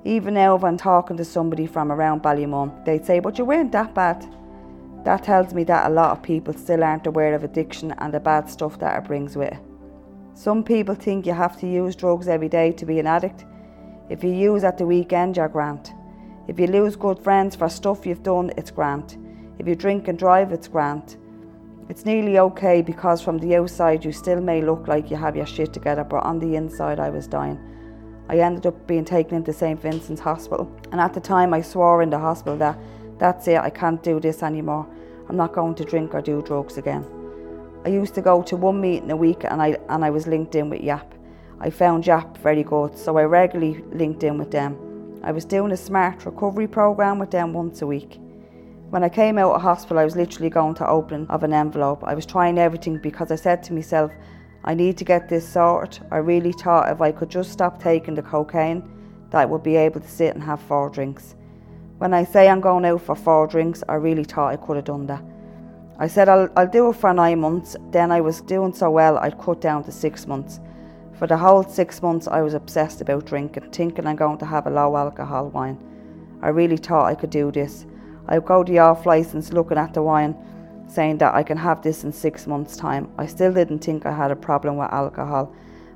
Even 0.05 0.35
now, 0.35 0.57
if 0.57 0.65
I'm 0.65 0.79
talking 0.79 1.19
to 1.19 1.25
somebody 1.25 1.67
from 1.67 1.93
around 1.93 2.23
Ballymun, 2.23 2.85
they'd 2.87 3.05
say, 3.05 3.21
But 3.21 3.37
you 3.37 3.45
weren't 3.45 3.73
that 3.73 3.95
bad. 3.95 4.27
That 5.05 5.25
tells 5.25 5.53
me 5.53 5.65
that 5.65 5.91
a 5.91 5.93
lot 5.93 6.13
of 6.13 6.23
people 6.23 6.55
still 6.55 6.83
aren't 6.83 7.07
aware 7.07 7.35
of 7.35 7.45
addiction 7.45 7.93
and 7.99 8.13
the 8.13 8.21
bad 8.21 8.49
stuff 8.49 8.79
that 8.79 8.97
it 9.03 9.07
brings 9.07 9.37
with 9.37 9.53
it. 9.53 9.59
Some 10.33 10.65
people 10.65 10.95
think 10.95 11.27
you 11.27 11.35
have 11.35 11.59
to 11.61 11.67
use 11.67 11.95
drugs 11.95 12.29
every 12.29 12.49
day 12.49 12.73
to 12.73 12.87
be 12.87 12.99
an 12.99 13.07
addict. 13.07 13.45
If 14.09 14.25
you 14.25 14.31
use 14.31 14.65
at 14.65 14.79
the 14.79 14.87
weekend, 14.87 15.37
you're 15.37 15.49
grand. 15.49 15.93
If 16.49 16.59
you 16.59 16.67
lose 16.67 16.97
good 16.97 17.19
friends 17.19 17.55
for 17.55 17.69
stuff 17.69 18.07
you've 18.07 18.23
done, 18.23 18.51
it's 18.57 18.71
grand. 18.71 19.19
If 19.59 19.69
you 19.69 19.75
drink 19.75 20.09
and 20.09 20.19
drive, 20.19 20.53
it's 20.53 20.69
grand. 20.69 21.19
It's 21.91 22.05
nearly 22.05 22.39
okay 22.39 22.83
because 22.83 23.21
from 23.21 23.39
the 23.39 23.57
outside 23.57 24.05
you 24.05 24.13
still 24.13 24.41
may 24.41 24.63
look 24.63 24.87
like 24.87 25.11
you 25.11 25.17
have 25.17 25.35
your 25.35 25.45
shit 25.45 25.73
together, 25.73 26.05
but 26.05 26.23
on 26.23 26.39
the 26.39 26.55
inside 26.55 27.01
I 27.01 27.11
was 27.11 27.27
dying. 27.27 27.59
I 28.29 28.39
ended 28.39 28.65
up 28.67 28.87
being 28.87 29.05
taken 29.05 29.39
into 29.39 29.53
St 29.53 29.83
Vincent's 29.83 30.21
Hospital, 30.21 30.71
and 30.93 31.01
at 31.01 31.15
the 31.15 31.21
time 31.21 31.53
I 31.53 31.63
swore 31.63 32.01
in 32.01 32.11
the 32.11 32.19
hospital 32.21 32.57
that 32.59 32.79
that's 33.19 33.49
it, 33.49 33.59
I 33.59 33.71
can't 33.71 34.01
do 34.05 34.21
this 34.21 34.45
anymore. 34.45 34.87
I'm 35.29 35.37
not 35.37 35.53
going 35.53 35.75
to 35.75 35.85
drink 35.85 36.15
or 36.15 36.21
do 36.21 36.41
drugs 36.43 36.79
again. 36.79 37.05
I 37.85 37.89
used 37.89 38.15
to 38.15 38.23
go 38.23 38.41
to 38.41 38.57
one 38.57 38.81
meeting 38.81 39.11
a 39.11 39.17
week 39.17 39.43
and 39.43 39.61
I, 39.61 39.77
and 39.89 40.05
I 40.05 40.11
was 40.11 40.29
linked 40.29 40.55
in 40.55 40.71
with 40.71 40.83
YAP. 40.83 41.13
I 41.59 41.71
found 41.71 42.07
YAP 42.07 42.39
very 42.39 42.63
good, 42.63 42.97
so 42.97 43.19
I 43.19 43.25
regularly 43.25 43.83
linked 43.91 44.23
in 44.23 44.39
with 44.39 44.53
them. 44.53 44.77
I 45.25 45.33
was 45.33 45.45
doing 45.45 45.73
a 45.73 45.77
smart 45.77 46.25
recovery 46.25 46.69
program 46.69 47.19
with 47.19 47.33
them 47.33 47.53
once 47.53 47.83
a 47.83 47.87
week. 47.89 48.21
When 48.91 49.05
I 49.05 49.09
came 49.09 49.39
out 49.39 49.55
of 49.55 49.63
hospital, 49.63 50.01
I 50.01 50.05
was 50.05 50.17
literally 50.17 50.51
going 50.51 50.75
to 50.75 50.89
open 50.89 51.29
of 51.29 51.45
an 51.45 51.53
envelope. 51.53 52.03
I 52.03 52.13
was 52.13 52.27
trying 52.27 52.59
everything 52.59 52.99
because 52.99 53.31
I 53.31 53.37
said 53.37 53.63
to 53.63 53.73
myself, 53.73 54.11
I 54.65 54.75
need 54.75 54.99
to 54.99 55.05
get 55.05 55.29
this 55.29 55.49
sorted. 55.49 56.05
I 56.11 56.17
really 56.17 56.51
thought 56.51 56.91
if 56.91 57.01
I 57.01 57.13
could 57.13 57.31
just 57.31 57.53
stop 57.53 57.81
taking 57.81 58.17
the 58.17 58.23
cocaine, 58.23 58.83
that 59.31 59.43
I 59.43 59.45
would 59.45 59.63
be 59.63 59.77
able 59.77 60.01
to 60.01 60.09
sit 60.09 60.35
and 60.35 60.43
have 60.43 60.61
four 60.61 60.91
drinks. 60.91 61.37
When 61.99 62.13
I 62.13 62.25
say 62.25 62.49
I'm 62.49 62.61
going 62.61 62.85
out 62.85 63.03
for 63.03 63.15
four 63.15 63.47
drinks, 63.47 63.85
I 63.89 63.95
really 63.95 64.25
thought 64.25 64.53
I 64.53 64.57
could 64.57 64.75
have 64.75 64.87
done 64.87 65.07
that. 65.07 65.23
I 66.01 66.09
said 66.09 66.29
I'll, 66.29 66.49
I'll 66.57 66.67
do 66.67 66.91
it 66.91 66.97
for 66.97 67.15
nine 67.15 67.39
months, 67.39 67.77
then 67.93 68.11
I 68.11 68.21
was 68.21 68.41
doing 68.41 68.75
so 68.75 68.91
well 68.91 69.19
I'd 69.19 69.39
cut 69.39 69.61
down 69.61 69.85
to 69.85 69.93
six 69.93 70.27
months. 70.27 70.59
For 71.17 71.29
the 71.29 71.37
whole 71.37 71.63
six 71.63 72.03
months, 72.03 72.27
I 72.27 72.41
was 72.41 72.55
obsessed 72.55 73.01
about 73.01 73.27
drinking, 73.27 73.71
thinking 73.71 74.09
I'm 74.09 74.17
going 74.17 74.39
to 74.39 74.47
have 74.47 74.67
a 74.67 74.71
low 74.71 74.97
alcohol 74.97 75.51
wine. 75.51 75.79
I 76.43 76.49
really 76.49 76.77
thought 76.77 77.07
I 77.07 77.15
could 77.15 77.31
do 77.31 77.53
this. 77.53 77.87
I'd 78.31 78.45
go 78.45 78.63
the 78.63 78.79
off 78.79 79.07
license 79.07 79.53
looking 79.53 79.77
at 79.77 79.93
the 79.93 80.03
wine, 80.03 80.37
saying 80.87 81.19
that 81.19 81.35
I 81.35 81.43
can 81.43 81.59
have 81.59 81.83
this 81.83 82.05
in 82.05 82.13
six 82.13 82.47
months' 82.47 82.77
time. 82.77 83.11
I 83.19 83.27
still 83.27 83.53
didn't 83.53 83.81
think 83.81 84.07
I 84.07 84.13
had 84.13 84.31
a 84.31 84.37
problem 84.37 84.77
with 84.77 84.93
alcohol. 84.93 85.53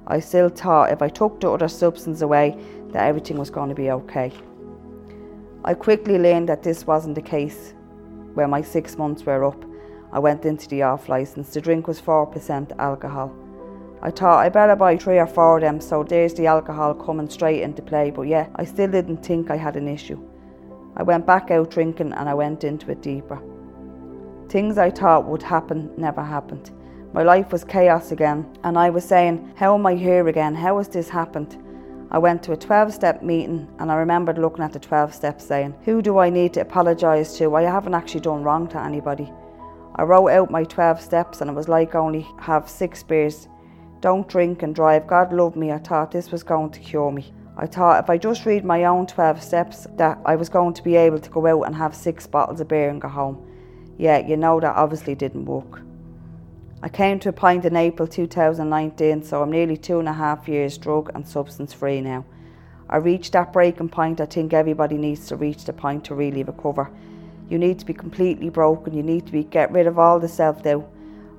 I 0.09 0.19
still 0.19 0.49
thought 0.49 0.93
if 0.93 1.01
I 1.01 1.09
took 1.09 1.41
the 1.41 1.51
other 1.51 1.69
substance 1.69 2.23
away, 2.23 2.59
that 2.89 3.07
everything 3.07 3.39
was 3.39 3.51
going 3.51 3.69
to 3.69 3.75
be 3.75 3.91
okay. 3.91 4.33
I 5.65 5.75
quickly 5.75 6.19
learned 6.19 6.49
that 6.49 6.65
this 6.65 6.87
wasn't 6.87 7.15
the 7.15 7.23
case. 7.23 7.73
When 8.35 8.51
my 8.51 8.63
six 8.63 8.99
months 8.99 9.25
were 9.25 9.45
up, 9.45 9.65
I 10.13 10.19
went 10.19 10.45
into 10.45 10.69
the 10.69 10.83
off 10.83 11.09
licence. 11.09 11.55
The 11.55 11.61
drink 11.61 11.87
was 11.87 12.01
4% 12.01 12.73
alcohol. 12.79 13.33
I 14.03 14.11
thought 14.11 14.45
I 14.45 14.49
better 14.49 14.77
buy 14.77 14.97
three 14.97 15.19
or 15.19 15.27
four 15.27 15.57
of 15.57 15.63
them, 15.63 15.81
so 15.81 16.03
there's 16.03 16.35
the 16.35 16.47
alcohol 16.47 16.95
coming 16.95 17.31
straight 17.31 17.63
into 17.63 17.81
play, 17.81 18.11
but 18.11 18.23
yeah, 18.23 18.49
I 18.57 18.65
still 18.65 18.91
didn't 18.91 19.25
think 19.25 19.51
I 19.51 19.57
had 19.57 19.77
an 19.77 19.89
issue. 19.89 20.21
I 20.97 21.03
went 21.03 21.27
back 21.27 21.51
out 21.51 21.71
drinking 21.71 22.13
and 22.13 22.29
I 22.29 22.35
went 22.35 22.65
into 22.65 22.91
it 22.91 23.03
deeper. 23.03 23.41
Things 24.49 24.79
I 24.79 24.91
thought 24.91 25.27
would 25.27 25.43
happen 25.43 25.91
never 25.97 26.23
happened. 26.23 26.71
My 27.13 27.23
life 27.23 27.53
was 27.53 27.65
chaos 27.65 28.11
again, 28.11 28.45
and 28.65 28.77
I 28.77 28.91
was 28.91 29.05
saying, 29.05 29.53
How 29.57 29.75
am 29.75 29.87
I 29.87 29.95
here 29.95 30.27
again? 30.29 30.55
How 30.55 30.79
has 30.79 30.89
this 30.89 31.09
happened? 31.09 31.57
I 32.11 32.19
went 32.19 32.43
to 32.45 32.53
a 32.53 32.57
12 32.57 32.93
step 32.93 33.23
meeting 33.23 33.67
and 33.81 33.91
I 33.91 33.97
remembered 33.97 34.39
looking 34.39 34.63
at 34.63 34.73
the 34.73 34.79
12 34.79 35.13
steps 35.13 35.45
saying, 35.45 35.75
Who 35.85 36.01
do 36.01 36.19
I 36.19 36.31
need 36.31 36.53
to 36.55 36.61
apologise 36.61 37.37
to? 37.39 37.57
I 37.57 37.63
haven't 37.63 37.95
actually 37.95 38.21
done 38.21 38.45
wrong 38.45 38.69
to 38.69 38.81
anybody. 38.81 39.33
I 39.97 40.05
wrote 40.05 40.29
out 40.29 40.51
my 40.51 40.63
12 40.63 41.01
steps 41.01 41.41
and 41.41 41.51
it 41.51 41.55
was 41.55 41.69
like 41.69 41.95
I 41.97 41.99
only 41.99 42.27
have 42.39 42.69
six 42.69 43.03
beers. 43.03 43.49
Don't 44.01 44.29
drink 44.29 44.63
and 44.63 44.75
drive. 44.75 45.09
God 45.09 45.33
love 45.33 45.57
me. 45.57 45.73
I 45.73 45.79
thought 45.79 46.13
this 46.13 46.31
was 46.31 46.45
going 46.45 46.71
to 46.71 46.79
cure 46.79 47.11
me. 47.11 47.33
I 47.57 47.67
thought 47.67 48.03
if 48.03 48.11
I 48.11 48.19
just 48.19 48.47
read 48.47 48.65
my 48.65 48.85
own 48.85 49.07
12 49.07 49.43
steps 49.43 49.87
that 49.97 50.19
I 50.25 50.35
was 50.35 50.49
going 50.49 50.75
to 50.75 50.83
be 50.83 50.97
able 50.97 51.21
to 51.21 51.31
go 51.31 51.47
out 51.47 51.67
and 51.67 51.77
have 51.77 51.95
six 51.95 52.27
bottles 52.27 52.61
of 52.61 52.69
beer 52.69 52.89
and 52.89 53.01
go 53.01 53.09
home. 53.09 53.47
Yeah, 53.97 54.19
you 54.19 54.37
know 54.37 54.59
that 54.59 54.75
obviously 54.75 55.15
didn't 55.15 55.45
work. 55.45 55.83
I 56.83 56.89
came 56.89 57.21
to 57.21 57.29
a 57.29 57.33
point 57.33 57.65
in 57.65 57.77
April 57.77 58.09
2019, 58.09 59.23
so 59.23 59.41
I'm 59.41 59.51
nearly 59.51 59.77
two 59.77 60.01
and 60.01 60.09
a 60.09 60.13
half 60.13 60.49
years 60.49 60.77
drug 60.77 61.13
and 61.15 61.27
substance 61.27 61.73
free 61.73 62.01
now. 62.01 62.25
I 62.91 62.97
reached 62.97 63.33
that 63.33 63.53
breaking 63.53 63.89
point 63.89 64.21
I 64.21 64.27
think 64.27 64.53
everybody 64.53 64.99
needs 64.99 65.27
to 65.29 65.37
reach 65.37 65.65
the 65.65 65.73
point 65.73 66.05
to 66.07 66.15
really 66.15 66.43
recover. 66.43 66.91
You 67.49 67.59
need 67.59 67.79
to 67.79 67.87
be 67.87 67.95
completely 67.95 68.51
broken, 68.51 68.95
you 68.95 69.03
need 69.03 69.27
to 69.27 69.33
be 69.33 69.45
get 69.45 69.71
rid 69.71 69.87
of 69.87 69.99
all 69.99 70.19
the 70.19 70.29
self 70.29 70.63
doubt. 70.63 70.91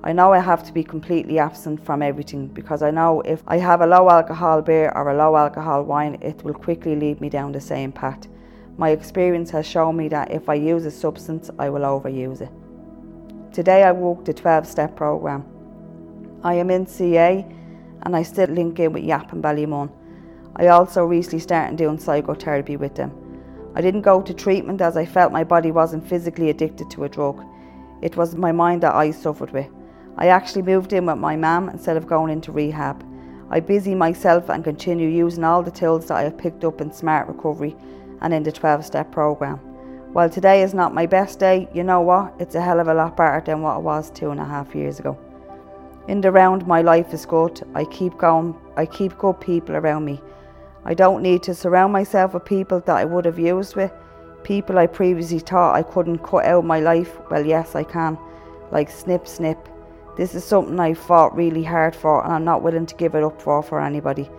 I 0.06 0.12
know 0.12 0.32
I 0.32 0.38
have 0.38 0.62
to 0.62 0.72
be 0.72 0.84
completely 0.84 1.40
absent 1.40 1.84
from 1.84 2.00
everything 2.00 2.46
because 2.46 2.80
I 2.80 2.92
know 2.92 3.22
if 3.22 3.42
I 3.48 3.56
have 3.56 3.80
a 3.80 3.88
low 3.88 4.08
alcohol 4.08 4.62
beer 4.62 4.92
or 4.94 5.10
a 5.10 5.16
low 5.16 5.36
alcohol 5.36 5.82
wine, 5.82 6.16
it 6.20 6.44
will 6.44 6.54
quickly 6.54 6.94
lead 6.94 7.20
me 7.20 7.28
down 7.28 7.50
the 7.50 7.60
same 7.60 7.90
path. 7.90 8.28
My 8.78 8.90
experience 8.90 9.50
has 9.50 9.66
shown 9.66 9.96
me 9.96 10.06
that 10.10 10.30
if 10.30 10.48
I 10.48 10.54
use 10.54 10.86
a 10.86 10.92
substance, 10.92 11.50
I 11.58 11.70
will 11.70 11.80
overuse 11.80 12.40
it. 12.40 12.52
Today 13.52 13.82
I 13.82 13.90
walk 13.90 14.24
the 14.24 14.32
12 14.32 14.68
step 14.68 14.94
program. 14.94 15.44
I 16.44 16.54
am 16.54 16.70
in 16.70 16.86
CA 16.86 17.44
and 18.02 18.14
I 18.14 18.22
still 18.22 18.46
link 18.46 18.78
in 18.78 18.92
with 18.92 19.02
YAP 19.02 19.32
and 19.32 19.42
Ballymun. 19.42 19.90
I 20.54 20.68
also 20.68 21.04
recently 21.04 21.40
started 21.40 21.78
doing 21.78 21.98
psychotherapy 21.98 22.76
with 22.76 22.94
them. 22.94 23.10
I 23.74 23.80
didn't 23.80 24.02
go 24.02 24.22
to 24.22 24.32
treatment 24.32 24.80
as 24.82 24.96
I 24.96 25.04
felt 25.04 25.32
my 25.32 25.42
body 25.42 25.72
wasn't 25.72 26.08
physically 26.08 26.48
addicted 26.48 26.92
to 26.92 27.02
a 27.02 27.08
drug. 27.08 27.44
It 28.02 28.16
was 28.16 28.36
my 28.36 28.52
mind 28.52 28.84
that 28.84 28.94
I 28.94 29.10
suffered 29.10 29.50
with. 29.50 29.66
I 30.18 30.28
actually 30.28 30.62
moved 30.62 30.92
in 30.92 31.06
with 31.06 31.18
my 31.18 31.36
mum 31.36 31.68
instead 31.68 31.96
of 31.96 32.06
going 32.06 32.32
into 32.32 32.52
rehab. 32.52 33.04
I 33.50 33.60
busy 33.60 33.94
myself 33.94 34.48
and 34.48 34.64
continue 34.64 35.08
using 35.08 35.44
all 35.44 35.62
the 35.62 35.70
tools 35.70 36.06
that 36.06 36.16
I 36.16 36.22
have 36.22 36.38
picked 36.38 36.64
up 36.64 36.80
in 36.80 36.92
Smart 36.92 37.28
Recovery 37.28 37.76
and 38.22 38.32
in 38.32 38.42
the 38.42 38.50
12 38.50 38.84
step 38.84 39.12
program. 39.12 39.58
While 40.12 40.30
today 40.30 40.62
is 40.62 40.72
not 40.72 40.94
my 40.94 41.04
best 41.04 41.38
day, 41.38 41.68
you 41.74 41.84
know 41.84 42.00
what? 42.00 42.34
It's 42.38 42.54
a 42.54 42.62
hell 42.62 42.80
of 42.80 42.88
a 42.88 42.94
lot 42.94 43.16
better 43.16 43.42
than 43.44 43.60
what 43.60 43.76
it 43.76 43.82
was 43.82 44.10
two 44.10 44.30
and 44.30 44.40
a 44.40 44.44
half 44.44 44.74
years 44.74 44.98
ago. 44.98 45.18
In 46.08 46.22
the 46.22 46.32
round, 46.32 46.66
my 46.66 46.80
life 46.80 47.12
is 47.12 47.26
good. 47.26 47.62
I 47.74 47.84
keep 47.84 48.16
going, 48.16 48.56
I 48.76 48.86
keep 48.86 49.18
good 49.18 49.38
people 49.40 49.76
around 49.76 50.06
me. 50.06 50.20
I 50.86 50.94
don't 50.94 51.22
need 51.22 51.42
to 51.42 51.54
surround 51.54 51.92
myself 51.92 52.32
with 52.32 52.44
people 52.44 52.80
that 52.80 52.96
I 52.96 53.04
would 53.04 53.26
have 53.26 53.38
used 53.38 53.76
with. 53.76 53.92
People 54.44 54.78
I 54.78 54.86
previously 54.86 55.40
thought 55.40 55.74
I 55.74 55.82
couldn't 55.82 56.18
cut 56.18 56.46
out 56.46 56.64
my 56.64 56.80
life, 56.80 57.18
well, 57.30 57.44
yes, 57.44 57.74
I 57.74 57.84
can. 57.84 58.16
Like 58.70 58.88
snip, 58.88 59.28
snip. 59.28 59.68
This 60.16 60.34
is 60.34 60.44
something 60.44 60.80
I 60.80 60.94
fought 60.94 61.36
really 61.36 61.62
hard 61.62 61.94
for, 61.94 62.24
and 62.24 62.32
I'm 62.32 62.44
not 62.44 62.62
willing 62.62 62.86
to 62.86 62.94
give 62.94 63.14
it 63.14 63.22
up 63.22 63.40
for 63.42 63.62
for 63.62 63.80
anybody. 63.82 64.30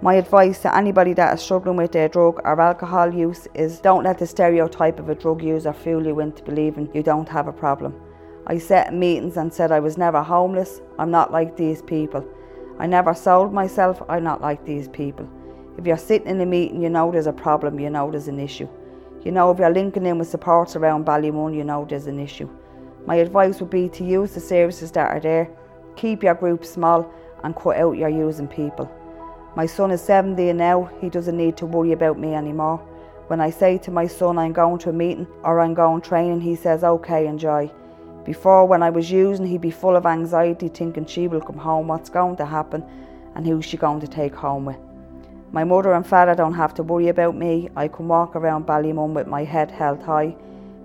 My 0.00 0.14
advice 0.14 0.60
to 0.60 0.76
anybody 0.76 1.12
that 1.14 1.34
is 1.34 1.42
struggling 1.42 1.76
with 1.76 1.90
their 1.90 2.08
drug 2.08 2.40
or 2.44 2.60
alcohol 2.60 3.12
use 3.12 3.48
is 3.52 3.80
don't 3.80 4.04
let 4.04 4.18
the 4.18 4.28
stereotype 4.28 5.00
of 5.00 5.08
a 5.08 5.16
drug 5.16 5.42
user 5.42 5.72
fool 5.72 6.06
you 6.06 6.20
into 6.20 6.44
believing 6.44 6.88
you 6.94 7.02
don't 7.02 7.28
have 7.28 7.48
a 7.48 7.52
problem. 7.52 8.00
I 8.46 8.58
sat 8.58 8.92
in 8.92 9.00
meetings 9.00 9.36
and 9.36 9.52
said 9.52 9.72
I 9.72 9.80
was 9.80 9.98
never 9.98 10.22
homeless, 10.22 10.80
I'm 11.00 11.10
not 11.10 11.32
like 11.32 11.56
these 11.56 11.82
people. 11.82 12.24
I 12.78 12.86
never 12.86 13.12
sold 13.12 13.52
myself, 13.52 14.00
I'm 14.08 14.22
not 14.22 14.40
like 14.40 14.64
these 14.64 14.86
people. 14.86 15.28
If 15.76 15.84
you're 15.84 15.96
sitting 15.96 16.28
in 16.28 16.40
a 16.40 16.46
meeting, 16.46 16.80
you 16.80 16.90
know 16.90 17.10
there's 17.10 17.26
a 17.26 17.32
problem, 17.32 17.80
you 17.80 17.90
know 17.90 18.08
there's 18.08 18.28
an 18.28 18.38
issue. 18.38 18.68
You 19.24 19.32
know 19.32 19.50
if 19.50 19.58
you're 19.58 19.68
linking 19.68 20.06
in 20.06 20.18
with 20.18 20.28
supports 20.28 20.76
around 20.76 21.06
Ballymun, 21.06 21.56
you 21.56 21.64
know 21.64 21.84
there's 21.84 22.06
an 22.06 22.20
issue. 22.20 22.48
My 23.08 23.16
advice 23.16 23.58
would 23.60 23.70
be 23.70 23.88
to 23.88 24.04
use 24.04 24.32
the 24.32 24.40
services 24.40 24.90
that 24.90 25.08
are 25.08 25.18
there, 25.18 25.48
keep 25.96 26.22
your 26.22 26.34
group 26.34 26.62
small, 26.62 27.10
and 27.42 27.56
cut 27.56 27.78
out 27.78 27.96
your 27.96 28.10
using 28.10 28.46
people. 28.46 28.92
My 29.56 29.64
son 29.64 29.92
is 29.92 30.02
70 30.02 30.52
now, 30.52 30.90
he 31.00 31.08
doesn't 31.08 31.34
need 31.34 31.56
to 31.56 31.64
worry 31.64 31.92
about 31.92 32.18
me 32.18 32.34
anymore. 32.34 32.76
When 33.28 33.40
I 33.40 33.48
say 33.48 33.78
to 33.78 33.90
my 33.90 34.06
son 34.06 34.36
I'm 34.36 34.52
going 34.52 34.78
to 34.80 34.90
a 34.90 34.92
meeting 34.92 35.26
or 35.42 35.58
I'm 35.58 35.72
going 35.72 36.02
training, 36.02 36.42
he 36.42 36.54
says, 36.54 36.84
okay, 36.84 37.26
enjoy. 37.26 37.70
Before, 38.26 38.66
when 38.66 38.82
I 38.82 38.90
was 38.90 39.10
using, 39.10 39.46
he'd 39.46 39.62
be 39.62 39.70
full 39.70 39.96
of 39.96 40.04
anxiety, 40.04 40.68
thinking 40.68 41.06
she 41.06 41.28
will 41.28 41.40
come 41.40 41.56
home, 41.56 41.88
what's 41.88 42.10
going 42.10 42.36
to 42.36 42.44
happen, 42.44 42.84
and 43.34 43.46
who's 43.46 43.64
she 43.64 43.78
going 43.78 44.00
to 44.00 44.06
take 44.06 44.34
home 44.34 44.66
with. 44.66 44.76
My 45.50 45.64
mother 45.64 45.94
and 45.94 46.06
father 46.06 46.34
don't 46.34 46.52
have 46.52 46.74
to 46.74 46.82
worry 46.82 47.08
about 47.08 47.34
me. 47.34 47.70
I 47.74 47.88
can 47.88 48.06
walk 48.06 48.36
around 48.36 48.66
Ballymun 48.66 49.14
with 49.14 49.26
my 49.26 49.44
head 49.44 49.70
held 49.70 50.02
high 50.02 50.36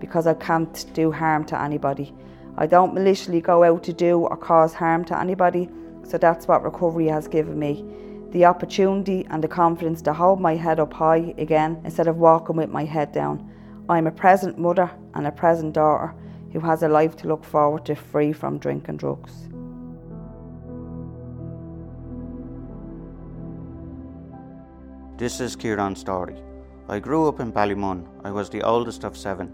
because 0.03 0.27
I 0.27 0.33
can't 0.33 0.85
do 0.93 1.13
harm 1.13 1.45
to 1.45 1.61
anybody. 1.61 2.13
I 2.57 2.67
don't 2.67 2.93
maliciously 2.93 3.39
go 3.39 3.63
out 3.63 3.83
to 3.83 3.93
do 3.93 4.19
or 4.19 4.35
cause 4.35 4.73
harm 4.73 5.05
to 5.05 5.17
anybody, 5.17 5.69
so 6.03 6.17
that's 6.17 6.45
what 6.45 6.61
recovery 6.61 7.07
has 7.07 7.29
given 7.29 7.57
me. 7.57 7.85
The 8.31 8.43
opportunity 8.43 9.25
and 9.29 9.41
the 9.41 9.47
confidence 9.47 10.01
to 10.01 10.11
hold 10.11 10.41
my 10.41 10.57
head 10.57 10.81
up 10.81 10.91
high 10.91 11.33
again 11.37 11.81
instead 11.85 12.09
of 12.09 12.17
walking 12.17 12.57
with 12.57 12.69
my 12.69 12.83
head 12.83 13.13
down. 13.13 13.49
I'm 13.87 14.05
a 14.05 14.11
present 14.11 14.59
mother 14.59 14.91
and 15.13 15.25
a 15.25 15.31
present 15.31 15.73
daughter 15.73 16.13
who 16.51 16.59
has 16.59 16.83
a 16.83 16.89
life 16.89 17.15
to 17.17 17.29
look 17.29 17.45
forward 17.45 17.85
to 17.85 17.95
free 17.95 18.33
from 18.33 18.57
drink 18.57 18.89
and 18.89 18.99
drugs. 18.99 19.31
This 25.17 25.39
is 25.39 25.55
Kieran's 25.55 26.01
story. 26.01 26.35
I 26.89 26.99
grew 26.99 27.29
up 27.29 27.39
in 27.39 27.53
Ballymun. 27.53 28.05
I 28.25 28.31
was 28.31 28.49
the 28.49 28.63
oldest 28.63 29.05
of 29.05 29.15
seven, 29.15 29.53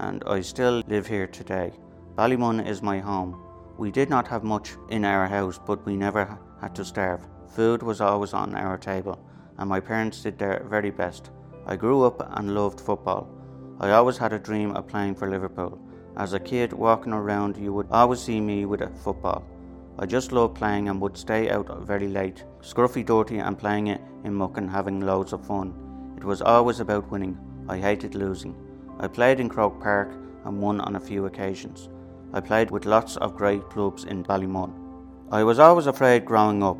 and 0.00 0.22
I 0.26 0.40
still 0.40 0.82
live 0.88 1.06
here 1.06 1.26
today. 1.26 1.72
Ballymun 2.16 2.66
is 2.66 2.82
my 2.82 2.98
home. 2.98 3.38
We 3.76 3.90
did 3.90 4.08
not 4.08 4.26
have 4.28 4.44
much 4.44 4.72
in 4.88 5.04
our 5.04 5.26
house, 5.28 5.60
but 5.66 5.84
we 5.84 5.96
never 5.96 6.38
had 6.60 6.74
to 6.76 6.84
starve. 6.84 7.20
Food 7.48 7.82
was 7.82 8.00
always 8.00 8.32
on 8.32 8.54
our 8.54 8.78
table, 8.78 9.18
and 9.58 9.68
my 9.68 9.80
parents 9.80 10.22
did 10.22 10.38
their 10.38 10.64
very 10.68 10.90
best. 10.90 11.30
I 11.66 11.76
grew 11.76 12.02
up 12.04 12.26
and 12.38 12.54
loved 12.54 12.80
football. 12.80 13.28
I 13.78 13.90
always 13.90 14.16
had 14.16 14.32
a 14.32 14.38
dream 14.38 14.72
of 14.72 14.86
playing 14.86 15.16
for 15.16 15.28
Liverpool. 15.28 15.78
As 16.16 16.32
a 16.32 16.40
kid 16.40 16.72
walking 16.72 17.12
around, 17.12 17.56
you 17.56 17.72
would 17.72 17.88
always 17.90 18.20
see 18.20 18.40
me 18.40 18.64
with 18.64 18.80
a 18.80 18.88
football. 18.88 19.44
I 19.98 20.06
just 20.06 20.32
loved 20.32 20.56
playing 20.56 20.88
and 20.88 21.00
would 21.00 21.16
stay 21.16 21.50
out 21.50 21.86
very 21.86 22.08
late, 22.08 22.44
scruffy 22.62 23.04
dirty 23.04 23.38
and 23.38 23.58
playing 23.58 23.88
it 23.88 24.00
in 24.24 24.34
muck 24.34 24.56
and 24.56 24.70
having 24.70 25.00
loads 25.00 25.34
of 25.34 25.46
fun. 25.46 25.74
It 26.16 26.24
was 26.24 26.40
always 26.40 26.80
about 26.80 27.10
winning. 27.10 27.38
I 27.68 27.78
hated 27.78 28.14
losing. 28.14 28.54
I 29.02 29.08
played 29.08 29.40
in 29.40 29.48
Croke 29.48 29.80
Park 29.80 30.12
and 30.44 30.60
won 30.60 30.78
on 30.82 30.94
a 30.94 31.00
few 31.00 31.24
occasions. 31.24 31.88
I 32.34 32.40
played 32.40 32.70
with 32.70 32.84
lots 32.84 33.16
of 33.16 33.34
great 33.34 33.62
clubs 33.70 34.04
in 34.04 34.22
Ballymun. 34.22 34.74
I 35.32 35.42
was 35.42 35.58
always 35.58 35.86
afraid 35.86 36.26
growing 36.26 36.62
up. 36.62 36.76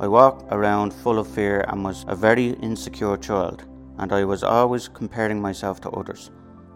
I 0.00 0.08
walked 0.08 0.50
around 0.50 0.94
full 0.94 1.18
of 1.18 1.28
fear 1.28 1.62
and 1.68 1.84
was 1.84 2.06
a 2.08 2.16
very 2.16 2.50
insecure 2.62 3.18
child, 3.18 3.64
and 3.98 4.14
I 4.14 4.24
was 4.24 4.42
always 4.42 4.88
comparing 4.88 5.42
myself 5.42 5.78
to 5.82 5.90
others. 5.90 6.30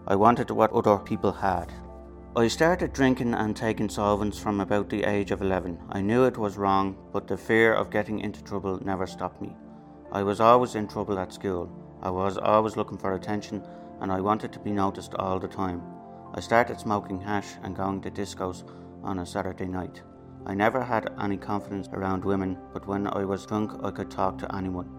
I 0.05 0.15
wanted 0.15 0.51
what 0.51 0.71
other 0.73 0.99
people 0.99 1.31
had. 1.31 1.73
I 2.35 2.47
started 2.47 2.93
drinking 2.93 3.33
and 3.33 3.55
taking 3.55 3.89
solvents 3.89 4.37
from 4.37 4.61
about 4.61 4.89
the 4.89 5.05
age 5.05 5.31
of 5.31 5.41
11. 5.41 5.79
I 5.89 6.01
knew 6.01 6.25
it 6.25 6.37
was 6.37 6.55
wrong, 6.55 6.95
but 7.11 7.27
the 7.27 7.35
fear 7.35 7.73
of 7.73 7.89
getting 7.89 8.19
into 8.19 8.43
trouble 8.43 8.79
never 8.85 9.07
stopped 9.07 9.41
me. 9.41 9.55
I 10.11 10.21
was 10.21 10.39
always 10.39 10.75
in 10.75 10.87
trouble 10.87 11.17
at 11.17 11.33
school. 11.33 11.67
I 12.03 12.11
was 12.11 12.37
always 12.37 12.77
looking 12.77 12.99
for 12.99 13.15
attention 13.15 13.63
and 14.01 14.11
I 14.11 14.21
wanted 14.21 14.51
to 14.53 14.59
be 14.59 14.71
noticed 14.71 15.13
all 15.15 15.39
the 15.39 15.47
time. 15.47 15.81
I 16.33 16.39
started 16.39 16.79
smoking 16.79 17.19
hash 17.19 17.55
and 17.63 17.75
going 17.75 18.01
to 18.01 18.11
discos 18.11 18.63
on 19.03 19.19
a 19.19 19.25
Saturday 19.25 19.65
night. 19.65 20.01
I 20.45 20.53
never 20.53 20.83
had 20.83 21.13
any 21.21 21.37
confidence 21.37 21.87
around 21.93 22.23
women, 22.23 22.57
but 22.73 22.87
when 22.87 23.07
I 23.07 23.25
was 23.25 23.45
drunk, 23.45 23.71
I 23.83 23.91
could 23.91 24.11
talk 24.11 24.37
to 24.39 24.55
anyone. 24.55 24.89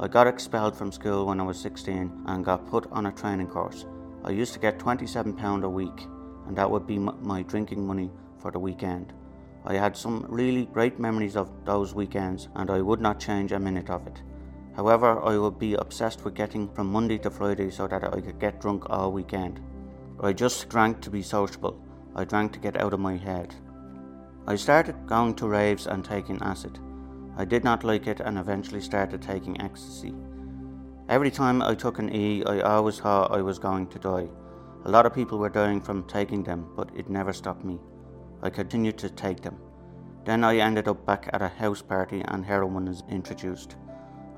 I 0.00 0.08
got 0.08 0.26
expelled 0.26 0.76
from 0.76 0.92
school 0.92 1.26
when 1.26 1.40
I 1.40 1.44
was 1.44 1.60
16 1.60 2.24
and 2.26 2.44
got 2.44 2.66
put 2.66 2.90
on 2.90 3.06
a 3.06 3.12
training 3.12 3.48
course. 3.48 3.86
I 4.24 4.30
used 4.30 4.52
to 4.54 4.58
get 4.58 4.78
£27 4.78 5.64
a 5.64 5.68
week 5.68 6.06
and 6.46 6.56
that 6.56 6.70
would 6.70 6.86
be 6.86 6.98
my 6.98 7.42
drinking 7.42 7.86
money 7.86 8.10
for 8.38 8.50
the 8.50 8.58
weekend. 8.58 9.12
I 9.64 9.74
had 9.74 9.96
some 9.96 10.26
really 10.28 10.66
great 10.66 10.98
memories 10.98 11.36
of 11.36 11.48
those 11.64 11.94
weekends, 11.94 12.48
and 12.56 12.68
I 12.68 12.80
would 12.80 13.00
not 13.00 13.20
change 13.20 13.52
a 13.52 13.60
minute 13.60 13.90
of 13.90 14.06
it. 14.08 14.20
However, 14.74 15.22
I 15.22 15.36
would 15.36 15.58
be 15.58 15.74
obsessed 15.74 16.24
with 16.24 16.34
getting 16.34 16.68
from 16.68 16.90
Monday 16.90 17.18
to 17.18 17.30
Friday 17.30 17.70
so 17.70 17.86
that 17.88 18.04
I 18.04 18.20
could 18.20 18.38
get 18.38 18.60
drunk 18.60 18.88
all 18.88 19.12
weekend. 19.12 19.60
I 20.20 20.32
just 20.32 20.68
drank 20.68 21.00
to 21.02 21.10
be 21.10 21.22
sociable. 21.22 21.82
I 22.14 22.24
drank 22.24 22.52
to 22.52 22.58
get 22.58 22.80
out 22.80 22.94
of 22.94 23.00
my 23.00 23.16
head. 23.16 23.54
I 24.46 24.56
started 24.56 25.06
going 25.06 25.34
to 25.36 25.48
raves 25.48 25.86
and 25.86 26.04
taking 26.04 26.40
acid. 26.42 26.78
I 27.36 27.44
did 27.44 27.64
not 27.64 27.84
like 27.84 28.06
it 28.06 28.20
and 28.20 28.38
eventually 28.38 28.80
started 28.80 29.22
taking 29.22 29.60
ecstasy. 29.60 30.14
Every 31.08 31.30
time 31.30 31.62
I 31.62 31.74
took 31.74 31.98
an 31.98 32.14
E, 32.14 32.44
I 32.44 32.60
always 32.60 32.98
thought 32.98 33.32
I 33.32 33.42
was 33.42 33.58
going 33.58 33.88
to 33.88 33.98
die. 33.98 34.28
A 34.84 34.90
lot 34.90 35.06
of 35.06 35.14
people 35.14 35.38
were 35.38 35.48
dying 35.48 35.80
from 35.80 36.04
taking 36.04 36.42
them, 36.42 36.66
but 36.76 36.90
it 36.96 37.10
never 37.10 37.32
stopped 37.32 37.64
me. 37.64 37.78
I 38.42 38.50
continued 38.50 38.98
to 38.98 39.10
take 39.10 39.42
them. 39.42 39.58
Then 40.24 40.44
I 40.44 40.56
ended 40.56 40.88
up 40.88 41.04
back 41.04 41.28
at 41.32 41.42
a 41.42 41.48
house 41.48 41.82
party 41.82 42.22
and 42.28 42.44
heroin 42.44 42.86
was 42.86 43.02
introduced. 43.08 43.76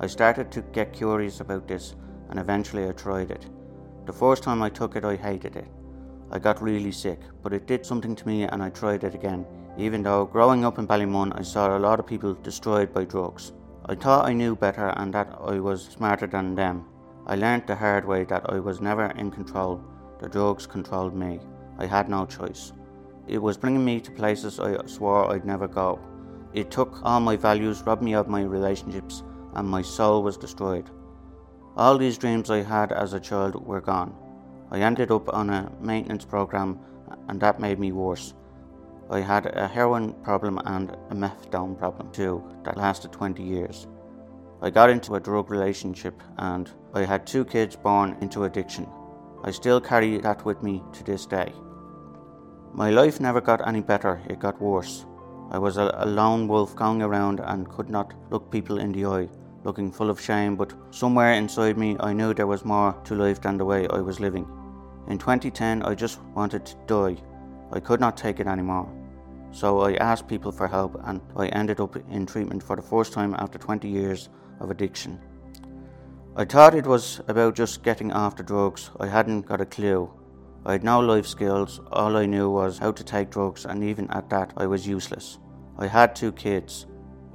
I 0.00 0.06
started 0.06 0.50
to 0.52 0.62
get 0.62 0.92
curious 0.92 1.40
about 1.40 1.68
this 1.68 1.94
and 2.30 2.38
eventually 2.38 2.88
I 2.88 2.92
tried 2.92 3.30
it. 3.30 3.46
The 4.06 4.12
first 4.12 4.42
time 4.42 4.62
I 4.62 4.68
took 4.68 4.96
it, 4.96 5.04
I 5.04 5.16
hated 5.16 5.56
it. 5.56 5.68
I 6.30 6.38
got 6.38 6.62
really 6.62 6.92
sick, 6.92 7.20
but 7.42 7.52
it 7.52 7.66
did 7.66 7.86
something 7.86 8.14
to 8.16 8.26
me 8.26 8.42
and 8.44 8.62
I 8.62 8.70
tried 8.70 9.04
it 9.04 9.14
again, 9.14 9.46
even 9.78 10.02
though 10.02 10.24
growing 10.24 10.64
up 10.64 10.78
in 10.78 10.86
Ballymun 10.86 11.38
I 11.38 11.42
saw 11.42 11.76
a 11.76 11.78
lot 11.78 12.00
of 12.00 12.06
people 12.06 12.34
destroyed 12.34 12.92
by 12.92 13.04
drugs. 13.04 13.52
I 13.86 13.94
thought 13.94 14.26
I 14.26 14.32
knew 14.32 14.56
better 14.56 14.88
and 14.96 15.14
that 15.14 15.36
I 15.40 15.60
was 15.60 15.84
smarter 15.84 16.26
than 16.26 16.54
them. 16.54 16.86
I 17.26 17.36
learned 17.36 17.66
the 17.66 17.76
hard 17.76 18.04
way 18.04 18.24
that 18.24 18.50
I 18.50 18.58
was 18.58 18.80
never 18.80 19.06
in 19.06 19.30
control 19.30 19.82
the 20.24 20.28
drugs 20.28 20.66
controlled 20.66 21.14
me. 21.14 21.38
I 21.78 21.86
had 21.86 22.08
no 22.08 22.24
choice. 22.24 22.72
It 23.26 23.38
was 23.38 23.56
bringing 23.56 23.84
me 23.84 24.00
to 24.00 24.10
places 24.10 24.58
I 24.58 24.84
swore 24.86 25.30
I'd 25.30 25.44
never 25.44 25.68
go. 25.68 25.98
It 26.52 26.70
took 26.70 27.00
all 27.02 27.20
my 27.20 27.36
values, 27.36 27.82
robbed 27.82 28.02
me 28.02 28.14
of 28.14 28.28
my 28.28 28.42
relationships, 28.42 29.22
and 29.54 29.68
my 29.68 29.82
soul 29.82 30.22
was 30.22 30.36
destroyed. 30.36 30.90
All 31.76 31.98
these 31.98 32.18
dreams 32.18 32.50
I 32.50 32.62
had 32.62 32.92
as 32.92 33.12
a 33.12 33.20
child 33.20 33.66
were 33.66 33.80
gone. 33.80 34.14
I 34.70 34.80
ended 34.80 35.10
up 35.10 35.32
on 35.32 35.50
a 35.50 35.72
maintenance 35.80 36.24
program, 36.24 36.78
and 37.28 37.40
that 37.40 37.60
made 37.60 37.78
me 37.78 37.92
worse. 37.92 38.34
I 39.10 39.20
had 39.20 39.46
a 39.46 39.68
heroin 39.68 40.14
problem 40.22 40.58
and 40.64 40.90
a 41.10 41.14
methadone 41.14 41.78
problem 41.78 42.10
too 42.10 42.42
that 42.64 42.76
lasted 42.76 43.12
20 43.12 43.42
years. 43.42 43.86
I 44.62 44.70
got 44.70 44.88
into 44.88 45.14
a 45.14 45.20
drug 45.20 45.50
relationship 45.50 46.22
and 46.38 46.70
I 46.94 47.04
had 47.04 47.26
two 47.26 47.44
kids 47.44 47.76
born 47.76 48.16
into 48.22 48.44
addiction. 48.44 48.88
I 49.44 49.50
still 49.50 49.80
carry 49.80 50.16
that 50.18 50.44
with 50.46 50.62
me 50.62 50.82
to 50.94 51.04
this 51.04 51.26
day. 51.26 51.52
My 52.72 52.90
life 52.90 53.20
never 53.20 53.42
got 53.42 53.66
any 53.68 53.82
better, 53.82 54.22
it 54.28 54.40
got 54.40 54.60
worse. 54.60 55.04
I 55.50 55.58
was 55.58 55.76
a, 55.76 55.94
a, 55.98 56.06
lone 56.06 56.48
wolf 56.48 56.74
going 56.74 57.02
around 57.02 57.40
and 57.40 57.68
could 57.68 57.90
not 57.90 58.14
look 58.30 58.50
people 58.50 58.78
in 58.78 58.90
the 58.92 59.04
eye, 59.04 59.28
looking 59.64 59.90
full 59.90 60.10
of 60.10 60.20
shame, 60.20 60.56
but 60.56 60.72
somewhere 60.90 61.32
inside 61.32 61.76
me 61.76 61.96
I 61.98 62.12
knew 62.12 62.32
there 62.32 62.46
was 62.46 62.64
more 62.64 62.92
to 63.04 63.14
life 63.14 63.40
than 63.40 63.56
the 63.56 63.64
way 63.64 63.88
I 63.88 64.00
was 64.00 64.20
living. 64.20 64.46
In 65.08 65.18
2010, 65.18 65.82
I 65.82 65.94
just 65.94 66.20
wanted 66.34 66.64
to 66.66 66.76
die. 66.86 67.16
I 67.72 67.80
could 67.80 68.00
not 68.00 68.16
take 68.16 68.40
it 68.40 68.46
anymore. 68.46 68.88
So 69.50 69.80
I 69.80 69.94
asked 69.94 70.28
people 70.28 70.52
for 70.52 70.68
help 70.68 71.00
and 71.04 71.20
I 71.36 71.46
ended 71.48 71.80
up 71.80 71.96
in 72.10 72.26
treatment 72.26 72.62
for 72.62 72.76
the 72.76 72.82
first 72.82 73.12
time 73.12 73.34
after 73.38 73.58
20 73.58 73.88
years 73.88 74.28
of 74.60 74.70
addiction. 74.70 75.20
I 76.36 76.44
thought 76.44 76.74
it 76.74 76.86
was 76.86 77.20
about 77.28 77.54
just 77.54 77.84
getting 77.84 78.08
the 78.08 78.42
drugs. 78.44 78.90
I 78.98 79.06
hadn't 79.06 79.46
got 79.46 79.60
a 79.60 79.66
clue. 79.66 80.10
I 80.66 80.72
had 80.72 80.82
no 80.82 80.98
life 80.98 81.26
skills. 81.26 81.80
All 81.92 82.16
I 82.16 82.26
knew 82.26 82.50
was 82.50 82.78
how 82.78 82.90
to 82.90 83.04
take 83.04 83.30
drugs, 83.30 83.66
and 83.66 83.84
even 83.84 84.10
at 84.10 84.30
that, 84.30 84.52
I 84.56 84.66
was 84.66 84.88
useless. 84.88 85.38
I 85.78 85.86
had 85.86 86.16
two 86.16 86.32
kids. 86.32 86.86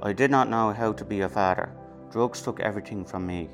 I 0.02 0.12
did 0.12 0.30
not 0.30 0.50
know 0.50 0.72
how 0.72 0.92
to 0.92 1.04
be 1.04 1.20
a 1.20 1.28
father. 1.28 1.72
Drugs 2.10 2.42
took 2.42 2.58
everything 2.58 3.04
from 3.04 3.24
me. 3.24 3.48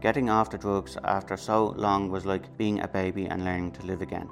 Getting 0.00 0.28
off 0.28 0.50
the 0.50 0.58
drugs 0.58 0.96
after 1.04 1.36
so 1.36 1.66
long 1.76 2.10
was 2.10 2.26
like 2.26 2.56
being 2.58 2.80
a 2.80 2.88
baby 2.88 3.26
and 3.26 3.44
learning 3.44 3.72
to 3.72 3.86
live 3.86 4.02
again. 4.02 4.28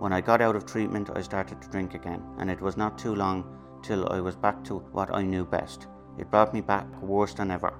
When 0.00 0.12
I 0.12 0.20
got 0.20 0.40
out 0.40 0.56
of 0.56 0.66
treatment, 0.66 1.08
I 1.14 1.22
started 1.22 1.62
to 1.62 1.68
drink 1.68 1.94
again, 1.94 2.22
and 2.38 2.50
it 2.50 2.60
was 2.60 2.76
not 2.76 2.98
too 2.98 3.14
long 3.14 3.44
till 3.82 4.12
I 4.12 4.20
was 4.20 4.34
back 4.34 4.64
to 4.64 4.78
what 4.92 5.14
I 5.14 5.22
knew 5.22 5.44
best. 5.44 5.86
It 6.18 6.30
brought 6.30 6.52
me 6.52 6.62
back 6.62 6.86
worse 7.00 7.32
than 7.32 7.52
ever. 7.52 7.74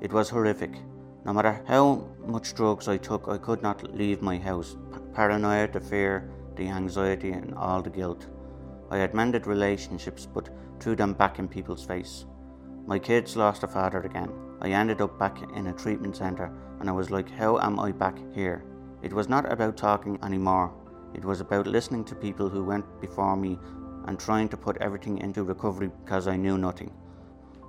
It 0.00 0.12
was 0.12 0.30
horrific. 0.30 0.72
No 1.24 1.32
matter 1.32 1.60
how 1.66 2.08
much 2.24 2.54
drugs 2.54 2.86
I 2.86 2.98
took, 2.98 3.26
I 3.26 3.38
could 3.38 3.60
not 3.60 3.92
leave 3.94 4.22
my 4.22 4.38
house. 4.38 4.76
P- 4.92 5.00
paranoia, 5.14 5.66
the 5.66 5.80
fear, 5.80 6.30
the 6.54 6.68
anxiety, 6.68 7.32
and 7.32 7.54
all 7.54 7.82
the 7.82 7.90
guilt. 7.90 8.26
I 8.90 8.98
had 8.98 9.14
mended 9.14 9.48
relationships, 9.48 10.26
but 10.26 10.48
threw 10.78 10.94
them 10.94 11.12
back 11.12 11.38
in 11.38 11.48
people's 11.48 11.84
face. 11.84 12.26
My 12.84 12.98
kids 12.98 13.36
lost 13.36 13.62
a 13.62 13.68
father 13.68 14.00
again. 14.00 14.32
I 14.60 14.70
ended 14.70 15.00
up 15.00 15.16
back 15.16 15.38
in 15.54 15.68
a 15.68 15.72
treatment 15.72 16.16
centre, 16.16 16.52
and 16.80 16.88
I 16.88 16.92
was 16.92 17.10
like, 17.10 17.30
how 17.30 17.58
am 17.60 17.78
I 17.78 17.92
back 17.92 18.18
here? 18.34 18.64
It 19.02 19.12
was 19.12 19.28
not 19.28 19.50
about 19.50 19.76
talking 19.76 20.18
anymore. 20.24 20.72
It 21.14 21.24
was 21.24 21.40
about 21.40 21.68
listening 21.68 22.04
to 22.06 22.16
people 22.16 22.48
who 22.48 22.64
went 22.64 22.84
before 23.00 23.36
me 23.36 23.58
and 24.06 24.18
trying 24.18 24.48
to 24.48 24.56
put 24.56 24.78
everything 24.78 25.18
into 25.18 25.44
recovery 25.44 25.92
because 26.04 26.26
I 26.26 26.36
knew 26.36 26.58
nothing. 26.58 26.92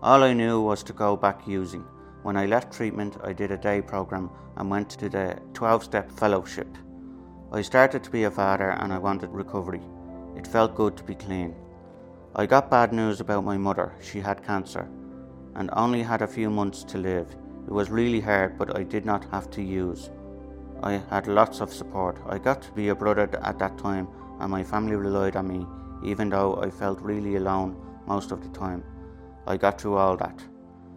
All 0.02 0.24
I 0.24 0.34
knew 0.34 0.62
was 0.62 0.82
to 0.84 0.94
go 0.94 1.16
back 1.16 1.48
using. 1.48 1.86
When 2.24 2.36
I 2.36 2.48
left 2.48 2.74
treatment, 2.74 3.18
I 3.24 3.34
did 3.34 3.52
a 3.52 3.58
day 3.58 3.84
program 3.84 4.32
and 4.58 4.70
went 4.70 4.90
to 4.92 5.10
the 5.10 5.38
12 5.54 5.84
step 5.84 6.12
fellowship. 6.12 6.68
I 7.52 7.62
started 7.62 8.04
to 8.04 8.10
be 8.10 8.24
a 8.24 8.32
father 8.32 8.72
and 8.72 8.92
I 8.92 8.98
wanted 8.98 9.30
recovery. 9.30 9.82
It 10.36 10.48
felt 10.48 10.76
good 10.76 10.98
to 10.98 11.04
be 11.04 11.14
clean. 11.14 11.54
I 12.36 12.48
got 12.48 12.72
bad 12.72 12.92
news 12.94 13.20
about 13.20 13.44
my 13.44 13.58
mother. 13.58 13.94
She 14.02 14.20
had 14.20 14.44
cancer 14.44 14.90
and 15.56 15.70
only 15.74 16.04
had 16.04 16.22
a 16.22 16.28
few 16.28 16.50
months 16.50 16.84
to 16.86 16.98
live. 16.98 17.28
It 17.68 17.72
was 17.72 17.90
really 17.90 18.20
hard, 18.20 18.58
but 18.58 18.78
I 18.78 18.84
did 18.84 19.06
not 19.06 19.26
have 19.32 19.50
to 19.52 19.62
use. 19.62 20.10
I 20.82 21.02
had 21.10 21.28
lots 21.28 21.62
of 21.62 21.74
support. 21.74 22.20
I 22.28 22.38
got 22.38 22.62
to 22.64 22.72
be 22.72 22.90
a 22.90 22.96
brother 22.96 23.30
at 23.42 23.60
that 23.60 23.78
time, 23.78 24.08
and 24.40 24.52
my 24.52 24.64
family 24.64 24.96
relied 24.96 25.36
on 25.36 25.48
me, 25.48 25.66
even 26.04 26.30
though 26.30 26.56
I 26.62 26.70
felt 26.70 27.00
really 27.02 27.36
alone 27.36 27.76
most 28.06 28.32
of 28.32 28.42
the 28.42 28.50
time. 28.50 28.84
I 29.48 29.58
got 29.58 29.80
through 29.80 29.96
all 29.96 30.18
that. 30.18 30.44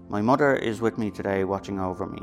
My 0.09 0.23
mother 0.23 0.55
is 0.57 0.81
with 0.81 0.99
me 0.99 1.11
today 1.11 1.45
watching 1.45 1.81
over 1.81 2.07
me. 2.07 2.21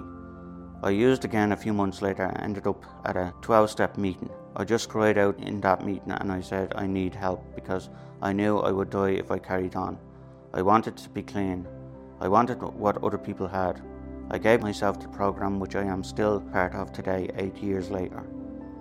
I 0.84 0.90
used 0.90 1.24
again 1.24 1.54
a 1.54 1.58
few 1.58 1.74
months 1.74 2.02
later 2.02 2.24
and 2.24 2.44
ended 2.44 2.68
up 2.68 2.86
at 3.06 3.16
a 3.16 3.34
12 3.42 3.70
step 3.70 3.98
meeting. 3.98 4.30
I 4.56 4.66
just 4.66 4.90
cried 4.90 5.18
out 5.18 5.40
in 5.40 5.62
that 5.62 5.86
meeting 5.86 6.12
and 6.12 6.32
I 6.32 6.42
said 6.42 6.74
I 6.76 6.88
need 6.88 7.16
help 7.16 7.56
because 7.56 7.90
I 8.22 8.34
knew 8.34 8.60
I 8.60 8.72
would 8.72 8.90
die 8.90 9.12
if 9.12 9.32
I 9.32 9.40
carried 9.40 9.76
on. 9.76 9.98
I 10.54 10.62
wanted 10.62 10.98
to 10.98 11.10
be 11.10 11.24
clean. 11.24 11.66
I 12.24 12.30
wanted 12.30 12.62
what 12.62 13.04
other 13.04 13.18
people 13.18 13.50
had. 13.50 13.82
I 14.32 14.38
gave 14.38 14.62
myself 14.62 14.98
the 14.98 15.10
program 15.10 15.60
which 15.60 15.76
I 15.76 15.84
am 15.84 16.06
still 16.06 16.40
part 16.40 16.74
of 16.74 16.94
today, 16.94 17.30
eight 17.36 17.58
years 17.58 17.92
later. 17.92 18.24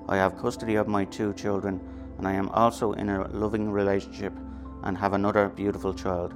I 0.08 0.16
have 0.16 0.38
custody 0.38 0.76
of 0.76 0.86
my 0.86 1.04
two 1.06 1.32
children 1.32 1.80
and 2.18 2.28
I 2.28 2.34
am 2.34 2.50
also 2.50 2.92
in 2.92 3.08
a 3.08 3.26
loving 3.32 3.68
relationship 3.68 4.32
and 4.84 4.96
have 4.96 5.12
another 5.12 5.48
beautiful 5.48 5.92
child. 5.92 6.34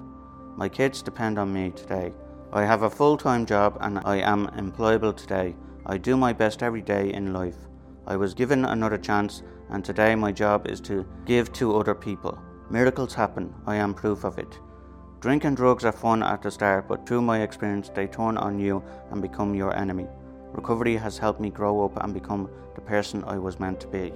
My 0.57 0.69
kids 0.69 1.01
depend 1.01 1.39
on 1.39 1.53
me 1.53 1.71
today. 1.71 2.13
I 2.53 2.65
have 2.65 2.83
a 2.83 2.91
full 2.91 3.17
time 3.17 3.47
job 3.47 3.79
and 3.83 4.01
I 4.05 4.17
am 4.17 4.49
employable 4.49 5.17
today. 5.17 5.55
I 5.87 5.99
do 5.99 6.17
my 6.17 6.33
best 6.33 6.61
every 6.61 6.83
day 6.83 7.13
in 7.13 7.33
life. 7.33 7.69
I 8.05 8.17
was 8.17 8.35
given 8.35 8.65
another 8.65 8.99
chance, 8.99 9.45
and 9.71 9.85
today 9.85 10.17
my 10.17 10.33
job 10.33 10.67
is 10.67 10.81
to 10.83 11.07
give 11.25 11.53
to 11.53 11.77
other 11.77 11.95
people. 11.95 12.37
Miracles 12.69 13.15
happen, 13.15 13.55
I 13.65 13.77
am 13.77 13.95
proof 13.95 14.25
of 14.25 14.39
it. 14.39 14.59
Drink 15.21 15.45
and 15.45 15.57
drugs 15.57 15.85
are 15.87 15.93
fun 15.93 16.23
at 16.23 16.43
the 16.43 16.51
start, 16.51 16.87
but 16.89 17.07
through 17.07 17.23
my 17.23 17.41
experience, 17.41 17.89
they 17.89 18.07
turn 18.07 18.37
on 18.37 18.61
you 18.61 18.83
and 19.11 19.23
become 19.23 19.55
your 19.55 19.75
enemy. 19.75 20.07
Recovery 20.53 20.97
has 20.97 21.17
helped 21.17 21.41
me 21.41 21.49
grow 21.49 21.85
up 21.85 22.03
and 22.05 22.13
become 22.13 22.51
the 22.75 22.83
person 22.83 23.25
I 23.25 23.39
was 23.39 23.59
meant 23.59 23.81
to 23.81 23.89
be. 23.89 24.13